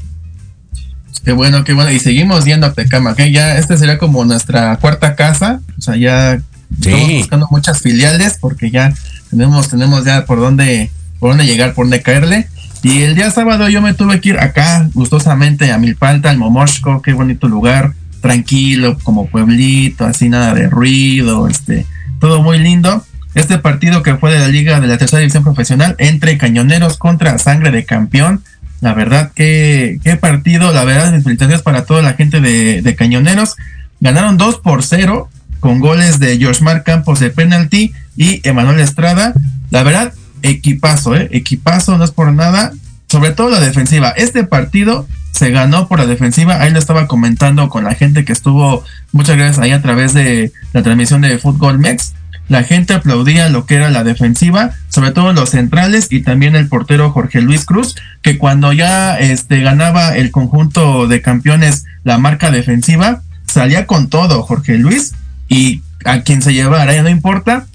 Qué 1.23 1.31
bueno, 1.31 1.63
qué 1.63 1.73
bueno. 1.73 1.91
Y 1.91 1.99
seguimos 1.99 2.45
yendo 2.45 2.67
a 2.67 2.73
Tecama, 2.73 3.15
que 3.15 3.31
ya 3.31 3.57
este 3.57 3.77
sería 3.77 3.97
como 3.97 4.23
nuestra 4.25 4.77
cuarta 4.77 5.15
casa. 5.15 5.59
O 5.75 5.81
sea, 5.81 5.95
ya 5.95 6.39
estamos 6.79 7.11
buscando 7.13 7.47
muchas 7.49 7.81
filiales 7.81 8.37
porque 8.39 8.69
ya 8.69 8.93
tenemos, 9.31 9.69
tenemos 9.69 10.05
ya 10.05 10.25
por 10.25 10.39
dónde, 10.39 10.91
por 11.19 11.31
dónde 11.31 11.45
llegar, 11.47 11.73
por 11.73 11.85
dónde 11.85 12.03
caerle. 12.03 12.47
Y 12.83 13.01
el 13.01 13.15
día 13.15 13.31
sábado 13.31 13.67
yo 13.69 13.81
me 13.81 13.95
tuve 13.95 14.21
que 14.21 14.29
ir 14.29 14.37
acá, 14.37 14.87
gustosamente, 14.93 15.71
a 15.71 15.79
Milpalta, 15.79 16.29
al 16.29 16.37
Momoshko, 16.37 17.01
qué 17.01 17.13
bonito 17.13 17.47
lugar, 17.47 17.93
tranquilo, 18.25 18.97
como 19.03 19.27
pueblito, 19.27 20.03
así 20.03 20.29
nada 20.29 20.55
de 20.55 20.67
ruido, 20.67 21.47
este, 21.47 21.85
todo 22.19 22.41
muy 22.41 22.57
lindo. 22.57 23.05
este 23.35 23.59
partido 23.59 24.01
que 24.01 24.15
fue 24.15 24.33
de 24.33 24.39
la 24.39 24.47
Liga 24.47 24.79
de 24.79 24.87
la 24.87 24.97
Tercera 24.97 25.19
División 25.19 25.43
Profesional 25.43 25.95
entre 25.99 26.39
Cañoneros 26.39 26.97
contra 26.97 27.37
Sangre 27.37 27.69
de 27.69 27.85
Campeón. 27.85 28.41
La 28.81 28.95
verdad, 28.95 29.31
que 29.35 29.99
qué 30.03 30.15
partido, 30.15 30.73
la 30.73 30.85
verdad, 30.85 31.13
mis 31.13 31.23
felicitaciones 31.23 31.61
para 31.61 31.85
toda 31.85 32.01
la 32.01 32.13
gente 32.13 32.41
de, 32.41 32.81
de 32.81 32.95
Cañoneros. 32.95 33.57
Ganaron 33.99 34.37
2 34.37 34.57
por 34.57 34.81
0 34.81 35.29
con 35.59 35.79
goles 35.79 36.17
de 36.17 36.39
George 36.39 36.63
Mark 36.63 36.83
Campos 36.83 37.19
de 37.19 37.29
penalti 37.29 37.93
y 38.17 38.41
Emanuel 38.47 38.79
Estrada. 38.79 39.35
La 39.69 39.83
verdad, 39.83 40.13
equipazo, 40.41 41.15
¿eh? 41.15 41.29
Equipazo, 41.31 41.95
no 41.99 42.03
es 42.03 42.11
por 42.11 42.33
nada. 42.33 42.71
Sobre 43.07 43.33
todo 43.33 43.51
la 43.51 43.59
defensiva. 43.59 44.09
Este 44.17 44.45
partido 44.45 45.05
se 45.35 45.51
ganó 45.51 45.89
por 45.89 45.99
la 45.99 46.05
defensiva. 46.05 46.61
Ahí 46.61 46.71
lo 46.71 46.79
estaba 46.79 47.07
comentando 47.07 47.67
con 47.67 47.83
la 47.83 47.93
gente 47.93 48.23
que 48.23 48.31
estuvo, 48.31 48.85
muchas 49.11 49.35
gracias 49.35 49.59
ahí 49.59 49.71
a 49.71 49.81
través 49.81 50.13
de 50.13 50.53
la 50.71 50.81
transmisión 50.81 51.21
de 51.21 51.37
Fútbol 51.37 51.77
Mex. 51.77 52.13
La 52.47 52.63
gente 52.63 52.93
aplaudía 52.93 53.49
lo 53.49 53.65
que 53.65 53.75
era 53.75 53.89
la 53.89 54.05
defensiva, 54.05 54.71
sobre 54.87 55.11
todo 55.11 55.33
los 55.33 55.49
centrales 55.49 56.07
y 56.09 56.21
también 56.21 56.55
el 56.55 56.69
portero 56.69 57.11
Jorge 57.11 57.41
Luis 57.41 57.65
Cruz, 57.65 57.95
que 58.21 58.37
cuando 58.37 58.71
ya 58.71 59.19
este, 59.19 59.59
ganaba 59.59 60.15
el 60.15 60.31
conjunto 60.31 61.07
de 61.07 61.21
campeones 61.21 61.83
la 62.03 62.17
marca 62.17 62.51
defensiva, 62.51 63.21
salía 63.45 63.87
con 63.87 64.09
todo 64.09 64.41
Jorge 64.43 64.77
Luis 64.77 65.15
y 65.49 65.81
a 66.05 66.21
quien 66.21 66.41
se 66.41 66.53
llevara, 66.53 66.93
ya 66.93 67.03
no 67.03 67.09
importa, 67.09 67.65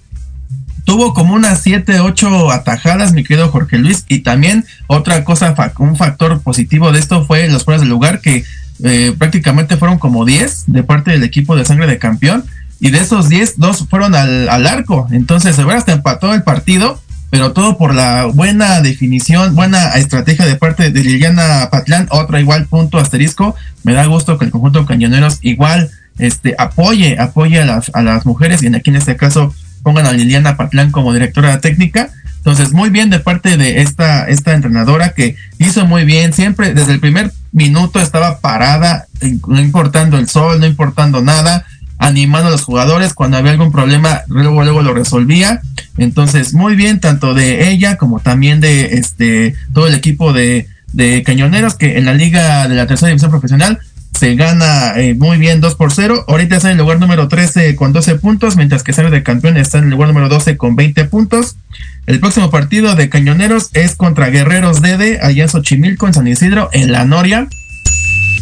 tuvo 0.84 1.14
como 1.14 1.34
unas 1.34 1.62
7, 1.62 2.00
8 2.00 2.50
atajadas, 2.50 3.12
mi 3.12 3.24
querido 3.24 3.50
Jorge 3.50 3.78
Luis, 3.78 4.04
y 4.08 4.20
también 4.20 4.64
otra 4.86 5.24
cosa, 5.24 5.54
un 5.78 5.96
factor 5.96 6.40
positivo 6.40 6.92
de 6.92 6.98
esto 6.98 7.24
fue 7.24 7.48
los 7.48 7.64
fueras 7.64 7.80
del 7.80 7.90
lugar, 7.90 8.20
que 8.20 8.44
eh, 8.82 9.14
prácticamente 9.18 9.76
fueron 9.76 9.98
como 9.98 10.24
10 10.24 10.64
de 10.66 10.82
parte 10.82 11.10
del 11.10 11.22
equipo 11.22 11.56
de 11.56 11.64
sangre 11.64 11.86
de 11.86 11.98
campeón, 11.98 12.44
y 12.80 12.90
de 12.90 12.98
esos 12.98 13.28
10, 13.28 13.58
dos 13.58 13.86
fueron 13.88 14.14
al, 14.14 14.66
arco, 14.66 15.06
entonces 15.10 15.54
se 15.54 15.62
hasta 15.62 15.92
empató 15.92 16.32
el 16.32 16.42
partido, 16.42 17.00
pero 17.28 17.52
todo 17.52 17.76
por 17.76 17.94
la 17.94 18.24
buena 18.24 18.80
definición, 18.80 19.54
buena 19.54 19.90
estrategia 19.90 20.46
de 20.46 20.56
parte 20.56 20.90
de 20.90 21.04
Liliana 21.04 21.68
Patlán, 21.70 22.08
otra 22.10 22.40
igual 22.40 22.66
punto 22.66 22.98
asterisco, 22.98 23.54
me 23.84 23.92
da 23.92 24.06
gusto 24.06 24.38
que 24.38 24.46
el 24.46 24.50
conjunto 24.50 24.80
de 24.80 24.86
cañoneros 24.86 25.38
igual 25.42 25.90
este 26.18 26.54
apoye, 26.58 27.18
apoye 27.20 27.60
a 27.60 27.66
las, 27.66 27.90
a 27.94 28.02
las 28.02 28.24
mujeres, 28.24 28.62
y 28.62 28.74
aquí 28.74 28.90
en 28.90 28.96
este 28.96 29.16
caso 29.16 29.54
pongan 29.82 30.06
a 30.06 30.12
Liliana 30.12 30.56
Patlán 30.56 30.90
como 30.90 31.12
directora 31.12 31.60
técnica. 31.60 32.10
Entonces, 32.36 32.72
muy 32.72 32.88
bien 32.88 33.10
de 33.10 33.20
parte 33.20 33.56
de 33.56 33.82
esta, 33.82 34.24
esta 34.28 34.54
entrenadora 34.54 35.10
que 35.10 35.36
hizo 35.58 35.84
muy 35.86 36.04
bien, 36.04 36.32
siempre 36.32 36.72
desde 36.72 36.92
el 36.92 37.00
primer 37.00 37.32
minuto 37.52 38.00
estaba 38.00 38.40
parada, 38.40 39.06
no 39.46 39.60
importando 39.60 40.16
el 40.18 40.28
sol, 40.28 40.58
no 40.58 40.66
importando 40.66 41.20
nada, 41.20 41.66
animando 41.98 42.48
a 42.48 42.52
los 42.52 42.62
jugadores 42.62 43.12
cuando 43.12 43.36
había 43.36 43.52
algún 43.52 43.72
problema, 43.72 44.22
luego 44.28 44.62
luego 44.62 44.80
lo 44.80 44.94
resolvía. 44.94 45.60
Entonces, 45.98 46.54
muy 46.54 46.76
bien 46.76 46.98
tanto 46.98 47.34
de 47.34 47.70
ella 47.70 47.96
como 47.96 48.20
también 48.20 48.60
de 48.60 48.94
este 48.94 49.54
todo 49.74 49.86
el 49.86 49.94
equipo 49.94 50.32
de, 50.32 50.66
de 50.94 51.22
cañoneros 51.22 51.74
que 51.74 51.98
en 51.98 52.06
la 52.06 52.14
liga 52.14 52.68
de 52.68 52.74
la 52.74 52.86
tercera 52.86 53.08
división 53.08 53.30
profesional 53.30 53.80
se 54.20 54.34
gana 54.34 54.98
eh, 54.98 55.14
muy 55.14 55.38
bien 55.38 55.62
2 55.62 55.76
por 55.76 55.94
0. 55.94 56.26
Ahorita 56.28 56.56
está 56.56 56.68
en 56.68 56.72
el 56.72 56.78
lugar 56.80 57.00
número 57.00 57.26
13 57.26 57.74
con 57.74 57.94
12 57.94 58.16
puntos, 58.16 58.54
mientras 58.54 58.82
que 58.82 58.92
Sangre 58.92 59.10
de 59.10 59.22
Campeón 59.22 59.56
está 59.56 59.78
en 59.78 59.84
el 59.84 59.90
lugar 59.90 60.08
número 60.08 60.28
12 60.28 60.58
con 60.58 60.76
20 60.76 61.06
puntos. 61.06 61.56
El 62.04 62.20
próximo 62.20 62.50
partido 62.50 62.94
de 62.96 63.08
Cañoneros 63.08 63.70
es 63.72 63.94
contra 63.94 64.28
Guerreros 64.28 64.82
Dede, 64.82 65.20
allá 65.22 65.44
en 65.44 65.48
Xochimilco, 65.48 66.06
en 66.06 66.12
San 66.12 66.28
Isidro, 66.28 66.68
en 66.74 66.92
La 66.92 67.06
Noria, 67.06 67.48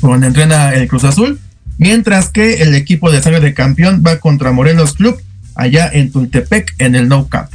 donde 0.02 0.26
entrena 0.26 0.74
el 0.74 0.88
Cruz 0.88 1.04
Azul. 1.04 1.38
Mientras 1.76 2.30
que 2.30 2.54
el 2.54 2.74
equipo 2.74 3.12
de 3.12 3.22
Sangre 3.22 3.38
de 3.38 3.54
Campeón 3.54 4.02
va 4.04 4.18
contra 4.18 4.50
Morelos 4.50 4.94
Club, 4.94 5.22
allá 5.54 5.88
en 5.92 6.10
Tultepec, 6.10 6.74
en 6.78 6.96
el 6.96 7.06
No 7.06 7.28
Camp. 7.28 7.50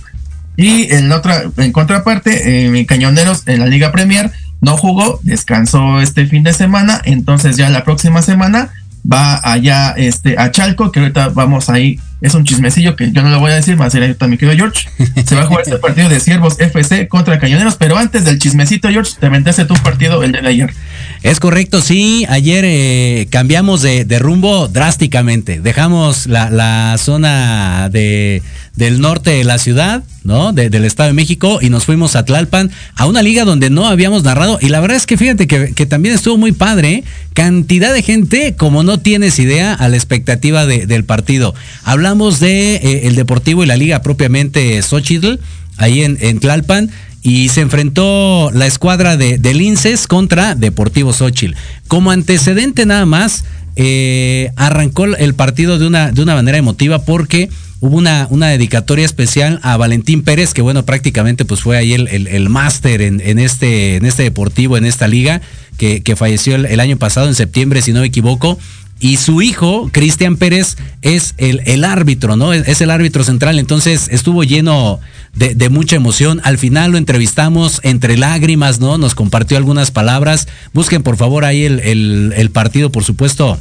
Y 0.55 0.93
en 0.93 1.11
otra, 1.11 1.43
en 1.57 1.73
contraparte, 1.73 2.67
en 2.67 2.85
Cañoneros 2.85 3.43
en 3.47 3.59
la 3.59 3.65
Liga 3.65 3.91
Premier 3.91 4.31
no 4.63 4.77
jugó, 4.77 5.19
descansó 5.23 5.99
este 5.99 6.25
fin 6.25 6.43
de 6.43 6.53
semana, 6.53 7.01
entonces 7.03 7.57
ya 7.57 7.69
la 7.69 7.83
próxima 7.83 8.21
semana 8.21 8.71
va 9.09 9.39
allá 9.43 9.93
este 9.97 10.35
a 10.37 10.51
Chalco, 10.51 10.91
que 10.91 11.01
ahorita 11.01 11.29
vamos 11.29 11.69
ahí, 11.69 11.99
es 12.21 12.33
un 12.33 12.45
chismecillo 12.45 12.95
que 12.95 13.11
yo 13.11 13.21
no 13.21 13.29
lo 13.29 13.39
voy 13.41 13.51
a 13.51 13.55
decir, 13.55 13.75
más 13.75 13.93
a 13.93 14.27
mi 14.27 14.37
querido 14.37 14.55
George. 14.55 14.87
Se 15.25 15.35
va 15.35 15.41
a 15.41 15.45
jugar 15.45 15.63
este 15.65 15.77
partido 15.77 16.07
de 16.07 16.21
Siervos 16.21 16.57
FC 16.57 17.09
contra 17.09 17.37
Cañoneros, 17.37 17.75
pero 17.75 17.97
antes 17.97 18.23
del 18.23 18.39
chismecito, 18.39 18.87
George, 18.87 19.11
te 19.19 19.25
aventaste 19.25 19.65
tu 19.65 19.73
partido 19.75 20.23
el 20.23 20.31
de 20.31 20.47
ayer. 20.47 20.73
Es 21.21 21.41
correcto, 21.41 21.81
sí, 21.81 22.25
ayer 22.29 22.63
eh, 22.65 23.27
cambiamos 23.29 23.81
de, 23.81 24.05
rumbo 24.19 24.69
drásticamente, 24.69 25.59
dejamos 25.59 26.27
la, 26.27 26.49
la 26.49 26.95
zona 26.97 27.89
de 27.89 28.41
del 28.75 29.01
norte 29.01 29.31
de 29.31 29.43
la 29.43 29.59
ciudad, 29.59 30.03
¿no? 30.23 30.51
del 30.51 30.85
Estado 30.85 31.07
de 31.07 31.13
México 31.13 31.59
y 31.61 31.69
nos 31.69 31.85
fuimos 31.85 32.15
a 32.15 32.25
Tlalpan 32.25 32.71
a 32.95 33.05
una 33.05 33.21
liga 33.21 33.45
donde 33.45 33.69
no 33.69 33.87
habíamos 33.87 34.23
narrado 34.23 34.57
y 34.61 34.69
la 34.69 34.79
verdad 34.79 34.97
es 34.97 35.05
que 35.05 35.17
fíjate 35.17 35.47
que, 35.47 35.85
también 35.85 36.15
estuvo 36.15 36.37
muy 36.37 36.53
padre, 36.53 37.03
cantidad 37.33 37.93
de 37.93 38.01
gente 38.01 38.55
como 38.55 38.83
no 38.83 38.99
tienes 38.99 39.37
idea 39.37 39.73
a 39.73 39.89
la 39.89 39.95
expectativa 39.95 40.65
del 40.65 41.05
partido. 41.05 41.53
Hablamos 41.83 42.39
de 42.39 42.75
eh, 42.75 43.07
el 43.07 43.15
Deportivo 43.15 43.63
y 43.63 43.67
la 43.67 43.75
liga 43.75 44.01
propiamente 44.01 44.81
Xochitl, 44.81 45.39
ahí 45.77 46.03
en, 46.03 46.17
en 46.21 46.39
Tlalpan 46.39 46.89
y 47.21 47.49
se 47.49 47.61
enfrentó 47.61 48.51
la 48.53 48.65
escuadra 48.65 49.17
de, 49.17 49.37
de 49.37 49.53
Linces 49.53 50.07
contra 50.07 50.55
Deportivo 50.55 51.13
Xochitl. 51.13 51.55
Como 51.87 52.11
antecedente 52.11 52.85
nada 52.85 53.05
más, 53.05 53.45
eh, 53.75 54.51
arrancó 54.55 55.05
el 55.05 55.33
partido 55.33 55.79
de 55.79 55.87
una, 55.87 56.11
de 56.11 56.21
una 56.21 56.35
manera 56.35 56.57
emotiva 56.57 56.99
porque 56.99 57.49
hubo 57.83 57.97
una, 57.97 58.27
una 58.29 58.47
dedicatoria 58.47 59.03
especial 59.03 59.59
a 59.61 59.75
Valentín 59.75 60.23
Pérez, 60.23 60.53
que 60.53 60.61
bueno, 60.61 60.85
prácticamente 60.85 61.43
pues 61.43 61.61
fue 61.61 61.75
ahí 61.75 61.91
el, 61.91 62.07
el, 62.07 62.49
máster 62.49 63.01
en, 63.01 63.19
en, 63.19 63.39
este, 63.39 63.97
en 63.97 64.05
este 64.05 64.23
deportivo, 64.23 64.77
en 64.77 64.85
esta 64.85 65.09
liga, 65.09 65.41
que, 65.77 66.01
que 66.01 66.15
falleció 66.15 66.55
el, 66.55 66.79
año 66.79 66.95
pasado, 66.95 67.27
en 67.27 67.35
septiembre, 67.35 67.81
si 67.81 67.91
no 67.91 67.99
me 67.99 68.07
equivoco. 68.07 68.57
Y 69.01 69.17
su 69.17 69.41
hijo, 69.41 69.89
Cristian 69.91 70.37
Pérez, 70.37 70.77
es 71.01 71.33
el, 71.37 71.59
el, 71.65 71.83
árbitro, 71.83 72.37
¿no? 72.37 72.53
Es, 72.53 72.79
el 72.79 72.89
árbitro 72.89 73.25
central. 73.25 73.59
Entonces 73.59 74.07
estuvo 74.09 74.45
lleno 74.45 75.01
de, 75.33 75.53
de, 75.53 75.67
mucha 75.67 75.97
emoción. 75.97 76.39
Al 76.45 76.57
final 76.57 76.91
lo 76.91 76.97
entrevistamos 76.97 77.81
entre 77.83 78.15
lágrimas, 78.15 78.79
¿no? 78.79 78.97
Nos 78.97 79.13
compartió 79.13 79.57
algunas 79.57 79.91
palabras. 79.91 80.47
Busquen 80.73 81.03
por 81.03 81.17
favor 81.17 81.43
ahí 81.43 81.65
el, 81.65 81.81
el, 81.81 82.33
el 82.37 82.49
partido, 82.49 82.93
por 82.93 83.03
supuesto, 83.03 83.59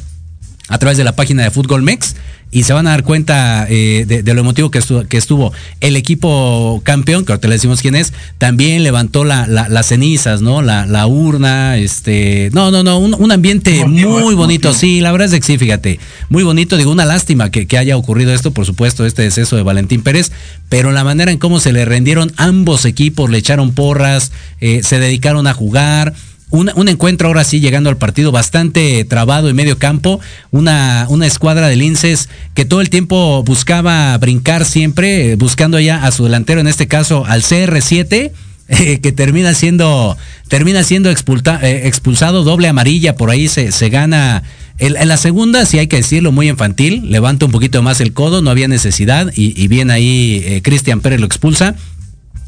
a 0.68 0.78
través 0.78 0.98
de 0.98 1.04
la 1.04 1.16
página 1.16 1.42
de 1.42 1.50
Fútbol 1.50 1.82
Mex 1.82 2.14
y 2.54 2.64
se 2.64 2.74
van 2.74 2.86
a 2.86 2.90
dar 2.90 3.02
cuenta 3.02 3.66
eh, 3.70 4.04
de, 4.06 4.34
lo 4.34 4.40
emotivo 4.40 4.70
que 4.70 4.78
estuvo, 4.78 5.04
que 5.04 5.16
estuvo. 5.16 5.54
El 5.80 5.96
equipo 5.96 6.82
campeón, 6.84 7.24
que 7.24 7.32
ahorita 7.32 7.48
le 7.48 7.54
decimos 7.54 7.80
quién 7.80 7.94
es, 7.94 8.12
también 8.36 8.82
levantó 8.82 9.24
la, 9.24 9.46
las 9.46 9.86
cenizas, 9.86 10.42
¿no? 10.42 10.60
La, 10.60 10.84
la, 10.84 11.06
urna, 11.06 11.78
este. 11.78 12.50
No, 12.52 12.70
no, 12.70 12.82
no, 12.82 12.98
un, 12.98 13.32
ambiente 13.32 13.86
muy 13.86 14.34
bonito. 14.34 14.74
Sí, 14.74 15.00
la 15.00 15.12
verdad 15.12 15.32
es 15.32 15.40
que 15.40 15.46
sí, 15.46 15.56
fíjate. 15.56 15.98
Muy 16.28 16.42
bonito. 16.42 16.76
Digo, 16.76 16.92
una 16.92 17.06
lástima 17.06 17.50
que, 17.50 17.66
que, 17.66 17.78
haya 17.78 17.96
ocurrido 17.96 18.34
esto, 18.34 18.50
por 18.50 18.66
supuesto, 18.66 19.06
este 19.06 19.22
deceso 19.22 19.56
de 19.56 19.62
Valentín 19.62 20.02
Pérez, 20.02 20.30
pero 20.68 20.92
la 20.92 21.04
manera 21.04 21.32
en 21.32 21.38
cómo 21.38 21.58
se 21.58 21.72
le 21.72 21.86
rendieron 21.86 22.32
ambos 22.36 22.84
equipos, 22.84 23.30
le 23.30 23.38
echaron 23.38 23.72
porras, 23.72 24.30
eh, 24.60 24.82
se 24.82 24.98
dedicaron 24.98 25.46
a 25.46 25.54
jugar 25.54 26.12
un, 26.52 26.88
encuentro 26.88 27.28
ahora 27.28 27.44
sí 27.44 27.60
llegando 27.60 27.88
al 27.88 27.96
partido 27.96 28.30
bastante 28.30 29.04
trabado 29.04 29.48
en 29.48 29.56
medio 29.56 29.78
campo, 29.78 30.20
una, 30.50 31.06
una 31.08 31.26
escuadra 31.26 31.68
de 31.68 31.76
linces 31.76 32.28
que 32.54 32.64
todo 32.64 32.80
el 32.82 32.90
tiempo 32.90 33.42
buscaba 33.42 34.16
brincar 34.18 34.64
siempre, 34.66 35.36
buscando 35.36 35.80
ya 35.80 36.04
a 36.04 36.12
su 36.12 36.24
delantero, 36.24 36.60
en 36.60 36.68
este 36.68 36.86
caso 36.86 37.24
al 37.26 37.42
CR7. 37.42 38.32
Eh, 38.68 39.00
que 39.00 39.10
termina 39.12 39.52
siendo 39.52 40.16
termina 40.48 40.82
siendo 40.84 41.10
eh, 41.10 41.82
expulsado 41.84 42.42
doble 42.42 42.68
amarilla 42.68 43.16
por 43.16 43.28
ahí 43.28 43.48
se, 43.48 43.70
se 43.70 43.90
gana 43.90 44.44
en, 44.78 45.08
la 45.08 45.16
segunda 45.18 45.66
si 45.66 45.78
hay 45.78 45.88
que 45.88 45.96
decirlo 45.96 46.32
muy 46.32 46.48
infantil 46.48 47.10
levanta 47.10 47.44
un 47.44 47.52
poquito 47.52 47.82
más 47.82 48.00
el 48.00 48.14
codo 48.14 48.40
no 48.40 48.50
había 48.50 48.68
necesidad 48.68 49.30
y, 49.34 49.60
y 49.60 49.66
bien 49.66 49.90
ahí 49.90 50.42
eh, 50.46 50.62
Cristian 50.62 51.00
Pérez 51.00 51.20
lo 51.20 51.26
expulsa 51.26 51.74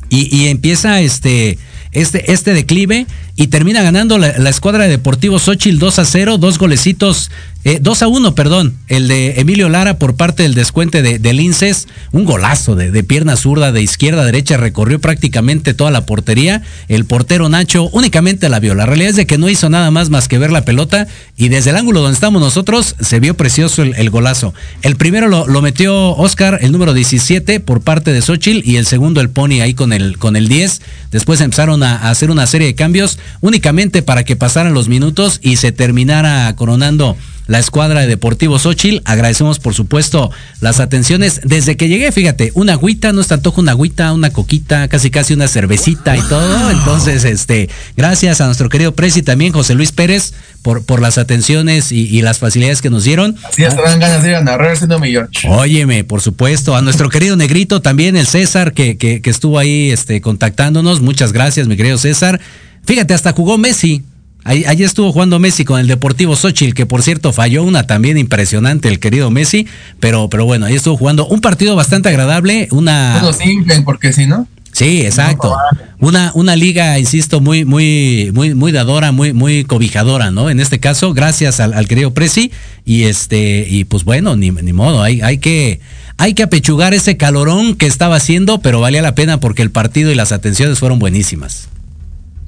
y, 0.09 0.35
y 0.35 0.47
empieza 0.49 1.01
este 1.01 1.59
este, 1.95 2.33
este 2.33 2.53
declive 2.53 3.07
y 3.37 3.49
termina 3.49 3.83
ganando 3.83 4.17
la, 4.17 4.29
escuadra 4.49 4.85
de 4.85 4.91
Deportivo 4.91 5.41
Xochitl 5.41 5.79
2 5.79 5.99
a 5.99 6.05
0, 6.05 6.39
dos 6.39 6.57
golecitos, 6.57 7.33
eh, 7.65 7.79
2 7.81 8.03
a 8.03 8.09
1, 8.09 8.35
perdón, 8.37 8.77
el 8.87 9.09
de 9.09 9.41
Emilio 9.41 9.69
Lara 9.69 9.99
por 9.99 10.15
parte 10.15 10.45
del 10.45 10.55
descuente 10.55 11.03
de, 11.03 11.19
de 11.19 11.33
Linces, 11.33 11.89
un 12.13 12.27
golazo 12.27 12.77
de, 12.77 13.03
pierna 13.03 13.37
zurda 13.37 13.73
de 13.73 13.83
izquierda 13.83 14.23
a 14.23 14.25
derecha, 14.27 14.57
recorrió 14.57 15.01
prácticamente 15.01 15.75
toda 15.75 15.91
la 15.91 16.07
portería, 16.07 16.63
el 16.87 17.07
portero 17.07 17.49
Nacho 17.49 17.89
únicamente 17.91 18.49
la 18.49 18.61
vio, 18.61 18.77
la 18.77 18.87
realidad 18.87 19.11
es 19.11 19.17
de 19.17 19.27
que 19.27 19.39
no 19.39 19.49
hizo 19.49 19.69
nada 19.69 19.91
más 19.91 20.11
más 20.11 20.29
que 20.29 20.39
ver 20.39 20.53
la 20.53 20.65
pelota 20.65 21.09
y 21.37 21.49
desde 21.49 21.71
el 21.71 21.77
ángulo 21.77 22.03
donde 22.03 22.15
estamos 22.15 22.41
nosotros 22.41 22.95
se 23.01 23.19
vio 23.19 23.35
precioso 23.35 23.83
el, 23.83 24.11
golazo. 24.11 24.55
El 24.83 24.95
primero 24.95 25.29
lo, 25.29 25.63
metió 25.63 26.11
Oscar, 26.17 26.61
el 26.63 26.71
número 26.71 26.95
17 26.95 27.59
por 27.59 27.81
parte 27.81 28.13
de 28.13 28.23
Xochitl 28.23 28.69
y 28.69 28.77
el 28.77 28.87
segundo 28.87 29.21
el 29.21 29.31
Pony 29.31 29.61
ahí 29.61 29.75
con 29.75 29.93
el, 29.93 30.19
con 30.19 30.37
el 30.37 30.47
10, 30.47 30.83
después 31.11 31.41
empezaron 31.41 31.83
a 31.83 32.11
hacer 32.11 32.31
una 32.31 32.47
serie 32.47 32.69
de 32.69 32.75
cambios 32.77 33.19
únicamente 33.41 34.03
para 34.03 34.25
que 34.25 34.37
pasaran 34.37 34.75
los 34.75 34.89
minutos 34.89 35.41
y 35.43 35.57
se 35.57 35.73
terminara 35.73 36.55
coronando 36.57 37.17
la 37.47 37.59
escuadra 37.59 38.01
de 38.01 38.07
Deportivo 38.07 38.59
Xochitl. 38.59 39.03
Agradecemos, 39.05 39.59
por 39.59 39.75
supuesto, 39.75 40.31
las 40.61 40.81
atenciones. 40.81 41.41
Desde 41.45 41.77
que 41.77 41.89
llegué, 41.89 42.11
fíjate, 42.13 42.53
una 42.55 42.73
agüita, 42.73 43.13
no 43.13 43.21
es 43.21 43.29
tanto 43.29 43.53
una 43.57 43.73
agüita, 43.73 44.13
una 44.13 44.31
coquita, 44.31 44.89
casi 44.89 45.11
casi 45.11 45.35
una 45.35 45.49
cervecita 45.49 46.17
y 46.17 46.23
todo. 46.23 46.71
Entonces, 46.71 47.25
este, 47.25 47.69
gracias 47.97 48.41
a 48.41 48.47
nuestro 48.47 48.69
querido 48.69 48.95
Presi 48.95 49.23
también, 49.23 49.53
José 49.53 49.75
Luis 49.75 49.93
Pérez, 49.93 50.33
por, 50.63 50.85
por 50.85 51.01
las 51.01 51.19
atenciones 51.19 51.93
y, 51.93 52.23
las 52.25 52.39
facilidades 52.39 52.81
que 52.81 52.89
nos 52.89 53.05
dieron. 53.05 53.37
Sí, 53.55 53.65
hasta 53.65 53.83
dan 53.83 54.01
ganas 54.01 54.23
de 54.23 54.31
ir 54.31 54.37
a 54.37 54.41
narrar 54.41 54.77
siendo 54.79 54.99
mi 54.99 55.11
George. 55.11 55.47
Óyeme, 55.49 56.05
por 56.05 56.23
supuesto, 56.23 56.75
a 56.75 56.81
nuestro 56.81 57.11
querido 57.11 57.37
Negrito 57.37 57.83
también, 57.83 58.17
el 58.17 58.27
César, 58.27 58.73
que, 58.73 58.97
que, 58.97 59.21
que 59.21 59.31
estuvo 59.31 59.59
ahí 59.59 59.91
este, 59.91 60.23
contactándonos. 60.23 61.03
Muchas 61.03 61.33
gracias, 61.33 61.69
mi 61.69 61.77
querido 61.77 61.99
César. 61.99 62.41
Fíjate, 62.87 63.15
hasta 63.15 63.33
jugó 63.33 63.59
Messi. 63.59 64.03
Ahí, 64.47 64.83
estuvo 64.83 65.11
jugando 65.11 65.39
Messi 65.39 65.65
con 65.65 65.81
el 65.81 65.87
Deportivo 65.87 66.37
Xochitl, 66.37 66.75
que 66.75 66.85
por 66.85 67.03
cierto 67.03 67.33
falló 67.33 67.63
una 67.63 67.87
también 67.87 68.19
impresionante 68.19 68.89
el 68.89 69.01
querido 69.01 69.31
Messi, 69.31 69.67
pero, 70.01 70.29
pero 70.29 70.45
bueno, 70.45 70.67
ahí 70.67 70.75
estuvo 70.75 70.99
jugando 70.99 71.27
un 71.27 71.41
partido 71.41 71.75
bastante 71.77 72.11
agradable, 72.11 72.69
una... 72.71 73.21
Todo 73.21 73.33
simple, 73.33 73.81
porque 73.81 74.13
si 74.13 74.27
no... 74.27 74.47
Sí, 74.75 75.03
exacto. 75.03 75.57
Una, 76.01 76.33
una 76.35 76.57
liga, 76.57 76.99
insisto, 76.99 77.41
muy, 77.41 77.65
muy, 77.65 78.33
muy, 78.35 78.55
muy 78.55 78.73
dadora, 78.73 79.13
muy, 79.13 79.33
muy 79.33 79.65
cobijadora, 79.65 80.33
¿no? 80.33 80.51
En 80.51 80.59
este 80.59 80.81
caso, 80.81 81.15
gracias 81.15 81.61
al, 81.61 81.87
querido 81.87 82.13
Presi. 82.13 82.51
Y 82.85 83.05
este, 83.05 83.67
y 83.71 83.85
pues 83.85 84.03
bueno, 84.03 84.35
ni, 84.35 84.51
ni 84.51 84.73
modo, 84.73 85.01
hay, 85.01 85.21
hay 85.21 85.39
que, 85.39 85.79
hay 86.17 86.35
que 86.35 86.43
apechugar 86.43 86.93
ese 86.93 87.17
calorón 87.17 87.77
que 87.77 87.87
estaba 87.87 88.17
haciendo, 88.17 88.59
pero 88.59 88.81
valía 88.81 89.01
la 89.01 89.15
pena 89.15 89.39
porque 89.39 89.63
el 89.63 89.71
partido 89.71 90.11
y 90.11 90.17
las 90.17 90.33
atenciones 90.33 90.81
fueron 90.81 90.99
buenísimas. 90.99 91.69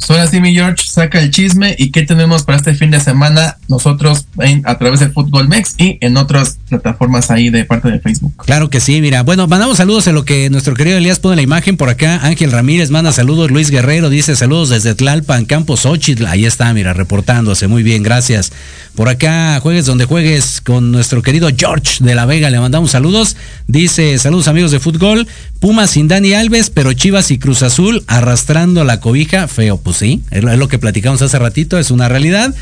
Ahora 0.09 0.29
sí, 0.29 0.41
mi 0.41 0.55
George, 0.55 0.85
saca 0.87 1.21
el 1.21 1.31
chisme 1.31 1.75
y 1.79 1.91
qué 1.91 2.03
tenemos 2.03 2.45
para 2.45 2.59
este 2.59 2.75
fin 2.75 2.91
de 2.91 3.01
semana 3.01 3.57
nosotros 3.69 4.27
a 4.65 4.79
través 4.79 5.01
de 5.01 5.09
Fútbol 5.09 5.49
Mex 5.49 5.75
y 5.79 5.99
en 6.01 6.17
otras 6.17 6.59
plataformas 6.69 7.31
ahí 7.31 7.51
de 7.51 7.65
parte 7.65 7.91
de 7.91 7.99
Facebook. 7.99 8.33
Claro 8.45 8.71
que 8.71 8.81
sí, 8.81 9.01
mira. 9.01 9.23
Bueno, 9.23 9.49
mandamos 9.49 9.79
saludos 9.79 10.07
a 10.07 10.13
lo 10.13 10.25
que 10.25 10.49
nuestro 10.51 10.75
querido 10.75 10.99
Elías 10.99 11.19
pone 11.19 11.37
la 11.37 11.43
imagen 11.43 11.77
por 11.77 11.89
acá. 11.89 12.21
Ángel 12.23 12.53
Ramírez 12.53 12.91
manda 12.91 13.11
saludos. 13.13 13.51
Luis 13.51 13.71
Guerrero 13.71 14.09
dice 14.09 14.37
saludos 14.37 14.69
desde 14.69 14.95
Tlalpan, 14.95 15.45
Campos 15.45 15.81
Xochitl. 15.81 16.27
Ahí 16.27 16.45
está, 16.45 16.73
mira, 16.73 16.93
reportándose. 16.93 17.67
Muy 17.67 17.83
bien, 17.83 18.03
gracias. 18.03 18.53
Por 18.95 19.09
acá, 19.09 19.59
juegues 19.61 19.87
donde 19.87 20.05
juegues 20.05 20.61
con 20.61 20.93
nuestro 20.93 21.21
querido 21.23 21.49
George 21.55 22.03
de 22.03 22.15
la 22.15 22.27
Vega. 22.27 22.49
Le 22.49 22.61
mandamos 22.61 22.93
saludos. 22.93 23.37
Dice, 23.67 24.17
saludos 24.19 24.49
amigos 24.49 24.71
de 24.71 24.81
fútbol. 24.81 25.27
Pumas 25.61 25.91
sin 25.91 26.07
Dani 26.09 26.33
Alves, 26.35 26.71
pero 26.71 26.93
Chivas 26.93 27.31
y 27.31 27.39
Cruz 27.39 27.63
Azul 27.63 28.05
arrastrando 28.07 28.85
la 28.85 29.01
cobija. 29.01 29.49
Feo, 29.49 29.79
pues 29.87 29.99
sí, 29.99 30.21
es 30.33 30.43
lo 30.43 30.67
que 30.67 30.81
platicamos 30.81 31.23
hace 31.23 31.39
ratito, 31.39 31.79
es 31.79 31.93
una 31.93 32.09
realidad. 32.09 32.53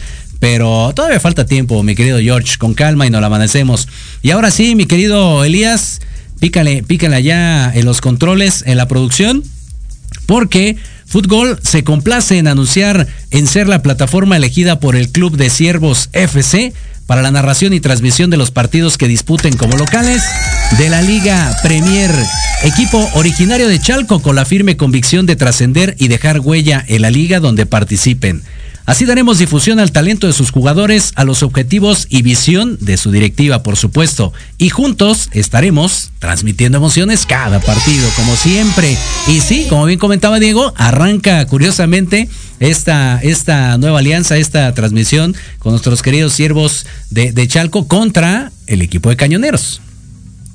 Pero 0.41 0.93
todavía 0.95 1.19
falta 1.21 1.47
tiempo, 1.47 1.83
mi 1.83 1.95
querido 1.95 2.19
George, 2.19 2.59
con 2.59 2.75
calma 2.75 3.07
y 3.07 3.11
nos 3.11 3.23
la 3.23 3.29
amanecemos. 3.29 3.89
Y 4.21 4.31
ahora 4.31 4.51
sí, 4.51 4.75
mi 4.75 4.85
querido 4.85 5.43
Elías, 5.43 6.03
pícale, 6.39 6.83
pícale 6.83 7.17
allá 7.17 7.73
en 7.73 7.87
los 7.87 8.03
controles, 8.03 8.63
en 8.67 8.77
la 8.77 8.89
producción, 8.89 9.43
porque 10.27 10.77
Fútbol 11.07 11.59
se 11.63 11.83
complace 11.83 12.37
en 12.37 12.47
anunciar 12.47 13.07
en 13.31 13.47
ser 13.47 13.69
la 13.69 13.81
plataforma 13.81 14.37
elegida 14.37 14.81
por 14.81 14.95
el 14.95 15.09
Club 15.09 15.39
de 15.39 15.49
Siervos 15.49 16.11
FC 16.13 16.75
para 17.07 17.23
la 17.23 17.31
narración 17.31 17.73
y 17.73 17.81
transmisión 17.81 18.31
de 18.31 18.37
los 18.37 18.51
partidos 18.51 18.99
que 18.99 19.09
disputen 19.09 19.57
como 19.57 19.77
locales 19.77 20.23
de 20.79 20.89
la 20.89 21.03
Liga 21.03 21.55
Premier. 21.63 22.11
Equipo 22.63 23.09
originario 23.15 23.69
de 23.69 23.79
Chalco 23.79 24.21
con 24.23 24.37
la 24.37 24.45
firme 24.45 24.77
convicción 24.77 25.27
de 25.27 25.37
trascender 25.37 25.97
y 25.99 26.09
dejar 26.09 26.41
huella 26.41 26.85
en 26.87 27.03
la 27.03 27.11
liga 27.11 27.41
donde 27.41 27.67
participen. 27.67 28.43
Así 28.87 29.07
daremos 29.07 29.39
difusión 29.39 29.81
al 29.81 29.93
talento 29.93 30.27
de 30.27 30.35
sus 30.35 30.51
jugadores, 30.51 31.13
a 31.17 31.25
los 31.25 31.43
objetivos 31.43 32.07
y 32.11 32.21
visión 32.21 32.77
de 32.83 32.99
su 32.99 33.11
directiva, 33.11 33.63
por 33.63 33.77
supuesto. 33.77 34.35
Y 34.59 34.69
juntos 34.69 35.31
estaremos 35.33 36.11
transmitiendo 36.19 36.77
emociones 36.77 37.25
cada 37.25 37.61
partido, 37.61 38.07
como 38.15 38.37
siempre. 38.37 38.99
Y 39.27 39.41
sí, 39.41 39.67
como 39.71 39.87
bien 39.87 39.99
comentaba 39.99 40.39
Diego, 40.39 40.75
arranca 40.77 41.47
curiosamente 41.47 42.29
esta, 42.61 43.19
esta 43.23 43.79
nueva 43.79 44.01
alianza, 44.01 44.37
esta 44.37 44.75
transmisión 44.75 45.35
con 45.61 45.73
nuestros 45.73 46.03
queridos 46.03 46.35
siervos 46.35 46.87
de, 47.09 47.49
Chalco 47.49 47.89
contra 47.89 48.53
el 48.67 48.83
equipo 48.83 49.09
de 49.09 49.17
Cañoneros. 49.17 49.81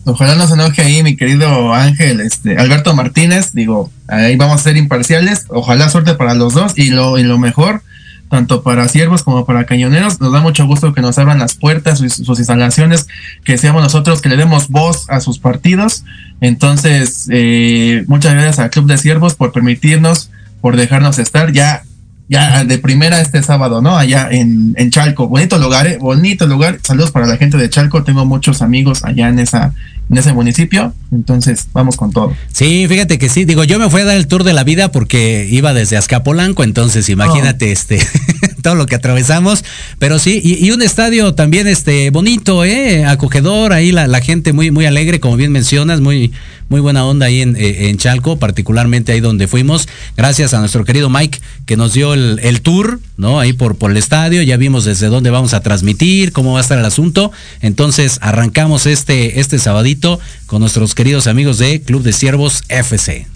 Ojalá 0.05 0.35
no 0.35 0.47
se 0.47 0.53
enoje 0.53 0.81
ahí 0.83 1.01
mi 1.03 1.15
querido 1.15 1.73
Ángel, 1.73 2.19
este, 2.21 2.57
Alberto 2.57 2.95
Martínez, 2.95 3.53
digo, 3.53 3.91
ahí 4.07 4.35
vamos 4.37 4.61
a 4.61 4.63
ser 4.63 4.77
imparciales, 4.77 5.45
ojalá 5.49 5.89
suerte 5.89 6.13
para 6.13 6.33
los 6.33 6.53
dos 6.53 6.73
y 6.75 6.89
lo, 6.89 7.19
y 7.19 7.23
lo 7.23 7.37
mejor, 7.37 7.83
tanto 8.29 8.61
para 8.63 8.87
siervos 8.87 9.23
como 9.23 9.45
para 9.45 9.65
cañoneros. 9.65 10.21
Nos 10.21 10.31
da 10.31 10.39
mucho 10.39 10.65
gusto 10.65 10.93
que 10.93 11.01
nos 11.01 11.17
abran 11.17 11.39
las 11.39 11.55
puertas, 11.55 11.99
sus, 11.99 12.39
instalaciones, 12.39 13.07
que 13.43 13.57
seamos 13.57 13.83
nosotros 13.83 14.21
que 14.21 14.29
le 14.29 14.37
demos 14.37 14.69
voz 14.69 15.09
a 15.09 15.19
sus 15.19 15.39
partidos. 15.39 16.05
Entonces, 16.39 17.27
eh, 17.31 18.05
muchas 18.07 18.33
gracias 18.33 18.59
al 18.59 18.69
Club 18.69 18.85
de 18.85 18.97
Siervos 18.97 19.35
por 19.35 19.51
permitirnos, 19.51 20.29
por 20.61 20.77
dejarnos 20.77 21.19
estar. 21.19 21.51
Ya 21.51 21.83
ya 22.29 22.63
de 22.63 22.77
primera 22.77 23.21
este 23.21 23.41
sábado, 23.41 23.81
¿no? 23.81 23.97
Allá 23.97 24.29
en, 24.29 24.75
en 24.77 24.91
Chalco. 24.91 25.27
Bonito 25.27 25.57
lugar, 25.57 25.87
¿eh? 25.87 25.97
Bonito 25.99 26.45
lugar. 26.45 26.77
Saludos 26.83 27.09
para 27.09 27.25
la 27.25 27.37
gente 27.37 27.57
de 27.57 27.71
Chalco. 27.71 28.03
Tengo 28.03 28.23
muchos 28.23 28.61
amigos 28.61 29.03
allá 29.03 29.29
en 29.29 29.39
esa 29.39 29.73
en 30.09 30.17
ese 30.17 30.33
municipio. 30.33 30.93
Entonces, 31.11 31.67
vamos 31.73 31.95
con 31.97 32.11
todo. 32.11 32.33
Sí, 32.51 32.85
fíjate 32.87 33.17
que 33.17 33.29
sí. 33.29 33.45
Digo, 33.45 33.63
yo 33.63 33.79
me 33.79 33.89
fui 33.89 34.01
a 34.01 34.05
dar 34.05 34.17
el 34.17 34.27
tour 34.27 34.43
de 34.43 34.53
la 34.53 34.63
vida 34.63 34.91
porque 34.91 35.47
iba 35.49 35.73
desde 35.73 35.97
Azcapolanco, 35.97 36.63
entonces 36.63 37.09
imagínate 37.09 37.69
oh. 37.69 37.73
este 37.73 37.99
todo 38.61 38.75
lo 38.75 38.85
que 38.85 38.95
atravesamos. 38.95 39.63
Pero 39.97 40.19
sí, 40.19 40.41
y, 40.43 40.69
un 40.71 40.81
estadio 40.81 41.33
también 41.33 41.67
este 41.67 42.09
bonito, 42.09 42.63
eh, 42.65 43.05
acogedor, 43.05 43.73
ahí 43.73 43.91
la, 43.91 44.07
la 44.07 44.21
gente 44.21 44.53
muy, 44.53 44.71
muy 44.71 44.85
alegre, 44.85 45.19
como 45.19 45.35
bien 45.35 45.51
mencionas, 45.51 46.01
muy, 46.01 46.31
muy 46.69 46.79
buena 46.81 47.05
onda 47.05 47.25
ahí 47.25 47.41
en, 47.41 47.55
eh, 47.55 47.89
en, 47.89 47.97
Chalco, 47.97 48.37
particularmente 48.37 49.11
ahí 49.11 49.19
donde 49.19 49.47
fuimos. 49.47 49.87
Gracias 50.15 50.53
a 50.53 50.59
nuestro 50.59 50.85
querido 50.85 51.09
Mike 51.09 51.39
que 51.65 51.77
nos 51.77 51.93
dio 51.93 52.13
el, 52.13 52.39
el, 52.43 52.61
tour, 52.61 52.99
¿no? 53.17 53.39
Ahí 53.39 53.53
por, 53.53 53.75
por 53.75 53.91
el 53.91 53.97
estadio, 53.97 54.41
ya 54.43 54.57
vimos 54.57 54.85
desde 54.85 55.07
dónde 55.07 55.29
vamos 55.31 55.53
a 55.53 55.61
transmitir, 55.61 56.31
cómo 56.31 56.53
va 56.53 56.59
a 56.59 56.61
estar 56.61 56.77
el 56.77 56.85
asunto. 56.85 57.31
Entonces 57.61 58.19
arrancamos 58.21 58.85
este, 58.85 59.39
este 59.39 59.57
sabadito 59.57 59.98
con 60.45 60.61
nuestros 60.61 60.95
queridos 60.95 61.27
amigos 61.27 61.57
de 61.57 61.81
Club 61.81 62.03
de 62.03 62.13
Siervos 62.13 62.63
FC. 62.69 63.27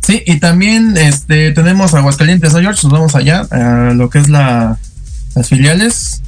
Sí, 0.00 0.22
y 0.26 0.40
también 0.40 0.96
este 0.96 1.52
tenemos 1.52 1.94
Aguascalientes, 1.94 2.52
¿no, 2.52 2.60
George? 2.60 2.80
Nos 2.82 2.92
vamos 2.92 3.14
allá 3.14 3.46
a 3.50 3.94
lo 3.94 4.10
que 4.10 4.18
es 4.18 4.28
la, 4.28 4.78
las 5.34 5.48
filiales. 5.48 6.22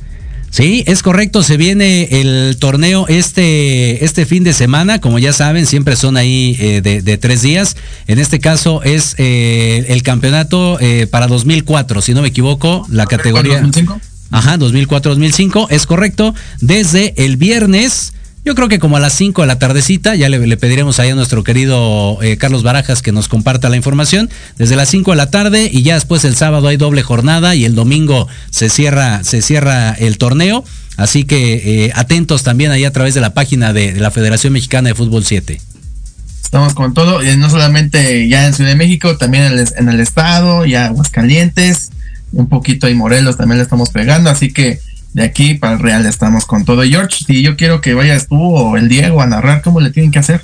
Sí, 0.50 0.84
es 0.86 1.02
correcto, 1.02 1.42
se 1.42 1.56
viene 1.56 2.06
el 2.12 2.56
torneo 2.60 3.06
este, 3.08 4.04
este 4.04 4.24
fin 4.24 4.44
de 4.44 4.52
semana, 4.52 5.00
como 5.00 5.18
ya 5.18 5.32
saben, 5.32 5.66
siempre 5.66 5.96
son 5.96 6.16
ahí 6.16 6.56
eh, 6.60 6.80
de, 6.80 7.18
tres 7.18 7.42
días. 7.42 7.76
En 8.06 8.20
este 8.20 8.38
caso 8.38 8.80
es 8.84 9.16
eh, 9.18 9.84
el 9.88 10.04
campeonato 10.04 10.78
eh, 10.80 11.08
para 11.08 11.26
2004, 11.26 12.02
si 12.02 12.14
no 12.14 12.22
me 12.22 12.28
equivoco, 12.28 12.86
la 12.88 13.06
categoría... 13.06 13.60
¿2005? 13.62 14.00
Ajá, 14.30 14.56
2004-2005, 14.56 15.66
es 15.70 15.86
correcto, 15.86 16.34
desde 16.60 17.14
el 17.24 17.36
viernes 17.36 18.12
yo 18.44 18.54
creo 18.54 18.68
que 18.68 18.78
como 18.78 18.98
a 18.98 19.00
las 19.00 19.14
5 19.14 19.40
de 19.40 19.48
la 19.48 19.58
tardecita, 19.58 20.14
ya 20.16 20.28
le, 20.28 20.56
pediremos 20.58 21.00
ahí 21.00 21.08
a 21.08 21.14
nuestro 21.14 21.42
querido 21.44 22.18
eh, 22.22 22.36
Carlos 22.36 22.62
Barajas 22.62 23.00
que 23.00 23.10
nos 23.10 23.26
comparta 23.26 23.70
la 23.70 23.76
información. 23.76 24.28
Desde 24.58 24.76
las 24.76 24.90
5 24.90 25.12
de 25.12 25.16
la 25.16 25.30
tarde 25.30 25.70
y 25.72 25.82
ya 25.82 25.94
después 25.94 26.24
el 26.24 26.36
sábado 26.36 26.68
hay 26.68 26.76
doble 26.76 27.02
jornada 27.02 27.54
y 27.54 27.64
el 27.64 27.74
domingo 27.74 28.28
se 28.50 28.68
cierra, 28.68 29.24
se 29.24 29.40
cierra 29.40 29.92
el 29.92 30.18
torneo. 30.18 30.62
Así 30.98 31.24
que 31.24 31.86
eh, 31.86 31.92
atentos 31.94 32.42
también 32.42 32.70
ahí 32.70 32.84
a 32.84 32.92
través 32.92 33.14
de 33.14 33.22
la 33.22 33.32
página 33.32 33.72
de, 33.72 33.94
la 33.94 34.10
Federación 34.10 34.52
Mexicana 34.52 34.90
de 34.90 34.94
Fútbol 34.94 35.24
7. 35.24 35.58
Estamos 36.42 36.74
con 36.74 36.92
todo, 36.92 37.24
y 37.24 37.36
no 37.38 37.48
solamente 37.48 38.28
ya 38.28 38.46
en 38.46 38.52
Ciudad 38.52 38.70
de 38.70 38.76
México, 38.76 39.16
también 39.16 39.44
en 39.44 39.58
el, 39.58 39.68
en 39.76 39.88
el 39.88 39.98
estado, 39.98 40.66
ya 40.66 40.86
Aguascalientes, 40.86 41.90
un 42.30 42.48
poquito 42.48 42.86
ahí 42.86 42.94
Morelos 42.94 43.36
también 43.36 43.56
le 43.56 43.64
estamos 43.64 43.90
pegando, 43.90 44.30
así 44.30 44.52
que 44.52 44.78
de 45.14 45.22
aquí 45.22 45.54
para 45.54 45.74
el 45.74 45.78
Real 45.78 46.04
estamos 46.04 46.44
con 46.44 46.64
todo. 46.64 46.82
George, 46.82 47.24
si 47.26 47.40
yo 47.40 47.56
quiero 47.56 47.80
que 47.80 47.94
vayas 47.94 48.28
tú 48.28 48.36
o 48.36 48.76
el 48.76 48.88
Diego 48.88 49.22
a 49.22 49.26
narrar, 49.26 49.62
¿cómo 49.62 49.80
le 49.80 49.90
tienen 49.90 50.10
que 50.10 50.18
hacer? 50.18 50.42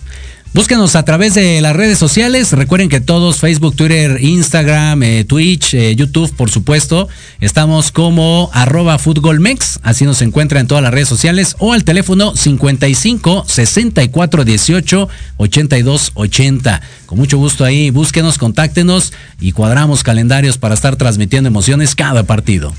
Búsquenos 0.53 0.97
a 0.97 1.05
través 1.05 1.35
de 1.35 1.61
las 1.61 1.77
redes 1.77 1.97
sociales. 1.97 2.53
Recuerden 2.53 2.89
que 2.89 3.01
todos, 3.01 3.39
Facebook, 3.39 3.77
Twitter, 3.77 4.19
Instagram, 4.21 5.01
eh, 5.05 5.25
Twitch, 5.25 5.75
eh, 5.75 5.95
YouTube, 5.95 6.33
por 6.35 6.51
supuesto, 6.51 7.09
estamos 7.41 7.93
como 7.93 8.51
arroba 8.53 8.99
futbolmex. 8.99 9.79
Así 9.85 10.05
nos 10.05 10.23
encuentra 10.23 10.59
en 10.59 10.67
todas 10.67 10.83
las 10.83 10.93
redes 10.93 11.09
sociales 11.09 11.55
o 11.61 11.73
al 11.73 11.85
teléfono 11.85 12.35
55 12.35 13.45
64 13.47 14.45
18 14.45 15.09
82 15.37 16.13
80. 16.15 16.81
Con 17.07 17.19
mucho 17.19 17.39
gusto 17.39 17.65
ahí, 17.65 17.91
búsquenos, 17.91 18.37
contáctenos 18.37 19.13
y 19.41 19.53
cuadramos 19.53 20.03
calendarios 20.03 20.59
para 20.59 20.75
estar 20.75 20.97
transmitiendo 20.97 21.47
emociones 21.47 21.95
cada 21.95 22.25
partido. 22.25 22.73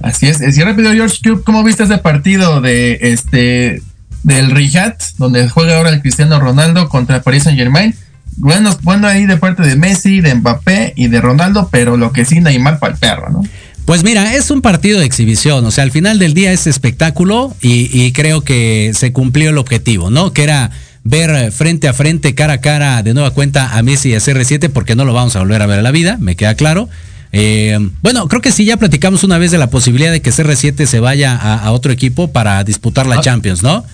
Así 0.00 0.26
es. 0.26 0.40
Y 0.56 0.62
rápido, 0.62 0.92
George, 0.92 1.18
¿cómo 1.44 1.64
viste 1.64 1.84
ese 1.84 1.98
partido 1.98 2.60
de 2.60 2.98
este 3.00 3.82
del 4.22 4.50
Riyadh, 4.50 4.98
donde 5.16 5.48
juega 5.48 5.76
ahora 5.76 5.90
el 5.90 6.00
Cristiano 6.00 6.40
Ronaldo 6.40 6.88
contra 6.88 7.22
Paris 7.22 7.44
Saint 7.44 7.58
Germain? 7.58 7.94
bueno, 8.38 8.76
bueno 8.82 9.06
ahí 9.08 9.26
de 9.26 9.36
parte 9.36 9.62
de 9.62 9.76
Messi, 9.76 10.20
de 10.20 10.34
Mbappé 10.34 10.94
y 10.96 11.08
de 11.08 11.20
Ronaldo, 11.20 11.68
pero 11.70 11.96
lo 11.96 12.12
que 12.12 12.24
sí 12.24 12.40
Neymar 12.40 12.78
para 12.78 12.92
el 12.94 12.98
perro, 12.98 13.30
¿no? 13.30 13.42
Pues 13.84 14.04
mira, 14.04 14.34
es 14.34 14.50
un 14.50 14.60
partido 14.60 15.00
de 15.00 15.06
exhibición, 15.06 15.64
o 15.64 15.70
sea, 15.70 15.82
al 15.82 15.90
final 15.90 16.18
del 16.18 16.34
día 16.34 16.52
es 16.52 16.66
espectáculo 16.66 17.54
y, 17.60 17.88
y 17.92 18.12
creo 18.12 18.42
que 18.42 18.92
se 18.94 19.12
cumplió 19.12 19.50
el 19.50 19.58
objetivo, 19.58 20.10
¿no? 20.10 20.32
Que 20.32 20.44
era 20.44 20.70
ver 21.04 21.50
frente 21.52 21.88
a 21.88 21.94
frente, 21.94 22.34
cara 22.34 22.54
a 22.54 22.60
cara, 22.60 23.02
de 23.02 23.14
nueva 23.14 23.30
cuenta 23.30 23.76
a 23.76 23.82
Messi 23.82 24.10
y 24.10 24.14
a 24.14 24.18
CR7, 24.18 24.68
porque 24.68 24.94
no 24.94 25.06
lo 25.06 25.14
vamos 25.14 25.34
a 25.36 25.38
volver 25.40 25.62
a 25.62 25.66
ver 25.66 25.78
a 25.78 25.82
la 25.82 25.90
vida, 25.90 26.18
me 26.20 26.36
queda 26.36 26.54
claro. 26.54 26.88
Eh, 27.32 27.78
bueno, 28.02 28.26
creo 28.28 28.40
que 28.40 28.52
sí, 28.52 28.64
ya 28.64 28.76
platicamos 28.76 29.22
una 29.24 29.38
vez 29.38 29.50
de 29.50 29.58
la 29.58 29.68
posibilidad 29.70 30.10
de 30.12 30.22
que 30.22 30.30
CR7 30.30 30.86
se 30.86 31.00
vaya 31.00 31.36
a, 31.36 31.56
a 31.58 31.72
otro 31.72 31.92
equipo 31.92 32.32
para 32.32 32.62
disputar 32.64 33.06
la 33.06 33.16
Ah. 33.16 33.20
Champions, 33.20 33.62
¿no? 33.62 33.84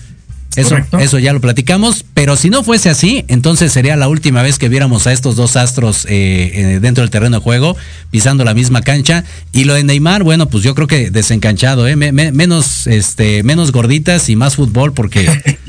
Eso, 0.55 0.69
Correcto. 0.69 0.99
eso 0.99 1.19
ya 1.19 1.33
lo 1.33 1.41
platicamos, 1.41 2.05
pero 2.13 2.37
si 2.37 2.49
no 2.49 2.63
fuese 2.63 2.89
así, 2.89 3.25
entonces 3.27 3.73
sería 3.73 3.97
la 3.97 4.07
última 4.07 4.41
vez 4.41 4.57
que 4.57 4.69
viéramos 4.69 5.05
a 5.05 5.11
estos 5.11 5.35
dos 5.35 5.57
astros 5.57 6.05
eh, 6.05 6.51
eh, 6.75 6.79
dentro 6.79 7.01
del 7.01 7.11
terreno 7.11 7.39
de 7.39 7.43
juego, 7.43 7.75
pisando 8.09 8.45
la 8.45 8.53
misma 8.53 8.81
cancha. 8.81 9.25
Y 9.51 9.65
lo 9.65 9.73
de 9.73 9.83
Neymar, 9.83 10.23
bueno, 10.23 10.47
pues 10.47 10.63
yo 10.63 10.73
creo 10.73 10.87
que 10.87 11.11
desencanchado, 11.11 11.89
¿eh? 11.89 11.97
Me- 11.97 12.13
me- 12.13 12.31
menos, 12.31 12.87
este, 12.87 13.43
menos 13.43 13.73
gorditas 13.73 14.29
y 14.29 14.37
más 14.37 14.55
fútbol, 14.55 14.93
porque 14.93 15.27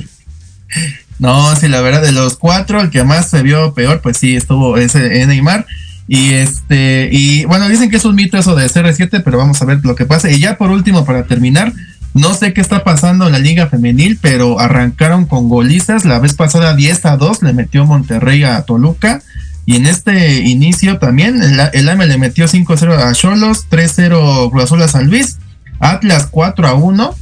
No, 1.19 1.57
sí, 1.57 1.69
la 1.69 1.81
verdad, 1.81 2.03
de 2.03 2.13
los 2.13 2.37
cuatro, 2.37 2.81
el 2.81 2.91
que 2.91 3.03
más 3.03 3.31
se 3.31 3.43
vio 3.43 3.73
peor, 3.73 4.03
pues 4.03 4.19
sí, 4.19 4.37
estuvo 4.37 4.77
ese 4.77 5.23
eh, 5.23 5.27
Neymar. 5.27 5.67
Y 6.09 6.35
este, 6.35 7.09
y 7.11 7.45
bueno, 7.47 7.69
dicen 7.69 7.91
que 7.91 7.97
es 7.97 8.05
un 8.05 8.15
mito 8.15 8.39
eso 8.39 8.55
de 8.55 8.67
CR7, 8.67 9.23
pero 9.25 9.39
vamos 9.39 9.61
a 9.61 9.65
ver 9.65 9.81
lo 9.83 9.95
que 9.95 10.07
pasa. 10.07 10.31
Y 10.31 10.39
ya 10.39 10.57
por 10.57 10.71
último, 10.71 11.05
para 11.05 11.25
terminar, 11.25 11.73
no 12.15 12.35
sé 12.35 12.53
qué 12.53 12.61
está 12.61 12.85
pasando 12.85 13.27
en 13.27 13.33
la 13.33 13.39
Liga 13.39 13.67
Femenil, 13.67 14.19
pero 14.21 14.61
arrancaron 14.61 15.27
con 15.27 15.49
golizas. 15.49 16.05
La 16.05 16.19
vez 16.19 16.35
pasada 16.35 16.75
10 16.75 17.05
a 17.07 17.17
2 17.17 17.43
le 17.43 17.53
metió 17.53 17.85
Monterrey 17.85 18.45
a 18.45 18.63
Toluca. 18.63 19.23
Y 19.67 19.77
en 19.77 19.87
este 19.87 20.43
inicio 20.45 20.99
también, 20.99 21.43
el, 21.43 21.61
el 21.73 21.89
AME 21.89 22.07
le 22.07 22.19
metió 22.19 22.47
5-0 22.47 22.99
a 22.99 23.13
Cholos, 23.13 23.67
3-0 23.69 24.51
Cruz 24.51 24.63
Azul 24.63 24.81
a 24.81 24.87
San 24.87 25.11
Luis, 25.11 25.39
Atlas 25.81 26.29
4 26.31 26.69
a 26.69 26.75
1. 26.75 27.15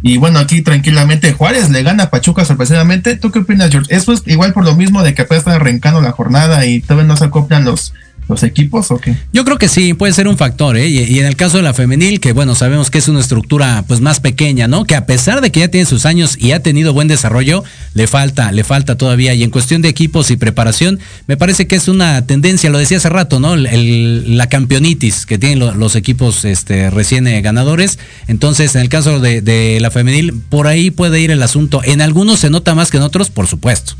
Y 0.00 0.16
bueno, 0.18 0.38
aquí 0.38 0.62
tranquilamente 0.62 1.32
Juárez 1.32 1.70
le 1.70 1.82
gana 1.82 2.04
a 2.04 2.10
Pachuca 2.10 2.44
sorpresivamente. 2.44 3.16
¿Tú 3.16 3.32
qué 3.32 3.40
opinas, 3.40 3.70
George? 3.70 3.92
¿Eso 3.94 4.12
es 4.12 4.22
igual 4.26 4.52
por 4.52 4.64
lo 4.64 4.76
mismo 4.76 5.02
de 5.02 5.12
que 5.12 5.22
apenas 5.22 5.40
está 5.40 5.56
arrancando 5.56 6.00
la 6.00 6.12
jornada 6.12 6.64
y 6.66 6.80
todavía 6.80 7.08
no 7.08 7.16
se 7.16 7.24
acoplan 7.24 7.64
los, 7.64 7.92
los 8.28 8.42
equipos 8.42 8.90
o 8.90 8.98
qué? 8.98 9.16
Yo 9.32 9.44
creo 9.44 9.58
que 9.58 9.68
sí, 9.68 9.94
puede 9.94 10.12
ser 10.12 10.28
un 10.28 10.36
factor, 10.36 10.76
¿eh? 10.76 10.88
Y, 10.88 11.18
en 11.18 11.24
el 11.26 11.34
caso 11.36 11.56
de 11.56 11.62
la 11.62 11.72
femenil, 11.74 12.20
que 12.20 12.32
bueno, 12.32 12.54
sabemos 12.54 12.90
que 12.90 12.98
es 12.98 13.08
una 13.08 13.20
estructura 13.20 13.84
pues 13.88 14.00
más 14.00 14.20
pequeña, 14.20 14.68
¿no? 14.68 14.84
Que 14.84 14.94
a 14.94 15.06
pesar 15.06 15.40
de 15.40 15.50
que 15.50 15.60
ya 15.60 15.68
tiene 15.68 15.86
sus 15.86 16.04
años 16.06 16.36
y 16.38 16.52
ha 16.52 16.62
tenido 16.62 16.92
buen 16.92 17.08
desarrollo, 17.08 17.64
le 17.94 18.06
falta, 18.06 18.52
le 18.52 18.64
falta 18.64 18.96
todavía. 18.96 19.34
Y 19.34 19.42
en 19.42 19.50
cuestión 19.50 19.82
de 19.82 19.88
equipos 19.88 20.30
y 20.30 20.36
preparación, 20.36 20.98
me 21.26 21.36
parece 21.36 21.66
que 21.66 21.76
es 21.76 21.88
una 21.88 22.26
tendencia, 22.26 22.70
lo 22.70 22.78
decía 22.78 22.98
hace 22.98 23.08
rato, 23.08 23.40
¿no? 23.40 23.54
El- 23.54 24.36
la 24.36 24.46
campeonitis 24.48 25.24
que 25.26 25.38
tienen 25.38 25.58
lo- 25.58 25.74
los 25.74 25.96
equipos 25.96 26.44
este, 26.44 26.90
recién 26.90 27.26
eh, 27.26 27.40
ganadores. 27.40 27.98
Entonces, 28.26 28.74
en 28.74 28.82
el 28.82 28.88
caso 28.88 29.20
de 29.20 29.78
la 29.80 29.90
femenil, 29.90 30.34
por 30.48 30.66
ahí 30.66 30.90
puede 30.90 31.20
ir 31.20 31.30
el 31.30 31.42
asunto. 31.42 31.80
En 31.84 32.00
algunos 32.02 32.40
se 32.40 32.50
nota 32.50 32.74
más 32.74 32.90
que 32.90 32.98
en 32.98 33.02
otros, 33.04 33.30
por 33.30 33.46
supuesto. 33.46 33.94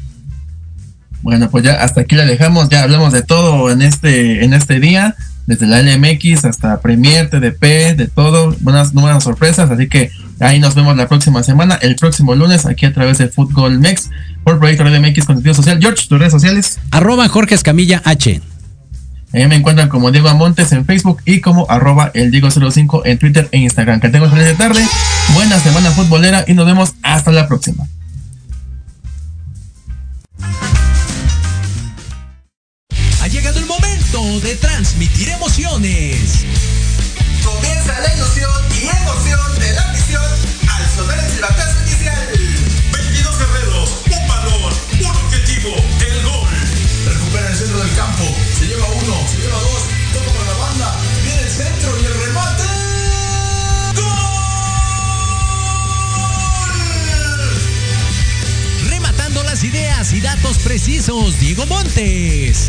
Bueno, 1.23 1.51
pues 1.51 1.65
ya 1.65 1.83
hasta 1.83 2.03
aquí 2.03 2.15
la 2.15 2.25
dejamos, 2.25 2.69
ya 2.69 2.83
hablamos 2.83 3.13
de 3.13 3.23
todo 3.23 3.71
en 3.71 3.83
este, 3.83 4.45
en 4.45 4.55
este 4.55 4.81
día, 4.81 5.17
desde 5.47 5.67
la 5.67 5.83
LMX 5.83 6.45
hasta 6.45 6.81
Premier, 6.81 7.29
TDP, 7.29 7.97
de 7.97 8.07
todo, 8.07 8.55
buenas, 8.61 8.93
buenas 8.93 9.25
sorpresas, 9.25 9.71
así 9.71 9.89
que 9.89 10.11
ahí 10.41 10.61
nos 10.61 10.75
vemos 10.75 10.97
la 10.97 11.09
próxima 11.09 11.43
semana, 11.43 11.79
el 11.83 11.97
próximo 11.97 12.35
lunes, 12.35 12.67
aquí 12.67 12.87
a 12.87 12.93
través 12.93 13.19
de 13.19 13.29
Fútbol 13.29 13.81
Mex, 13.81 14.11
por 14.45 14.59
Proyecto 14.59 14.85
Radio 14.85 15.01
MX 15.01 15.25
Contenido 15.27 15.55
Social. 15.55 15.79
George, 15.81 16.07
tus 16.09 16.19
redes 16.19 16.33
sociales. 16.33 16.79
Arroba 16.91 17.29
Jorge 17.29 17.55
Escamilla 17.55 18.01
H. 18.05 18.41
Ahí 19.33 19.47
me 19.47 19.57
encuentran 19.57 19.91
como 19.91 20.11
Diego 20.11 20.33
Montes 20.35 20.73
en 20.73 20.87
Facebook 20.87 21.21
y 21.27 21.41
como 21.41 21.67
arroba 21.69 22.11
el 22.15 22.33
Diego05 22.33 23.03
en 23.05 23.19
Twitter 23.19 23.49
e 23.53 23.59
Instagram. 23.59 24.01
Que 24.01 24.09
tengan 24.09 24.31
feliz 24.31 24.57
tarde, 24.57 24.83
buena 25.35 25.59
semana 25.59 25.91
futbolera 25.91 26.45
y 26.49 26.55
nos 26.55 26.65
vemos 26.65 26.95
hasta 27.03 27.31
la 27.31 27.47
próxima. 27.47 27.87
De 34.41 34.57
transmitir 34.57 35.29
emociones. 35.31 36.45
Comienza 37.45 37.99
la 38.01 38.15
ilusión 38.15 38.51
y 38.71 38.87
emoción 38.87 39.59
de 39.59 39.73
la 39.73 39.87
misión 39.93 40.23
al 40.69 40.91
sonar 40.95 41.19
el 41.19 41.31
silbatazo 41.31 41.83
inicial. 41.83 42.29
22 42.93 43.39
guerreros, 43.39 43.91
un 44.11 44.29
balón, 44.29 44.73
un 45.01 45.07
objetivo, 45.07 45.75
el 46.01 46.23
gol. 46.23 46.49
Recupera 47.07 47.49
el 47.49 47.57
centro 47.57 47.79
del 47.79 47.95
campo. 47.97 48.25
Se 48.59 48.67
lleva 48.67 48.87
uno, 48.87 49.29
se 49.29 49.39
lleva 49.39 49.59
dos. 49.59 49.83
Toca 50.13 50.31
para 50.31 50.53
la 50.53 50.59
banda. 50.59 50.97
Viene 51.25 51.43
el 51.43 51.51
centro 51.51 52.01
y 52.01 52.05
el 52.05 52.15
remate. 52.15 52.65
Rematando 58.89 59.43
las 59.43 59.65
ideas 59.65 60.13
y 60.13 60.21
datos 60.21 60.59
precisos, 60.59 61.41
Diego 61.41 61.67
Montes. 61.67 62.69